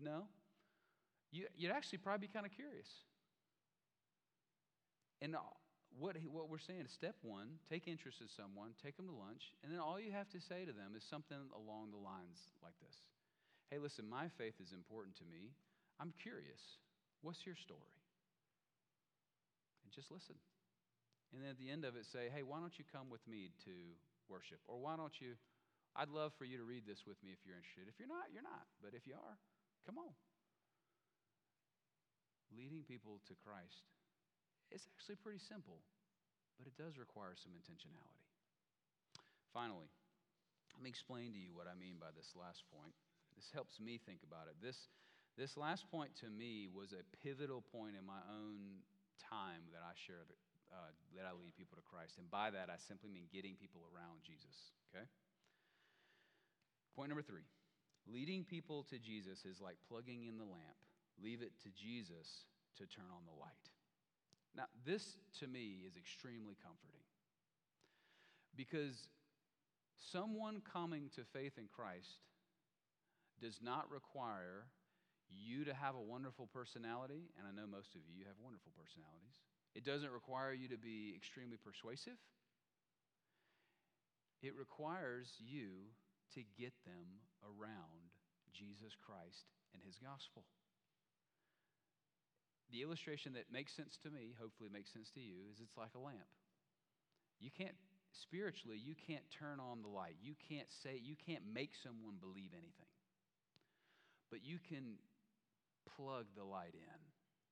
No? 0.00 0.24
You, 1.32 1.46
would 1.62 1.70
actually 1.70 1.98
probably 1.98 2.26
be 2.26 2.32
kind 2.32 2.44
of 2.44 2.52
curious. 2.52 2.88
And 5.22 5.34
what, 5.96 6.16
what 6.28 6.52
we're 6.52 6.60
saying 6.60 6.84
is 6.84 6.92
step 6.92 7.16
one, 7.24 7.56
take 7.72 7.88
interest 7.88 8.20
in 8.20 8.28
someone, 8.28 8.76
take 8.84 8.96
them 9.00 9.08
to 9.08 9.16
lunch, 9.16 9.56
and 9.64 9.72
then 9.72 9.80
all 9.80 9.96
you 9.96 10.12
have 10.12 10.28
to 10.36 10.40
say 10.44 10.68
to 10.68 10.74
them 10.76 10.92
is 10.92 11.04
something 11.08 11.40
along 11.56 11.90
the 11.90 12.00
lines 12.00 12.52
like 12.60 12.76
this 12.84 12.96
Hey, 13.72 13.82
listen, 13.82 14.06
my 14.06 14.30
faith 14.38 14.54
is 14.62 14.70
important 14.70 15.18
to 15.18 15.26
me. 15.26 15.50
I'm 15.98 16.14
curious. 16.22 16.60
What's 17.24 17.42
your 17.42 17.58
story? 17.58 17.98
And 19.82 19.90
just 19.90 20.12
listen. 20.12 20.38
And 21.34 21.42
then 21.42 21.50
at 21.50 21.58
the 21.58 21.66
end 21.66 21.82
of 21.82 21.98
it, 21.98 22.06
say, 22.06 22.30
Hey, 22.30 22.46
why 22.46 22.62
don't 22.62 22.76
you 22.78 22.86
come 22.86 23.10
with 23.10 23.24
me 23.26 23.50
to 23.66 23.74
worship? 24.30 24.62
Or 24.70 24.78
why 24.78 24.94
don't 24.94 25.16
you? 25.18 25.34
I'd 25.96 26.12
love 26.12 26.36
for 26.36 26.44
you 26.44 26.60
to 26.60 26.66
read 26.68 26.84
this 26.84 27.08
with 27.08 27.16
me 27.24 27.32
if 27.32 27.40
you're 27.42 27.56
interested. 27.56 27.88
If 27.88 27.98
you're 27.98 28.12
not, 28.12 28.28
you're 28.30 28.46
not. 28.46 28.68
But 28.84 28.92
if 28.92 29.08
you 29.08 29.16
are, 29.16 29.36
come 29.88 29.96
on. 29.96 30.12
Leading 32.54 32.84
people 32.84 33.18
to 33.26 33.34
Christ 33.42 33.88
it's 34.70 34.88
actually 34.92 35.16
pretty 35.20 35.40
simple, 35.40 35.78
but 36.58 36.66
it 36.66 36.76
does 36.76 36.98
require 36.98 37.34
some 37.36 37.52
intentionality. 37.54 38.24
Finally, 39.52 39.88
let 40.76 40.82
me 40.84 40.92
explain 40.92 41.32
to 41.32 41.40
you 41.40 41.56
what 41.56 41.64
I 41.64 41.72
mean 41.72 41.96
by 41.96 42.12
this 42.12 42.36
last 42.36 42.64
point. 42.68 42.92
This 43.36 43.48
helps 43.52 43.80
me 43.80 43.96
think 43.96 44.20
about 44.24 44.48
it. 44.48 44.56
This, 44.60 44.92
this 45.36 45.56
last 45.56 45.88
point 45.88 46.12
to 46.20 46.28
me 46.28 46.68
was 46.68 46.92
a 46.92 47.04
pivotal 47.24 47.64
point 47.72 47.96
in 47.96 48.04
my 48.04 48.20
own 48.28 48.84
time 49.16 49.64
that 49.72 49.80
I 49.80 49.96
share, 49.96 50.28
uh, 50.68 50.92
that 51.16 51.24
I 51.24 51.32
lead 51.32 51.56
people 51.56 51.80
to 51.80 51.84
Christ. 51.84 52.20
And 52.20 52.28
by 52.28 52.52
that, 52.52 52.68
I 52.68 52.76
simply 52.76 53.08
mean 53.08 53.28
getting 53.32 53.56
people 53.56 53.84
around 53.92 54.20
Jesus, 54.24 54.72
okay? 54.92 55.08
Point 56.96 57.12
number 57.12 57.24
three 57.24 57.44
leading 58.06 58.44
people 58.44 58.86
to 58.88 58.98
Jesus 58.98 59.44
is 59.44 59.60
like 59.60 59.76
plugging 59.88 60.24
in 60.24 60.38
the 60.38 60.46
lamp. 60.46 60.78
Leave 61.22 61.42
it 61.42 61.52
to 61.64 61.68
Jesus 61.74 62.44
to 62.78 62.86
turn 62.86 63.08
on 63.10 63.24
the 63.26 63.34
light. 63.40 63.66
Now, 64.56 64.64
this 64.86 65.18
to 65.40 65.46
me 65.46 65.84
is 65.86 65.96
extremely 65.96 66.56
comforting 66.64 67.04
because 68.56 69.08
someone 70.12 70.62
coming 70.64 71.10
to 71.14 71.24
faith 71.24 71.58
in 71.58 71.68
Christ 71.68 72.24
does 73.40 73.60
not 73.62 73.90
require 73.90 74.64
you 75.28 75.64
to 75.64 75.74
have 75.74 75.94
a 75.94 76.00
wonderful 76.00 76.48
personality, 76.48 77.28
and 77.36 77.44
I 77.44 77.52
know 77.52 77.68
most 77.68 77.92
of 77.94 78.00
you 78.08 78.24
have 78.24 78.40
wonderful 78.40 78.72
personalities. 78.72 79.36
It 79.74 79.84
doesn't 79.84 80.08
require 80.08 80.52
you 80.52 80.68
to 80.68 80.78
be 80.78 81.12
extremely 81.14 81.58
persuasive. 81.60 82.16
It 84.40 84.56
requires 84.56 85.36
you 85.36 85.92
to 86.32 86.40
get 86.56 86.72
them 86.86 87.20
around 87.44 88.14
Jesus 88.54 88.96
Christ 88.96 89.52
and 89.74 89.82
his 89.84 89.98
gospel. 89.98 90.44
The 92.70 92.82
illustration 92.82 93.34
that 93.34 93.46
makes 93.52 93.74
sense 93.74 93.98
to 94.02 94.10
me, 94.10 94.34
hopefully 94.40 94.68
makes 94.72 94.92
sense 94.92 95.10
to 95.14 95.22
you, 95.22 95.46
is 95.50 95.62
it's 95.62 95.78
like 95.78 95.94
a 95.94 96.02
lamp. 96.02 96.26
You 97.38 97.50
can't, 97.54 97.76
spiritually, 98.10 98.80
you 98.80 98.98
can't 99.06 99.24
turn 99.30 99.62
on 99.62 99.82
the 99.82 99.92
light. 99.92 100.18
You 100.18 100.34
can't 100.48 100.68
say, 100.82 100.98
you 100.98 101.14
can't 101.14 101.46
make 101.46 101.78
someone 101.78 102.18
believe 102.18 102.50
anything. 102.56 102.90
But 104.30 104.42
you 104.42 104.58
can 104.58 104.98
plug 105.94 106.26
the 106.34 106.42
light 106.42 106.74
in. 106.74 107.00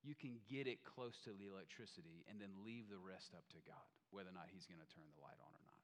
You 0.03 0.13
can 0.19 0.37
get 0.51 0.67
it 0.67 0.85
close 0.85 1.17
to 1.25 1.33
the 1.33 1.49
electricity 1.49 2.27
and 2.29 2.37
then 2.37 2.53
leave 2.61 2.91
the 2.93 3.01
rest 3.01 3.33
up 3.33 3.47
to 3.57 3.61
God, 3.65 3.89
whether 4.11 4.29
or 4.29 4.37
not 4.37 4.53
He's 4.53 4.69
going 4.69 4.83
to 4.83 4.91
turn 4.93 5.09
the 5.15 5.23
light 5.23 5.39
on 5.41 5.49
or 5.49 5.65
not. 5.65 5.81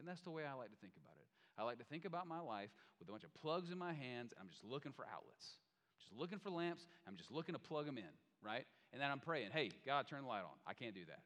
And 0.00 0.08
that's 0.08 0.24
the 0.26 0.34
way 0.34 0.42
I 0.42 0.58
like 0.58 0.74
to 0.74 0.80
think 0.82 0.98
about 0.98 1.14
it. 1.20 1.28
I 1.54 1.62
like 1.62 1.78
to 1.78 1.86
think 1.86 2.02
about 2.02 2.26
my 2.26 2.42
life 2.42 2.74
with 2.98 3.06
a 3.06 3.12
bunch 3.14 3.22
of 3.22 3.30
plugs 3.38 3.70
in 3.70 3.78
my 3.78 3.94
hands, 3.94 4.34
and 4.34 4.42
I'm 4.42 4.50
just 4.50 4.66
looking 4.66 4.90
for 4.90 5.06
outlets. 5.06 5.62
Just 6.02 6.10
looking 6.10 6.42
for 6.42 6.50
lamps. 6.50 6.82
I'm 7.06 7.14
just 7.14 7.30
looking 7.30 7.54
to 7.54 7.62
plug 7.62 7.86
them 7.86 7.94
in, 7.94 8.10
right? 8.44 8.66
And 8.92 9.00
then 9.00 9.10
I'm 9.10 9.20
praying, 9.20 9.50
hey, 9.52 9.70
God, 9.86 10.06
turn 10.08 10.22
the 10.22 10.28
light 10.28 10.42
on. 10.42 10.56
I 10.66 10.74
can't 10.74 10.94
do 10.94 11.04
that. 11.06 11.20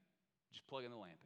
Just 0.52 0.66
plugging 0.66 0.90
the 0.90 0.96
lamp 0.96 1.18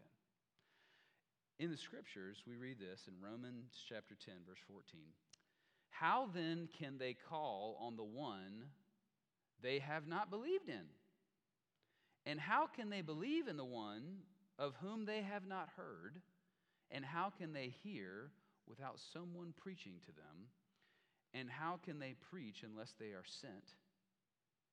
in. 1.59 1.65
In 1.65 1.71
the 1.71 1.77
scriptures, 1.77 2.43
we 2.47 2.57
read 2.57 2.79
this 2.81 3.07
in 3.07 3.15
Romans 3.23 3.85
chapter 3.89 4.17
10, 4.25 4.35
verse 4.49 4.59
14. 4.67 5.01
How 5.91 6.29
then 6.35 6.69
can 6.77 6.99
they 6.99 7.15
call 7.29 7.79
on 7.81 7.97
the 7.97 8.03
one 8.03 8.65
they 9.63 9.79
have 9.79 10.09
not 10.09 10.31
believed 10.31 10.69
in? 10.69 10.87
And 12.27 12.41
how 12.41 12.67
can 12.67 12.91
they 12.91 13.03
believe 13.03 13.47
in 13.47 13.57
the 13.57 13.65
one 13.65 14.19
of 14.59 14.75
whom 14.81 15.05
they 15.05 15.23
have 15.23 15.47
not 15.47 15.69
heard? 15.77 16.21
And 16.91 17.05
how 17.05 17.31
can 17.37 17.53
they 17.53 17.73
hear 17.83 18.31
without 18.69 18.99
someone 19.13 19.55
preaching 19.57 19.95
to 20.07 20.13
them? 20.13 20.49
And 21.35 21.49
how 21.49 21.79
can 21.85 21.99
they 21.99 22.15
preach 22.31 22.63
unless 22.65 22.95
they 22.99 23.13
are 23.13 23.25
sent? 23.25 23.75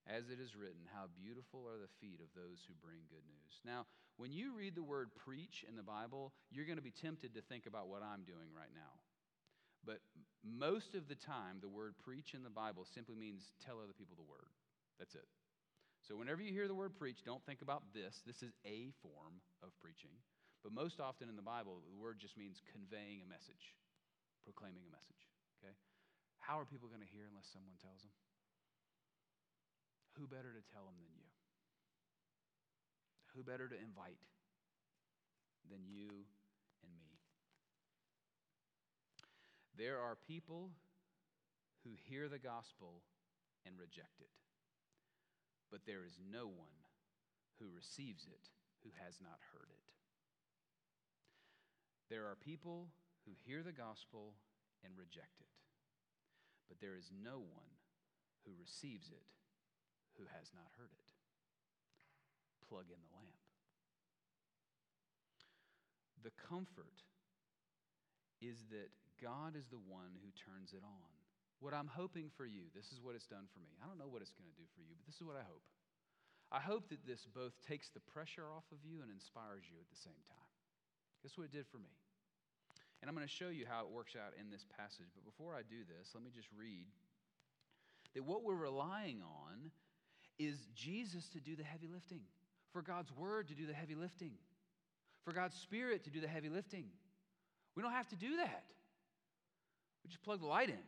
As 0.08 0.28
it 0.32 0.40
is 0.40 0.56
written, 0.56 0.88
how 0.90 1.12
beautiful 1.12 1.68
are 1.68 1.78
the 1.78 1.92
feet 2.00 2.18
of 2.24 2.32
those 2.32 2.64
who 2.64 2.74
bring 2.80 3.04
good 3.12 3.24
news. 3.28 3.60
Now, 3.64 3.84
when 4.16 4.32
you 4.32 4.56
read 4.56 4.74
the 4.74 4.82
word 4.82 5.12
preach 5.14 5.64
in 5.68 5.76
the 5.76 5.86
Bible, 5.86 6.32
you're 6.50 6.66
going 6.66 6.80
to 6.80 6.84
be 6.84 6.94
tempted 6.94 7.34
to 7.34 7.42
think 7.44 7.66
about 7.66 7.88
what 7.88 8.02
I'm 8.02 8.24
doing 8.24 8.50
right 8.52 8.72
now. 8.74 9.00
But 9.84 10.04
most 10.44 10.92
of 10.92 11.08
the 11.08 11.16
time, 11.16 11.60
the 11.60 11.72
word 11.72 11.96
preach 12.04 12.34
in 12.34 12.44
the 12.44 12.52
Bible 12.52 12.84
simply 12.84 13.16
means 13.16 13.52
tell 13.64 13.80
other 13.80 13.96
people 13.96 14.16
the 14.16 14.28
word. 14.28 14.52
That's 14.98 15.14
it. 15.14 15.24
So 16.04 16.16
whenever 16.16 16.40
you 16.40 16.52
hear 16.52 16.68
the 16.68 16.76
word 16.76 16.96
preach, 16.96 17.24
don't 17.24 17.44
think 17.44 17.62
about 17.62 17.84
this. 17.92 18.20
This 18.24 18.42
is 18.42 18.52
a 18.64 18.92
form 19.00 19.40
of 19.64 19.72
preaching. 19.80 20.12
But 20.60 20.76
most 20.76 21.00
often 21.00 21.28
in 21.28 21.36
the 21.36 21.44
Bible, 21.44 21.80
the 21.80 21.96
word 21.96 22.20
just 22.20 22.36
means 22.36 22.60
conveying 22.68 23.24
a 23.24 23.28
message, 23.28 23.76
proclaiming 24.44 24.84
a 24.84 24.92
message. 24.92 25.24
Okay? 25.60 25.72
How 26.40 26.60
are 26.60 26.68
people 26.68 26.88
going 26.88 27.04
to 27.04 27.08
hear 27.08 27.24
unless 27.28 27.48
someone 27.48 27.80
tells 27.80 28.04
them? 28.04 28.12
Who 30.20 30.28
better 30.28 30.52
to 30.52 30.60
tell 30.68 30.84
them 30.84 31.00
than 31.00 31.16
you? 31.16 31.32
Who 33.32 33.40
better 33.40 33.72
to 33.72 33.74
invite 33.80 34.20
than 35.64 35.88
you 35.88 36.28
and 36.84 36.92
me? 36.92 37.16
There 39.80 39.96
are 39.96 40.20
people 40.28 40.76
who 41.84 41.96
hear 42.04 42.28
the 42.28 42.38
gospel 42.38 43.00
and 43.64 43.80
reject 43.80 44.20
it, 44.20 44.28
but 45.72 45.88
there 45.88 46.04
is 46.04 46.20
no 46.20 46.44
one 46.44 46.84
who 47.56 47.72
receives 47.72 48.28
it 48.28 48.52
who 48.84 48.92
has 49.00 49.24
not 49.24 49.40
heard 49.56 49.72
it. 49.72 49.88
There 52.12 52.28
are 52.28 52.36
people 52.36 52.92
who 53.24 53.32
hear 53.46 53.62
the 53.62 53.72
gospel 53.72 54.36
and 54.84 54.92
reject 55.00 55.40
it, 55.40 55.56
but 56.68 56.76
there 56.78 57.00
is 57.00 57.08
no 57.08 57.40
one 57.40 57.72
who 58.44 58.52
receives 58.60 59.08
it 59.08 59.24
who 60.20 60.28
has 60.36 60.52
not 60.52 60.68
heard 60.76 60.92
it. 60.92 61.08
Plug 62.68 62.84
in 62.92 63.00
the 63.00 63.12
lamp. 63.16 63.40
The 66.20 66.36
comfort 66.36 67.00
is 68.44 68.68
that 68.68 68.92
God 69.16 69.56
is 69.56 69.72
the 69.72 69.80
one 69.80 70.12
who 70.20 70.28
turns 70.36 70.76
it 70.76 70.84
on. 70.84 71.12
What 71.64 71.72
I'm 71.72 71.88
hoping 71.88 72.28
for 72.28 72.44
you, 72.44 72.68
this 72.76 72.92
is 72.92 73.00
what 73.00 73.16
it's 73.16 73.28
done 73.28 73.48
for 73.48 73.60
me. 73.64 73.72
I 73.80 73.88
don't 73.88 73.96
know 73.96 74.08
what 74.08 74.20
it's 74.20 74.36
going 74.36 74.48
to 74.48 74.60
do 74.60 74.68
for 74.76 74.84
you, 74.84 74.92
but 74.96 75.08
this 75.08 75.16
is 75.16 75.24
what 75.24 75.40
I 75.40 75.44
hope. 75.44 75.64
I 76.52 76.60
hope 76.60 76.92
that 76.92 77.04
this 77.08 77.24
both 77.24 77.56
takes 77.64 77.88
the 77.92 78.04
pressure 78.04 78.48
off 78.48 78.68
of 78.72 78.84
you 78.84 79.00
and 79.00 79.08
inspires 79.08 79.64
you 79.68 79.80
at 79.80 79.88
the 79.88 80.00
same 80.00 80.20
time. 80.28 80.52
Guess 81.24 81.36
what 81.36 81.48
it 81.48 81.54
did 81.56 81.68
for 81.68 81.80
me? 81.80 81.92
And 83.00 83.08
I'm 83.08 83.16
going 83.16 83.28
to 83.28 83.32
show 83.32 83.48
you 83.48 83.64
how 83.64 83.84
it 83.84 83.92
works 83.92 84.16
out 84.16 84.36
in 84.36 84.52
this 84.52 84.64
passage. 84.76 85.08
But 85.16 85.24
before 85.24 85.56
I 85.56 85.64
do 85.64 85.84
this, 85.88 86.12
let 86.12 86.24
me 86.24 86.32
just 86.32 86.48
read 86.52 86.88
that 88.16 88.24
what 88.24 88.42
we're 88.42 88.58
relying 88.58 89.20
on 89.22 89.70
is 90.40 90.56
Jesus 90.74 91.28
to 91.28 91.38
do 91.38 91.54
the 91.54 91.62
heavy 91.62 91.86
lifting, 91.86 92.22
for 92.72 92.80
God's 92.80 93.12
word 93.12 93.48
to 93.48 93.54
do 93.54 93.66
the 93.66 93.74
heavy 93.74 93.94
lifting, 93.94 94.32
for 95.24 95.32
God's 95.32 95.56
spirit 95.56 96.04
to 96.04 96.10
do 96.10 96.20
the 96.20 96.28
heavy 96.28 96.48
lifting. 96.48 96.86
We 97.76 97.82
don't 97.82 97.92
have 97.92 98.08
to 98.08 98.16
do 98.16 98.36
that. 98.38 98.64
We 100.02 100.08
just 100.08 100.22
plug 100.22 100.40
the 100.40 100.46
light 100.46 100.70
in. 100.70 100.78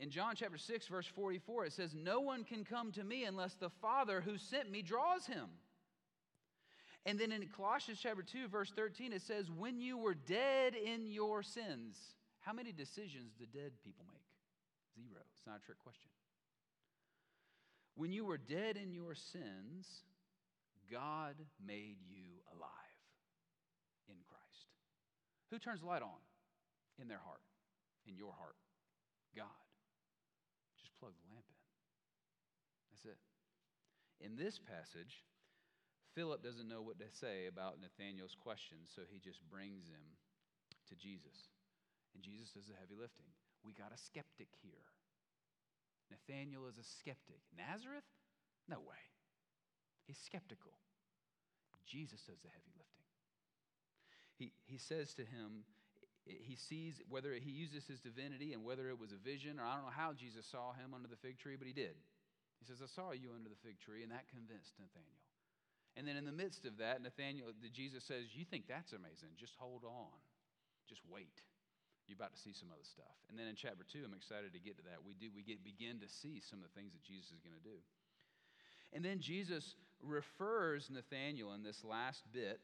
In 0.00 0.10
John 0.10 0.34
chapter 0.34 0.58
6, 0.58 0.88
verse 0.88 1.06
44, 1.06 1.66
it 1.66 1.72
says, 1.72 1.94
No 1.94 2.20
one 2.20 2.42
can 2.42 2.64
come 2.64 2.90
to 2.92 3.04
me 3.04 3.24
unless 3.24 3.54
the 3.54 3.70
Father 3.70 4.20
who 4.20 4.36
sent 4.36 4.70
me 4.70 4.82
draws 4.82 5.26
him. 5.26 5.46
And 7.06 7.18
then 7.18 7.32
in 7.32 7.46
Colossians 7.48 8.00
chapter 8.02 8.22
2, 8.22 8.48
verse 8.48 8.72
13, 8.74 9.12
it 9.12 9.22
says, 9.22 9.50
When 9.50 9.80
you 9.80 9.96
were 9.96 10.14
dead 10.14 10.74
in 10.74 11.06
your 11.06 11.42
sins. 11.42 11.96
How 12.40 12.52
many 12.52 12.72
decisions 12.72 13.32
do 13.38 13.44
dead 13.44 13.72
people 13.84 14.06
make? 14.10 14.24
Zero. 14.96 15.20
It's 15.36 15.46
not 15.46 15.60
a 15.62 15.64
trick 15.64 15.78
question. 15.78 16.10
When 18.00 18.16
you 18.16 18.24
were 18.24 18.40
dead 18.40 18.80
in 18.80 18.96
your 18.96 19.12
sins, 19.12 19.84
God 20.88 21.36
made 21.60 22.00
you 22.08 22.40
alive 22.48 23.04
in 24.08 24.16
Christ. 24.24 24.72
Who 25.52 25.60
turns 25.60 25.84
the 25.84 25.86
light 25.92 26.00
on? 26.00 26.16
In 26.96 27.12
their 27.12 27.20
heart, 27.20 27.44
in 28.08 28.16
your 28.16 28.32
heart. 28.32 28.56
God. 29.36 29.68
Just 30.80 30.96
plug 30.96 31.12
the 31.12 31.28
lamp 31.28 31.44
in. 31.44 31.60
That's 32.88 33.04
it. 33.04 33.20
In 34.24 34.32
this 34.32 34.56
passage, 34.56 35.20
Philip 36.16 36.40
doesn't 36.40 36.72
know 36.72 36.80
what 36.80 36.96
to 37.04 37.12
say 37.20 37.52
about 37.52 37.84
Nathanael's 37.84 38.32
question, 38.40 38.80
so 38.88 39.04
he 39.04 39.20
just 39.20 39.44
brings 39.52 39.92
him 39.92 40.16
to 40.88 40.96
Jesus. 40.96 41.52
And 42.16 42.24
Jesus 42.24 42.56
does 42.56 42.64
the 42.64 42.80
heavy 42.80 42.96
lifting. 42.96 43.28
We 43.60 43.76
got 43.76 43.92
a 43.92 44.00
skeptic 44.00 44.48
here. 44.64 44.88
Nathanael 46.10 46.66
is 46.66 46.78
a 46.78 46.84
skeptic. 46.84 47.40
Nazareth? 47.56 48.06
No 48.68 48.78
way. 48.78 49.02
He's 50.06 50.18
skeptical. 50.18 50.74
Jesus 51.86 52.20
does 52.26 52.38
the 52.42 52.50
heavy 52.50 52.74
lifting. 52.78 53.08
He, 54.38 54.52
he 54.66 54.78
says 54.78 55.14
to 55.14 55.22
him, 55.22 55.66
he 56.26 56.54
sees 56.54 57.00
whether 57.08 57.32
he 57.34 57.50
uses 57.50 57.86
his 57.86 57.98
divinity 57.98 58.52
and 58.52 58.62
whether 58.62 58.88
it 58.88 58.98
was 58.98 59.10
a 59.12 59.18
vision, 59.18 59.58
or 59.58 59.64
I 59.64 59.74
don't 59.74 59.84
know 59.84 59.94
how 59.94 60.12
Jesus 60.12 60.46
saw 60.46 60.72
him 60.72 60.94
under 60.94 61.08
the 61.08 61.18
fig 61.18 61.38
tree, 61.38 61.56
but 61.56 61.66
he 61.66 61.72
did. 61.72 61.96
He 62.60 62.66
says, 62.66 62.78
I 62.84 62.86
saw 62.86 63.12
you 63.12 63.32
under 63.34 63.48
the 63.48 63.58
fig 63.64 63.80
tree, 63.80 64.02
and 64.02 64.12
that 64.12 64.28
convinced 64.28 64.76
Nathanael. 64.78 65.24
And 65.96 66.06
then 66.06 66.16
in 66.16 66.28
the 66.28 66.36
midst 66.36 66.66
of 66.66 66.78
that, 66.78 67.02
Nathanael, 67.02 67.50
Jesus 67.72 68.04
says, 68.04 68.30
You 68.36 68.44
think 68.44 68.68
that's 68.68 68.92
amazing? 68.92 69.34
Just 69.40 69.56
hold 69.58 69.82
on. 69.82 70.14
Just 70.86 71.02
wait. 71.08 71.40
You're 72.10 72.18
about 72.18 72.34
to 72.34 72.42
see 72.42 72.50
some 72.50 72.74
other 72.74 72.82
stuff. 72.82 73.14
And 73.30 73.38
then 73.38 73.46
in 73.46 73.54
chapter 73.54 73.86
two, 73.86 74.02
I'm 74.02 74.18
excited 74.18 74.50
to 74.50 74.58
get 74.58 74.74
to 74.82 74.84
that. 74.90 74.98
We 75.06 75.14
do 75.14 75.30
we 75.30 75.46
get 75.46 75.62
begin 75.62 76.02
to 76.02 76.10
see 76.10 76.42
some 76.42 76.58
of 76.58 76.66
the 76.66 76.74
things 76.74 76.90
that 76.90 77.06
Jesus 77.06 77.30
is 77.30 77.38
going 77.38 77.54
to 77.54 77.62
do. 77.62 77.78
And 78.90 79.06
then 79.06 79.22
Jesus 79.22 79.78
refers 80.02 80.90
Nathanael 80.90 81.54
in 81.54 81.62
this 81.62 81.86
last 81.86 82.26
bit. 82.34 82.58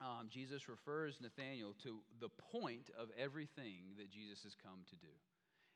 Um, 0.00 0.32
Jesus 0.32 0.64
refers 0.64 1.20
Nathanael 1.20 1.76
to 1.84 2.00
the 2.24 2.32
point 2.50 2.88
of 2.96 3.12
everything 3.20 4.00
that 4.00 4.08
Jesus 4.08 4.42
has 4.48 4.56
come 4.56 4.80
to 4.88 4.96
do. 4.96 5.12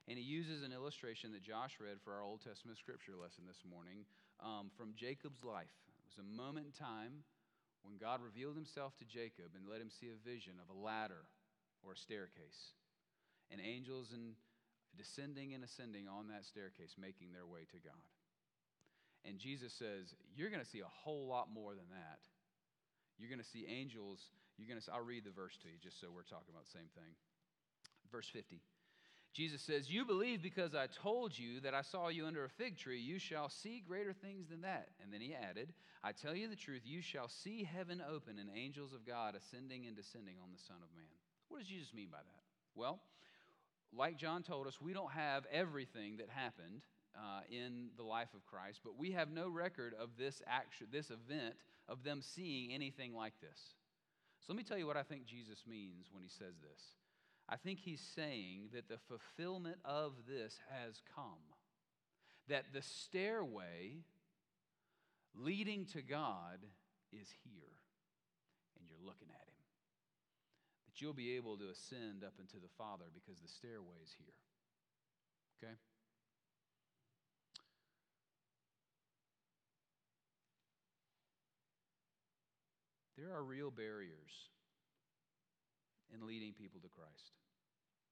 And 0.09 0.17
he 0.17 0.25
uses 0.25 0.65
an 0.65 0.73
illustration 0.73 1.37
that 1.37 1.45
Josh 1.45 1.77
read 1.77 2.01
for 2.01 2.17
our 2.17 2.25
Old 2.25 2.41
Testament 2.41 2.81
scripture 2.81 3.13
lesson 3.21 3.45
this 3.45 3.61
morning 3.69 4.09
um, 4.41 4.73
from 4.73 4.97
Jacob's 4.97 5.45
life 5.45 5.69
It 5.85 6.09
was 6.09 6.25
a 6.25 6.29
moment 6.33 6.65
in 6.65 6.73
time 6.73 7.21
when 7.85 8.01
God 8.01 8.25
revealed 8.25 8.57
himself 8.57 8.97
to 8.99 9.05
Jacob 9.05 9.53
and 9.53 9.69
let 9.69 9.85
him 9.85 9.93
see 9.93 10.09
a 10.09 10.25
vision 10.25 10.57
of 10.57 10.73
a 10.73 10.81
ladder 10.81 11.29
or 11.85 11.93
a 11.93 11.97
staircase, 11.97 12.75
and 13.51 13.61
angels 13.61 14.13
and 14.13 14.35
descending 14.97 15.55
and 15.55 15.63
ascending 15.65 16.09
on 16.09 16.29
that 16.29 16.45
staircase, 16.45 16.97
making 16.99 17.33
their 17.33 17.47
way 17.47 17.65
to 17.71 17.79
God. 17.83 18.09
And 19.25 19.39
Jesus 19.39 19.73
says, 19.73 20.15
You're 20.35 20.51
going 20.51 20.63
to 20.63 20.69
see 20.69 20.81
a 20.81 20.95
whole 21.05 21.27
lot 21.27 21.49
more 21.53 21.75
than 21.75 21.89
that. 21.91 22.21
You're 23.19 23.31
going 23.31 23.43
to 23.43 23.47
see 23.47 23.67
angels. 23.69 24.21
You're 24.57 24.69
going 24.69 24.81
to. 24.81 24.93
I'll 24.93 25.05
read 25.05 25.25
the 25.25 25.35
verse 25.35 25.59
to 25.63 25.69
you 25.69 25.75
just 25.83 26.01
so 26.01 26.09
we're 26.15 26.23
talking 26.23 26.51
about 26.51 26.65
the 26.65 26.79
same 26.79 26.91
thing. 26.95 27.13
Verse 28.11 28.29
50. 28.33 28.61
Jesus 29.35 29.61
says, 29.61 29.91
You 29.91 30.05
believe 30.05 30.43
because 30.43 30.75
I 30.75 30.87
told 30.87 31.37
you 31.37 31.61
that 31.61 31.75
I 31.75 31.83
saw 31.83 32.09
you 32.09 32.27
under 32.27 32.45
a 32.45 32.49
fig 32.49 32.79
tree. 32.79 33.01
You 33.01 33.19
shall 33.19 33.49
see 33.49 33.83
greater 33.87 34.13
things 34.13 34.49
than 34.49 34.63
that. 34.63 34.89
And 35.03 35.13
then 35.13 35.21
he 35.21 35.35
added, 35.35 35.75
I 36.03 36.13
tell 36.13 36.35
you 36.35 36.49
the 36.49 36.57
truth, 36.57 36.83
you 36.85 37.03
shall 37.03 37.29
see 37.29 37.63
heaven 37.63 38.03
open 38.03 38.39
and 38.39 38.49
angels 38.55 38.93
of 38.93 39.07
God 39.07 39.35
ascending 39.37 39.87
and 39.87 39.95
descending 39.95 40.37
on 40.43 40.51
the 40.53 40.59
Son 40.59 40.79
of 40.83 40.97
Man. 40.97 41.13
What 41.49 41.59
does 41.59 41.69
Jesus 41.69 41.93
mean 41.95 42.09
by 42.11 42.19
that? 42.19 42.43
Well, 42.75 43.01
like 43.97 44.19
John 44.19 44.43
told 44.43 44.67
us, 44.67 44.81
we 44.81 44.93
don't 44.93 45.13
have 45.13 45.45
everything 45.53 46.19
that 46.19 46.29
happened 46.29 46.83
uh, 47.17 47.41
in 47.51 47.89
the 47.97 48.03
life 48.03 48.29
of 48.35 48.45
Christ, 48.47 48.81
but 48.85 48.99
we 48.99 49.13
have 49.13 49.31
no 49.31 49.49
record 49.49 49.95
of 49.99 50.11
this 50.19 50.43
action, 50.47 50.89
this 50.93 51.11
event, 51.11 51.55
of 51.89 52.05
them 52.05 52.21
seeing 52.23 52.73
anything 52.73 53.15
like 53.15 53.33
this. 53.41 53.75
So 54.41 54.53
let 54.53 54.57
me 54.57 54.63
tell 54.63 54.79
you 54.79 54.87
what 54.87 54.97
I 54.97 55.03
think 55.03 55.27
Jesus 55.27 55.65
means 55.67 56.09
when 56.13 56.23
he 56.23 56.29
says 56.29 56.55
this. 56.61 56.83
I 57.49 57.57
think 57.57 57.79
he's 57.81 58.03
saying 58.15 58.69
that 58.75 58.89
the 58.89 58.99
fulfillment 59.09 59.79
of 59.85 60.13
this 60.29 60.59
has 60.71 61.01
come. 61.15 61.41
That 62.49 62.67
the 62.73 62.83
stairway 62.83 64.05
leading 65.35 65.87
to 65.87 66.03
God 66.03 66.59
is 67.13 67.29
here, 67.45 67.73
and 68.79 68.87
you're 68.87 69.05
looking 69.05 69.29
at 69.31 69.47
him. 69.47 69.48
You'll 70.99 71.15
be 71.15 71.37
able 71.37 71.57
to 71.59 71.71
ascend 71.71 72.25
up 72.27 72.35
into 72.39 72.59
the 72.59 72.71
Father 72.77 73.07
because 73.15 73.41
the 73.41 73.49
stairway 73.49 74.03
is 74.03 74.15
here. 74.19 74.35
Okay? 75.59 75.75
There 83.17 83.35
are 83.35 83.43
real 83.43 83.71
barriers 83.71 84.51
in 86.15 86.27
leading 86.27 86.53
people 86.53 86.81
to 86.83 86.89
Christ. 86.89 87.35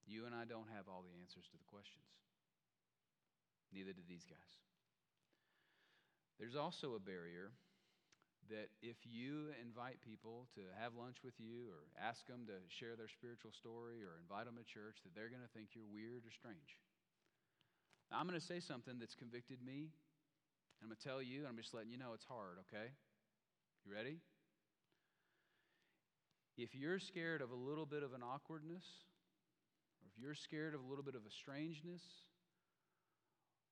You 0.06 0.26
and 0.26 0.34
I 0.34 0.46
don't 0.46 0.70
have 0.74 0.86
all 0.86 1.02
the 1.02 1.18
answers 1.18 1.46
to 1.50 1.58
the 1.58 1.70
questions. 1.70 2.06
Neither 3.74 3.92
do 3.92 4.02
these 4.06 4.26
guys. 4.26 4.54
There's 6.38 6.54
also 6.54 6.94
a 6.94 7.00
barrier 7.00 7.50
that 8.50 8.70
if 8.82 8.96
you 9.04 9.50
invite 9.58 9.98
people 10.02 10.46
to 10.54 10.62
have 10.78 10.94
lunch 10.94 11.22
with 11.24 11.34
you 11.38 11.66
or 11.70 11.86
ask 11.98 12.26
them 12.26 12.46
to 12.46 12.58
share 12.68 12.94
their 12.94 13.10
spiritual 13.10 13.50
story 13.52 14.02
or 14.02 14.18
invite 14.18 14.46
them 14.46 14.56
to 14.56 14.66
church, 14.66 15.02
that 15.02 15.14
they're 15.14 15.32
going 15.32 15.44
to 15.44 15.52
think 15.54 15.74
you're 15.74 15.88
weird 15.88 16.22
or 16.22 16.32
strange. 16.32 16.78
Now, 18.10 18.22
I'm 18.22 18.28
going 18.28 18.38
to 18.38 18.44
say 18.44 18.60
something 18.60 18.98
that's 18.98 19.14
convicted 19.14 19.58
me. 19.62 19.90
I'm 20.78 20.88
going 20.88 20.98
to 20.98 21.02
tell 21.02 21.22
you, 21.22 21.46
and 21.46 21.48
I'm 21.48 21.58
just 21.58 21.74
letting 21.74 21.90
you 21.90 21.98
know 21.98 22.14
it's 22.14 22.28
hard, 22.28 22.62
okay? 22.68 22.92
You 23.84 23.90
ready? 23.90 24.18
If 26.56 26.74
you're 26.74 26.98
scared 26.98 27.42
of 27.42 27.50
a 27.50 27.58
little 27.58 27.86
bit 27.86 28.02
of 28.02 28.12
an 28.14 28.22
awkwardness, 28.22 28.84
or 30.00 30.08
if 30.08 30.16
you're 30.16 30.34
scared 30.34 30.74
of 30.74 30.80
a 30.80 30.86
little 30.88 31.04
bit 31.04 31.14
of 31.14 31.22
a 31.26 31.32
strangeness, 31.32 32.02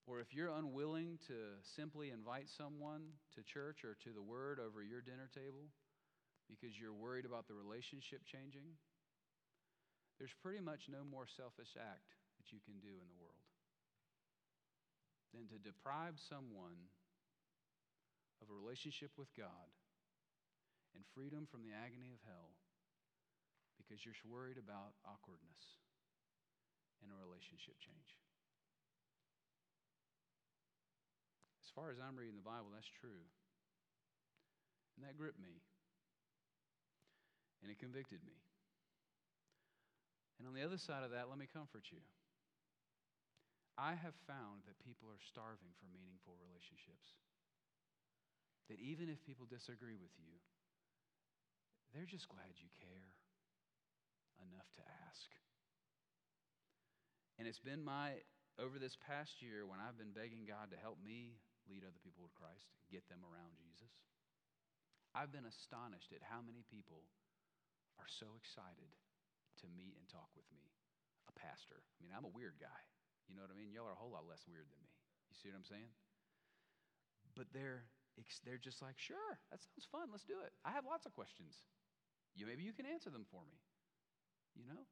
or 0.07 0.21
if 0.21 0.37
you're 0.37 0.53
unwilling 0.53 1.17
to 1.29 1.57
simply 1.65 2.13
invite 2.13 2.53
someone 2.53 3.17
to 3.33 3.41
church 3.43 3.85
or 3.85 3.97
to 4.05 4.13
the 4.13 4.23
Word 4.23 4.61
over 4.61 4.85
your 4.85 5.01
dinner 5.01 5.29
table 5.33 5.73
because 6.45 6.77
you're 6.77 6.93
worried 6.93 7.25
about 7.25 7.49
the 7.49 7.57
relationship 7.57 8.21
changing, 8.29 8.77
there's 10.21 10.37
pretty 10.45 10.61
much 10.61 10.93
no 10.93 11.01
more 11.09 11.25
selfish 11.25 11.73
act 11.81 12.13
that 12.37 12.53
you 12.53 12.61
can 12.69 12.77
do 12.85 12.93
in 13.01 13.09
the 13.09 13.17
world 13.17 13.45
than 15.33 15.49
to 15.49 15.59
deprive 15.59 16.21
someone 16.21 16.93
of 18.45 18.53
a 18.53 18.55
relationship 18.55 19.11
with 19.17 19.33
God 19.33 19.73
and 20.95 21.03
freedom 21.17 21.49
from 21.49 21.65
the 21.65 21.75
agony 21.75 22.13
of 22.13 22.23
hell 22.29 22.55
because 23.81 24.05
you're 24.05 24.15
worried 24.29 24.61
about 24.61 24.95
awkwardness 25.03 25.83
and 27.03 27.11
a 27.11 27.19
relationship 27.19 27.75
change. 27.83 28.21
Far 31.75 31.91
as 31.91 31.99
I'm 31.99 32.15
reading 32.15 32.39
the 32.39 32.47
Bible, 32.47 32.71
that's 32.73 32.91
true. 33.03 33.27
And 34.97 35.03
that 35.03 35.19
gripped 35.19 35.43
me. 35.43 35.61
And 37.63 37.69
it 37.69 37.83
convicted 37.83 38.23
me. 38.23 38.39
And 40.39 40.47
on 40.47 40.55
the 40.55 40.63
other 40.63 40.79
side 40.79 41.03
of 41.03 41.11
that, 41.11 41.27
let 41.31 41.39
me 41.39 41.51
comfort 41.51 41.91
you. 41.91 42.03
I 43.75 43.99
have 43.99 44.15
found 44.31 44.63
that 44.71 44.79
people 44.87 45.11
are 45.11 45.19
starving 45.19 45.75
for 45.83 45.91
meaningful 45.91 46.39
relationships. 46.39 47.19
That 48.71 48.79
even 48.79 49.11
if 49.11 49.19
people 49.27 49.51
disagree 49.51 49.99
with 49.99 50.15
you, 50.15 50.39
they're 51.91 52.07
just 52.07 52.31
glad 52.31 52.55
you 52.59 52.71
care 52.79 53.11
enough 54.43 54.71
to 54.79 54.83
ask. 55.09 55.31
And 57.39 57.47
it's 57.51 57.63
been 57.63 57.83
my, 57.83 58.23
over 58.59 58.79
this 58.79 58.95
past 58.95 59.43
year, 59.43 59.67
when 59.67 59.83
I've 59.83 59.99
been 59.99 60.15
begging 60.15 60.47
God 60.47 60.71
to 60.71 60.79
help 60.79 60.99
me 61.03 61.39
lead 61.71 61.85
other 61.85 62.01
people 62.03 62.25
to 62.27 62.33
Christ, 62.37 62.69
get 62.93 63.07
them 63.09 63.25
around 63.25 63.57
Jesus, 63.57 63.93
I've 65.15 65.31
been 65.31 65.47
astonished 65.47 66.11
at 66.11 66.27
how 66.27 66.43
many 66.43 66.67
people 66.67 67.07
are 68.03 68.11
so 68.11 68.35
excited 68.35 68.91
to 69.63 69.71
meet 69.71 69.95
and 69.95 70.11
talk 70.11 70.27
with 70.35 70.51
me, 70.51 70.67
a 71.31 71.35
pastor. 71.39 71.79
I 71.79 71.99
mean, 72.03 72.11
I'm 72.11 72.27
a 72.27 72.35
weird 72.35 72.59
guy. 72.59 72.83
You 73.31 73.39
know 73.39 73.47
what 73.47 73.55
I 73.55 73.57
mean? 73.57 73.71
Y'all 73.71 73.87
are 73.87 73.95
a 73.95 74.01
whole 74.03 74.11
lot 74.11 74.27
less 74.27 74.43
weird 74.51 74.67
than 74.67 74.83
me. 74.83 74.91
You 75.31 75.39
see 75.39 75.49
what 75.49 75.57
I'm 75.63 75.71
saying? 75.71 75.91
But 77.39 77.55
they're, 77.55 77.87
they're 78.43 78.61
just 78.61 78.83
like, 78.83 78.99
sure, 78.99 79.39
that 79.55 79.63
sounds 79.63 79.87
fun. 79.89 80.11
Let's 80.11 80.27
do 80.27 80.43
it. 80.43 80.51
I 80.67 80.75
have 80.75 80.83
lots 80.83 81.07
of 81.07 81.15
questions. 81.15 81.55
You, 82.35 82.51
maybe 82.51 82.67
you 82.67 82.75
can 82.75 82.85
answer 82.85 83.09
them 83.09 83.25
for 83.31 83.47
me. 83.47 83.63
You 84.59 84.67
know? 84.67 84.83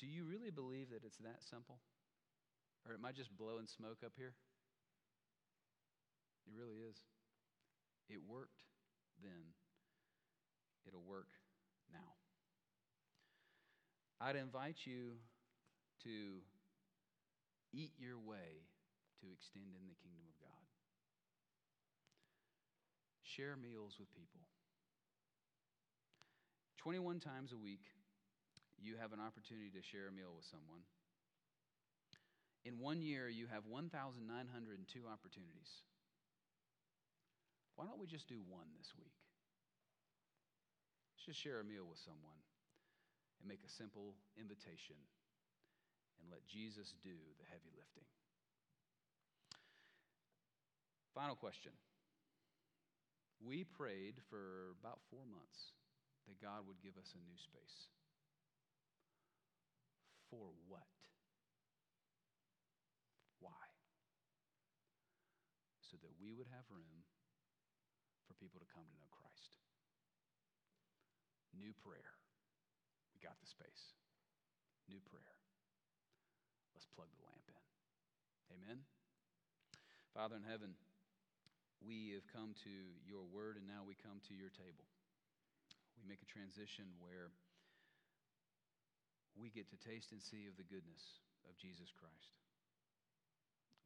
Do 0.00 0.08
you 0.08 0.24
really 0.24 0.50
believe 0.50 0.90
that 0.90 1.04
it's 1.04 1.20
that 1.20 1.44
simple? 1.44 1.78
Or 2.88 2.94
am 2.94 3.04
I 3.04 3.12
just 3.12 3.36
blowing 3.36 3.66
smoke 3.66 4.02
up 4.04 4.12
here? 4.16 4.34
It 6.46 6.52
really 6.58 6.82
is. 6.82 6.96
It 8.08 8.18
worked 8.26 8.62
then, 9.22 9.54
it'll 10.86 11.06
work 11.06 11.28
now. 11.92 12.18
I'd 14.20 14.36
invite 14.36 14.84
you 14.84 15.18
to 16.04 16.42
eat 17.72 17.92
your 17.98 18.18
way 18.18 18.66
to 19.20 19.26
extend 19.32 19.74
in 19.78 19.86
the 19.86 19.98
kingdom 20.02 20.26
of 20.26 20.36
God. 20.42 20.66
Share 23.22 23.56
meals 23.56 23.96
with 23.98 24.12
people. 24.14 24.46
21 26.78 27.20
times 27.20 27.52
a 27.52 27.58
week, 27.58 27.86
you 28.78 28.96
have 29.00 29.12
an 29.14 29.20
opportunity 29.22 29.70
to 29.70 29.82
share 29.82 30.10
a 30.10 30.12
meal 30.12 30.34
with 30.34 30.44
someone. 30.44 30.82
In 32.64 32.78
one 32.78 33.02
year, 33.02 33.28
you 33.28 33.50
have 33.50 33.66
1,902 33.66 34.22
opportunities. 35.10 35.72
Why 37.74 37.84
don't 37.86 37.98
we 37.98 38.06
just 38.06 38.28
do 38.28 38.38
one 38.46 38.70
this 38.78 38.94
week? 38.94 39.16
Let's 41.16 41.26
just 41.26 41.42
share 41.42 41.58
a 41.58 41.66
meal 41.66 41.86
with 41.88 41.98
someone 41.98 42.38
and 43.40 43.50
make 43.50 43.66
a 43.66 43.70
simple 43.70 44.14
invitation 44.38 44.98
and 46.22 46.30
let 46.30 46.46
Jesus 46.46 46.94
do 47.02 47.18
the 47.42 47.46
heavy 47.50 47.74
lifting. 47.74 48.06
Final 51.14 51.34
question. 51.34 51.72
We 53.42 53.66
prayed 53.66 54.22
for 54.30 54.78
about 54.78 55.02
four 55.10 55.26
months 55.26 55.74
that 56.30 56.38
God 56.38 56.62
would 56.70 56.78
give 56.78 56.94
us 56.94 57.10
a 57.18 57.20
new 57.26 57.34
space. 57.34 57.90
For 60.30 60.54
what? 60.70 60.86
Why? 63.42 63.66
So 65.90 65.98
that 66.00 66.11
we 66.22 66.30
would 66.30 66.46
have 66.54 66.62
room 66.70 67.02
for 68.24 68.38
people 68.38 68.62
to 68.62 68.68
come 68.70 68.86
to 68.86 68.94
know 68.94 69.10
Christ. 69.10 69.58
New 71.50 71.74
prayer. 71.82 72.14
We 73.12 73.18
got 73.18 73.36
the 73.42 73.50
space. 73.50 73.98
New 74.86 75.02
prayer. 75.10 75.34
Let's 76.72 76.86
plug 76.86 77.10
the 77.18 77.26
lamp 77.26 77.44
in. 77.50 77.58
Amen. 78.54 78.86
Father 80.14 80.38
in 80.38 80.46
heaven, 80.46 80.78
we 81.82 82.14
have 82.14 82.24
come 82.30 82.54
to 82.62 82.74
your 83.02 83.26
word 83.26 83.58
and 83.58 83.66
now 83.66 83.82
we 83.82 83.98
come 83.98 84.22
to 84.30 84.34
your 84.38 84.54
table 84.54 84.86
we 86.02 86.10
make 86.10 86.18
a 86.18 86.26
transition 86.26 86.90
where 86.98 87.30
we 89.38 89.54
get 89.54 89.70
to 89.70 89.78
taste 89.78 90.10
and 90.10 90.18
see 90.18 90.50
of 90.50 90.58
the 90.58 90.66
goodness 90.66 91.22
of 91.46 91.54
Jesus 91.54 91.94
Christ. 91.94 92.34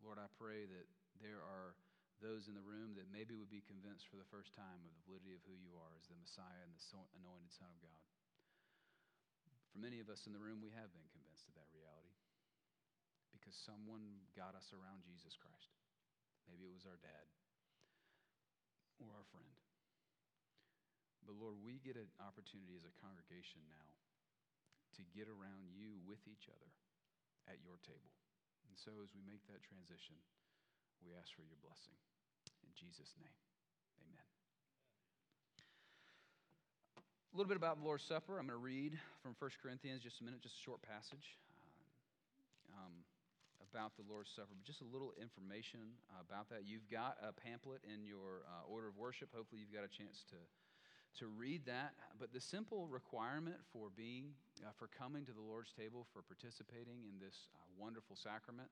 Lord, 0.01 0.17
I 0.17 0.33
pray 0.41 0.65
that 0.65 0.89
there 1.21 1.45
are 1.45 1.77
those 2.25 2.49
in 2.49 2.57
the 2.57 2.65
room 2.65 2.97
that 2.97 3.13
maybe 3.13 3.37
would 3.37 3.53
be 3.53 3.65
convinced 3.65 4.09
for 4.09 4.17
the 4.17 4.31
first 4.33 4.57
time 4.57 4.81
of 4.83 4.93
the 4.93 5.05
validity 5.05 5.37
of 5.37 5.45
who 5.45 5.57
you 5.57 5.77
are 5.77 5.93
as 5.97 6.09
the 6.09 6.17
Messiah 6.17 6.65
and 6.65 6.73
the 6.73 6.83
anointed 7.21 7.53
Son 7.53 7.69
of 7.69 7.79
God. 7.85 8.03
For 9.73 9.79
many 9.85 10.01
of 10.01 10.09
us 10.09 10.25
in 10.25 10.33
the 10.33 10.41
room, 10.41 10.65
we 10.65 10.73
have 10.73 10.89
been 10.97 11.07
convinced. 11.13 11.27
of 11.47 11.55
that 11.55 11.69
reality 11.77 12.17
because 13.47 13.55
someone 13.63 14.03
got 14.35 14.57
us 14.59 14.75
around 14.75 15.07
Jesus 15.07 15.39
Christ. 15.39 15.71
Maybe 16.51 16.67
it 16.67 16.75
was 16.75 16.89
our 16.89 16.99
dad 16.99 17.27
or 18.99 19.07
our 19.13 19.29
friend. 19.31 19.55
But 21.23 21.39
Lord, 21.39 21.61
we 21.63 21.79
get 21.79 21.95
an 21.95 22.11
opportunity 22.19 22.75
as 22.75 22.83
a 22.83 22.99
congregation 22.99 23.63
now 23.71 23.91
to 24.99 25.03
get 25.15 25.31
around 25.31 25.71
you 25.71 26.01
with 26.03 26.25
each 26.27 26.51
other 26.51 26.71
at 27.47 27.63
your 27.63 27.79
table. 27.87 28.15
And 28.67 28.75
so 28.75 28.99
as 29.05 29.15
we 29.15 29.23
make 29.23 29.45
that 29.47 29.63
transition, 29.63 30.19
we 31.07 31.15
ask 31.15 31.31
for 31.31 31.47
your 31.47 31.59
blessing. 31.63 31.95
In 32.67 32.75
Jesus' 32.75 33.15
name, 33.23 33.39
amen. 34.03 34.27
A 36.99 37.35
little 37.39 37.47
bit 37.47 37.55
about 37.55 37.79
the 37.79 37.87
Lord's 37.87 38.03
Supper. 38.03 38.43
I'm 38.43 38.51
going 38.51 38.59
to 38.59 38.67
read 38.67 38.99
from 39.23 39.39
1 39.39 39.63
Corinthians 39.63 40.03
just 40.03 40.19
a 40.19 40.27
minute, 40.27 40.43
just 40.43 40.59
a 40.59 40.65
short 40.67 40.83
passage 40.83 41.39
uh, 42.75 42.83
um, 42.83 43.07
about 43.71 43.95
the 43.95 44.03
Lord's 44.11 44.35
Supper, 44.35 44.51
but 44.51 44.67
just 44.67 44.83
a 44.83 44.89
little 44.91 45.15
information 45.15 45.95
about 46.19 46.51
that. 46.51 46.67
You've 46.67 46.91
got 46.91 47.23
a 47.23 47.31
pamphlet 47.31 47.87
in 47.87 48.03
your 48.03 48.43
uh, 48.51 48.67
order 48.67 48.91
of 48.91 48.99
worship. 48.99 49.31
Hopefully, 49.31 49.63
you've 49.63 49.71
got 49.71 49.87
a 49.87 49.93
chance 49.93 50.27
to 50.35 50.41
to 51.23 51.33
read 51.33 51.65
that. 51.65 51.97
But 52.21 52.33
the 52.33 52.41
simple 52.41 52.87
requirement 52.93 53.57
for 53.73 53.89
being, 53.89 54.37
uh, 54.61 54.77
for 54.77 54.85
coming 54.93 55.25
to 55.25 55.33
the 55.33 55.41
Lord's 55.41 55.73
table, 55.73 56.05
for 56.13 56.21
participating 56.21 57.09
in 57.09 57.17
this 57.17 57.49
uh, 57.57 57.65
wonderful 57.79 58.17
sacrament, 58.17 58.69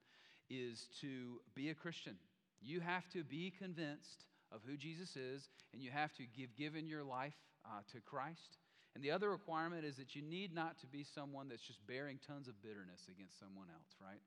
is 0.50 0.86
to 1.00 1.40
be 1.54 1.70
a 1.70 1.74
Christian. 1.74 2.16
You 2.60 2.80
have 2.80 3.08
to 3.12 3.24
be 3.24 3.52
convinced 3.58 4.26
of 4.52 4.60
who 4.66 4.76
Jesus 4.76 5.16
is, 5.16 5.48
and 5.72 5.82
you 5.82 5.90
have 5.90 6.12
to 6.14 6.24
give 6.36 6.56
given 6.56 6.86
your 6.86 7.02
life 7.02 7.34
uh, 7.64 7.80
to 7.92 8.00
Christ. 8.00 8.58
And 8.94 9.02
the 9.02 9.10
other 9.10 9.30
requirement 9.30 9.84
is 9.84 9.96
that 9.96 10.14
you 10.14 10.22
need 10.22 10.54
not 10.54 10.78
to 10.80 10.86
be 10.86 11.04
someone 11.04 11.48
that's 11.48 11.66
just 11.66 11.84
bearing 11.86 12.20
tons 12.26 12.46
of 12.46 12.62
bitterness 12.62 13.10
against 13.10 13.40
someone 13.40 13.66
else, 13.74 13.90
right? 13.98 14.22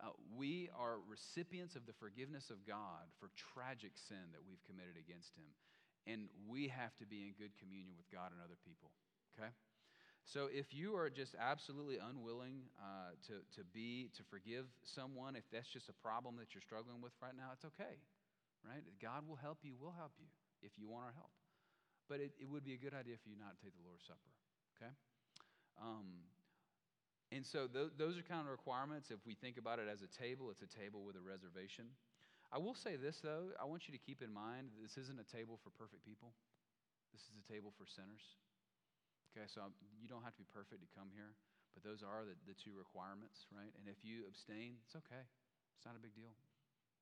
Uh, 0.00 0.14
we 0.32 0.70
are 0.78 1.02
recipients 1.10 1.76
of 1.76 1.84
the 1.84 1.92
forgiveness 1.92 2.48
of 2.48 2.64
God 2.64 3.10
for 3.20 3.28
tragic 3.36 3.92
sin 4.08 4.32
that 4.32 4.40
we've 4.46 4.62
committed 4.64 4.96
against 4.96 5.36
Him 5.36 5.50
and 6.08 6.32
we 6.48 6.72
have 6.72 6.96
to 6.96 7.06
be 7.06 7.28
in 7.28 7.36
good 7.36 7.52
communion 7.60 7.92
with 8.00 8.08
God 8.08 8.32
and 8.32 8.40
other 8.40 8.56
people. 8.64 8.88
Okay? 9.36 9.52
So 10.28 10.52
if 10.52 10.76
you 10.76 10.92
are 10.92 11.08
just 11.08 11.32
absolutely 11.40 11.96
unwilling 11.96 12.68
uh, 12.76 13.16
to, 13.32 13.40
to 13.56 13.64
be, 13.72 14.12
to 14.12 14.22
forgive 14.28 14.68
someone, 14.84 15.40
if 15.40 15.48
that's 15.48 15.72
just 15.72 15.88
a 15.88 15.96
problem 16.04 16.36
that 16.36 16.52
you're 16.52 16.60
struggling 16.60 17.00
with 17.00 17.16
right 17.24 17.32
now, 17.32 17.48
it's 17.56 17.64
okay, 17.64 17.96
right? 18.60 18.84
God 19.00 19.24
will 19.24 19.40
help 19.40 19.64
you, 19.64 19.72
we'll 19.80 19.96
help 19.96 20.12
you 20.20 20.28
if 20.60 20.76
you 20.76 20.84
want 20.84 21.08
our 21.08 21.16
help. 21.16 21.32
But 22.12 22.20
it, 22.20 22.36
it 22.36 22.44
would 22.44 22.60
be 22.60 22.76
a 22.76 22.80
good 22.80 22.92
idea 22.92 23.16
for 23.16 23.32
you 23.32 23.40
not 23.40 23.56
to 23.56 23.60
take 23.64 23.72
the 23.72 23.84
Lord's 23.88 24.04
Supper, 24.04 24.32
okay? 24.76 24.92
Um, 25.80 26.28
and 27.32 27.40
so 27.40 27.64
th- 27.64 27.96
those 27.96 28.20
are 28.20 28.24
kind 28.28 28.44
of 28.44 28.52
requirements. 28.52 29.08
If 29.08 29.24
we 29.24 29.32
think 29.32 29.56
about 29.56 29.80
it 29.80 29.88
as 29.88 30.04
a 30.04 30.12
table, 30.12 30.52
it's 30.52 30.60
a 30.60 30.68
table 30.68 31.08
with 31.08 31.16
a 31.16 31.24
reservation. 31.24 31.88
I 32.52 32.60
will 32.60 32.76
say 32.76 33.00
this, 33.00 33.24
though. 33.24 33.56
I 33.56 33.64
want 33.64 33.88
you 33.88 33.96
to 33.96 34.00
keep 34.00 34.20
in 34.20 34.32
mind 34.32 34.76
this 34.76 35.00
isn't 35.00 35.16
a 35.16 35.24
table 35.24 35.56
for 35.64 35.72
perfect 35.72 36.04
people, 36.04 36.36
this 37.16 37.24
is 37.24 37.36
a 37.40 37.44
table 37.48 37.72
for 37.80 37.88
sinners. 37.88 38.36
Okay, 39.30 39.46
so 39.46 39.68
you 40.00 40.08
don't 40.08 40.24
have 40.24 40.34
to 40.36 40.42
be 40.42 40.48
perfect 40.50 40.80
to 40.80 40.90
come 40.96 41.12
here, 41.12 41.36
but 41.76 41.84
those 41.84 42.00
are 42.00 42.24
the, 42.24 42.34
the 42.48 42.56
two 42.56 42.72
requirements, 42.74 43.46
right? 43.52 43.70
And 43.78 43.86
if 43.86 44.00
you 44.02 44.24
abstain, 44.26 44.80
it's 44.82 44.96
okay, 44.96 45.22
it's 45.76 45.84
not 45.84 45.94
a 45.94 46.02
big 46.02 46.16
deal. 46.16 46.32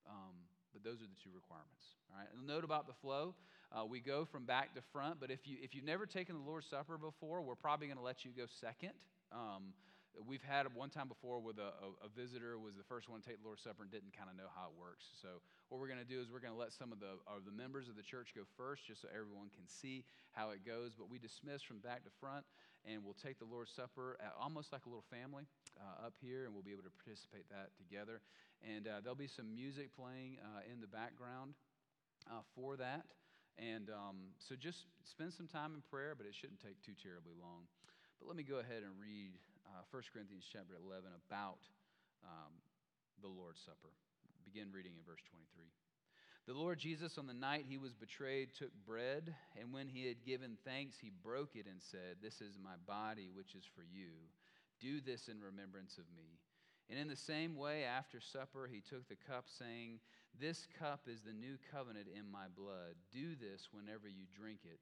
Um, 0.07 0.37
but 0.77 0.85
those 0.85 1.01
are 1.01 1.09
the 1.09 1.21
two 1.25 1.33
requirements. 1.33 1.97
All 2.13 2.21
right. 2.21 2.29
And 2.37 2.47
note 2.47 2.63
about 2.63 2.87
the 2.87 2.93
flow. 3.01 3.35
Uh, 3.73 3.85
we 3.89 3.99
go 4.01 4.25
from 4.25 4.45
back 4.45 4.75
to 4.75 4.83
front. 4.93 5.19
But 5.21 5.31
if 5.31 5.41
you 5.49 5.57
if 5.63 5.75
you've 5.75 5.89
never 5.89 6.05
taken 6.05 6.37
the 6.37 6.45
Lord's 6.45 6.67
Supper 6.69 6.99
before, 6.99 7.41
we're 7.41 7.57
probably 7.57 7.87
going 7.87 7.97
to 7.99 8.05
let 8.05 8.25
you 8.25 8.31
go 8.37 8.45
second. 8.61 8.93
Um, 9.33 9.73
We've 10.25 10.43
had 10.43 10.65
one 10.73 10.89
time 10.89 11.09
before 11.13 11.45
with 11.45 11.61
a, 11.61 11.77
a, 11.77 12.09
a, 12.09 12.11
visitor 12.17 12.57
was 12.57 12.73
the 12.73 12.89
first 12.89 13.05
one 13.05 13.21
to 13.21 13.27
take 13.29 13.37
the 13.37 13.45
Lord's 13.45 13.61
Supper 13.61 13.85
and 13.85 13.93
didn't 13.93 14.17
kind 14.17 14.33
of 14.33 14.37
know 14.37 14.49
how 14.49 14.73
it 14.73 14.77
works. 14.81 15.05
So 15.21 15.45
what 15.69 15.77
we're 15.77 15.93
going 15.93 16.01
to 16.01 16.09
do 16.09 16.25
is 16.25 16.33
we're 16.33 16.41
going 16.41 16.57
to 16.57 16.59
let 16.59 16.73
some 16.73 16.89
of 16.89 17.05
the, 17.05 17.21
of 17.29 17.45
the 17.45 17.53
members 17.53 17.93
of 17.93 18.01
the 18.01 18.07
church 18.07 18.33
go 18.33 18.49
first 18.57 18.89
just 18.89 19.05
so 19.05 19.13
everyone 19.13 19.53
can 19.53 19.69
see 19.69 20.09
how 20.33 20.57
it 20.57 20.65
goes. 20.65 20.97
But 20.97 21.13
we 21.13 21.21
dismiss 21.21 21.61
from 21.61 21.85
back 21.85 22.01
to 22.09 22.13
front 22.17 22.49
and 22.89 23.05
we'll 23.05 23.19
take 23.19 23.37
the 23.37 23.45
Lord's 23.45 23.77
Supper 23.77 24.17
almost 24.41 24.73
like 24.73 24.87
a 24.87 24.89
little 24.89 25.05
family 25.13 25.45
uh, 25.77 26.09
up 26.09 26.17
here 26.17 26.49
and 26.49 26.57
we'll 26.57 26.65
be 26.65 26.73
able 26.73 26.89
to 26.89 26.97
participate 26.97 27.45
that 27.53 27.77
together. 27.77 28.25
And 28.65 28.89
uh, 28.89 29.05
there'll 29.05 29.21
be 29.21 29.29
some 29.29 29.53
music 29.53 29.93
playing 29.93 30.41
uh, 30.41 30.65
in 30.65 30.81
the 30.81 30.89
background 30.89 31.53
uh, 32.33 32.41
for 32.57 32.81
that. 32.81 33.05
And 33.61 33.93
um, 33.93 34.33
so 34.41 34.57
just 34.57 34.89
spend 35.05 35.33
some 35.33 35.49
time 35.49 35.77
in 35.77 35.85
prayer, 35.85 36.17
but 36.17 36.25
it 36.25 36.33
shouldn't 36.33 36.61
take 36.61 36.81
too 36.81 36.97
terribly 36.97 37.37
long. 37.37 37.69
But 38.21 38.29
let 38.29 38.37
me 38.37 38.45
go 38.45 38.65
ahead 38.65 38.81
and 38.81 38.97
read 38.97 39.37
uh, 39.73 39.83
1 39.91 40.03
Corinthians 40.13 40.47
chapter 40.47 40.75
11 40.79 41.11
about 41.27 41.63
um, 42.23 42.53
the 43.23 43.29
Lord's 43.31 43.61
Supper. 43.61 43.91
Begin 44.45 44.71
reading 44.71 44.95
in 44.95 45.03
verse 45.03 45.23
23. 45.31 45.67
The 46.47 46.55
Lord 46.55 46.79
Jesus, 46.79 47.19
on 47.19 47.27
the 47.27 47.35
night 47.35 47.67
he 47.67 47.77
was 47.77 47.99
betrayed, 47.99 48.55
took 48.55 48.71
bread, 48.87 49.35
and 49.59 49.75
when 49.75 49.89
he 49.89 50.07
had 50.07 50.23
given 50.23 50.57
thanks, 50.65 50.95
he 50.97 51.11
broke 51.11 51.57
it 51.57 51.67
and 51.67 51.83
said, 51.83 52.23
This 52.23 52.41
is 52.41 52.55
my 52.63 52.79
body, 52.87 53.27
which 53.35 53.59
is 53.59 53.67
for 53.75 53.83
you. 53.83 54.31
Do 54.79 55.01
this 55.01 55.27
in 55.27 55.43
remembrance 55.43 55.99
of 55.99 56.07
me. 56.15 56.39
And 56.89 57.01
in 57.01 57.09
the 57.09 57.19
same 57.19 57.57
way, 57.57 57.83
after 57.83 58.21
supper, 58.21 58.71
he 58.71 58.79
took 58.79 59.09
the 59.09 59.19
cup, 59.27 59.47
saying, 59.51 59.99
This 60.39 60.69
cup 60.79 61.11
is 61.11 61.23
the 61.23 61.35
new 61.35 61.59
covenant 61.73 62.07
in 62.07 62.31
my 62.31 62.47
blood. 62.55 62.95
Do 63.11 63.35
this 63.35 63.69
whenever 63.73 64.07
you 64.07 64.31
drink 64.31 64.61
it 64.63 64.79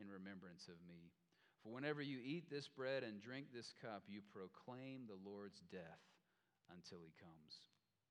in 0.00 0.10
remembrance 0.10 0.66
of 0.66 0.82
me. 0.88 1.14
For 1.66 1.74
whenever 1.74 1.98
you 1.98 2.22
eat 2.22 2.46
this 2.46 2.70
bread 2.70 3.02
and 3.02 3.18
drink 3.18 3.50
this 3.50 3.74
cup, 3.82 4.06
you 4.06 4.22
proclaim 4.30 5.10
the 5.10 5.18
Lord's 5.18 5.58
death 5.74 5.98
until 6.70 7.02
he 7.02 7.10
comes. 7.18 7.58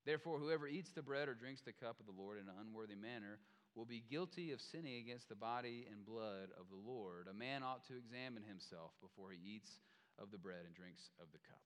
Therefore, 0.03 0.43
whoever 0.43 0.67
eats 0.67 0.91
the 0.91 0.99
bread 0.99 1.31
or 1.31 1.39
drinks 1.39 1.63
the 1.63 1.71
cup 1.71 1.95
of 2.03 2.05
the 2.05 2.19
Lord 2.19 2.35
in 2.35 2.51
an 2.51 2.59
unworthy 2.59 2.99
manner 2.99 3.39
will 3.71 3.87
be 3.87 4.03
guilty 4.11 4.51
of 4.51 4.59
sinning 4.59 4.99
against 4.99 5.31
the 5.31 5.39
body 5.39 5.87
and 5.87 6.03
blood 6.03 6.51
of 6.59 6.67
the 6.67 6.83
Lord. 6.83 7.31
A 7.31 7.33
man 7.33 7.63
ought 7.63 7.87
to 7.87 7.95
examine 7.95 8.43
himself 8.43 8.91
before 8.99 9.31
he 9.31 9.39
eats 9.39 9.71
of 10.19 10.35
the 10.35 10.41
bread 10.41 10.67
and 10.67 10.75
drinks 10.75 11.07
of 11.15 11.31
the 11.31 11.39
cup. 11.47 11.63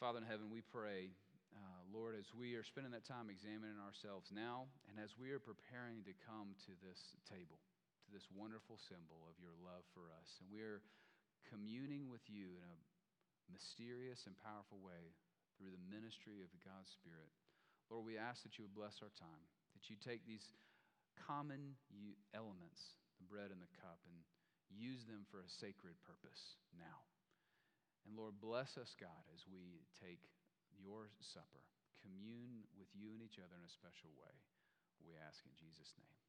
Father 0.00 0.24
in 0.24 0.24
heaven, 0.24 0.48
we 0.48 0.64
pray, 0.64 1.12
uh, 1.52 1.84
Lord, 1.92 2.16
as 2.16 2.32
we 2.32 2.56
are 2.56 2.64
spending 2.64 2.96
that 2.96 3.04
time 3.04 3.28
examining 3.28 3.76
ourselves 3.84 4.32
now 4.32 4.64
and 4.88 4.96
as 4.96 5.12
we 5.20 5.28
are 5.36 5.44
preparing 5.44 6.00
to 6.08 6.16
come 6.24 6.56
to 6.64 6.72
this 6.80 7.20
table 7.28 7.60
to 8.06 8.14
this 8.14 8.30
wonderful 8.30 8.78
symbol 8.78 9.26
of 9.26 9.34
your 9.42 9.58
love 9.58 9.82
for 9.90 10.14
us. 10.14 10.38
And 10.38 10.46
we 10.46 10.62
are 10.62 10.78
communing 11.50 12.06
with 12.06 12.22
you 12.30 12.54
in 12.62 12.66
a 12.70 12.78
mysterious 13.50 14.22
and 14.30 14.38
powerful 14.38 14.78
way 14.78 15.10
through 15.58 15.74
the 15.74 15.86
ministry 15.90 16.46
of 16.46 16.50
God's 16.62 16.94
Spirit. 16.94 17.34
Lord, 17.90 18.06
we 18.06 18.14
ask 18.18 18.46
that 18.46 18.58
you 18.58 18.66
would 18.66 18.78
bless 18.78 19.02
our 19.02 19.10
time, 19.18 19.46
that 19.74 19.90
you 19.90 19.98
take 19.98 20.22
these 20.22 20.46
common 21.18 21.74
elements, 22.34 22.98
the 23.18 23.26
bread 23.26 23.50
and 23.50 23.62
the 23.62 23.74
cup, 23.82 23.98
and 24.06 24.18
use 24.70 25.06
them 25.06 25.26
for 25.30 25.42
a 25.42 25.48
sacred 25.62 25.94
purpose 26.02 26.58
now. 26.74 27.06
And 28.06 28.14
Lord, 28.14 28.38
bless 28.38 28.78
us, 28.78 28.94
God, 28.98 29.22
as 29.34 29.46
we 29.50 29.82
take 29.98 30.22
your 30.78 31.10
supper, 31.22 31.62
commune 32.02 32.66
with 32.78 32.90
you 32.94 33.14
and 33.14 33.22
each 33.22 33.38
other 33.42 33.54
in 33.58 33.66
a 33.66 33.72
special 33.72 34.10
way. 34.14 34.34
We 35.02 35.14
ask 35.18 35.42
in 35.46 35.54
Jesus' 35.54 35.94
name. 35.98 36.25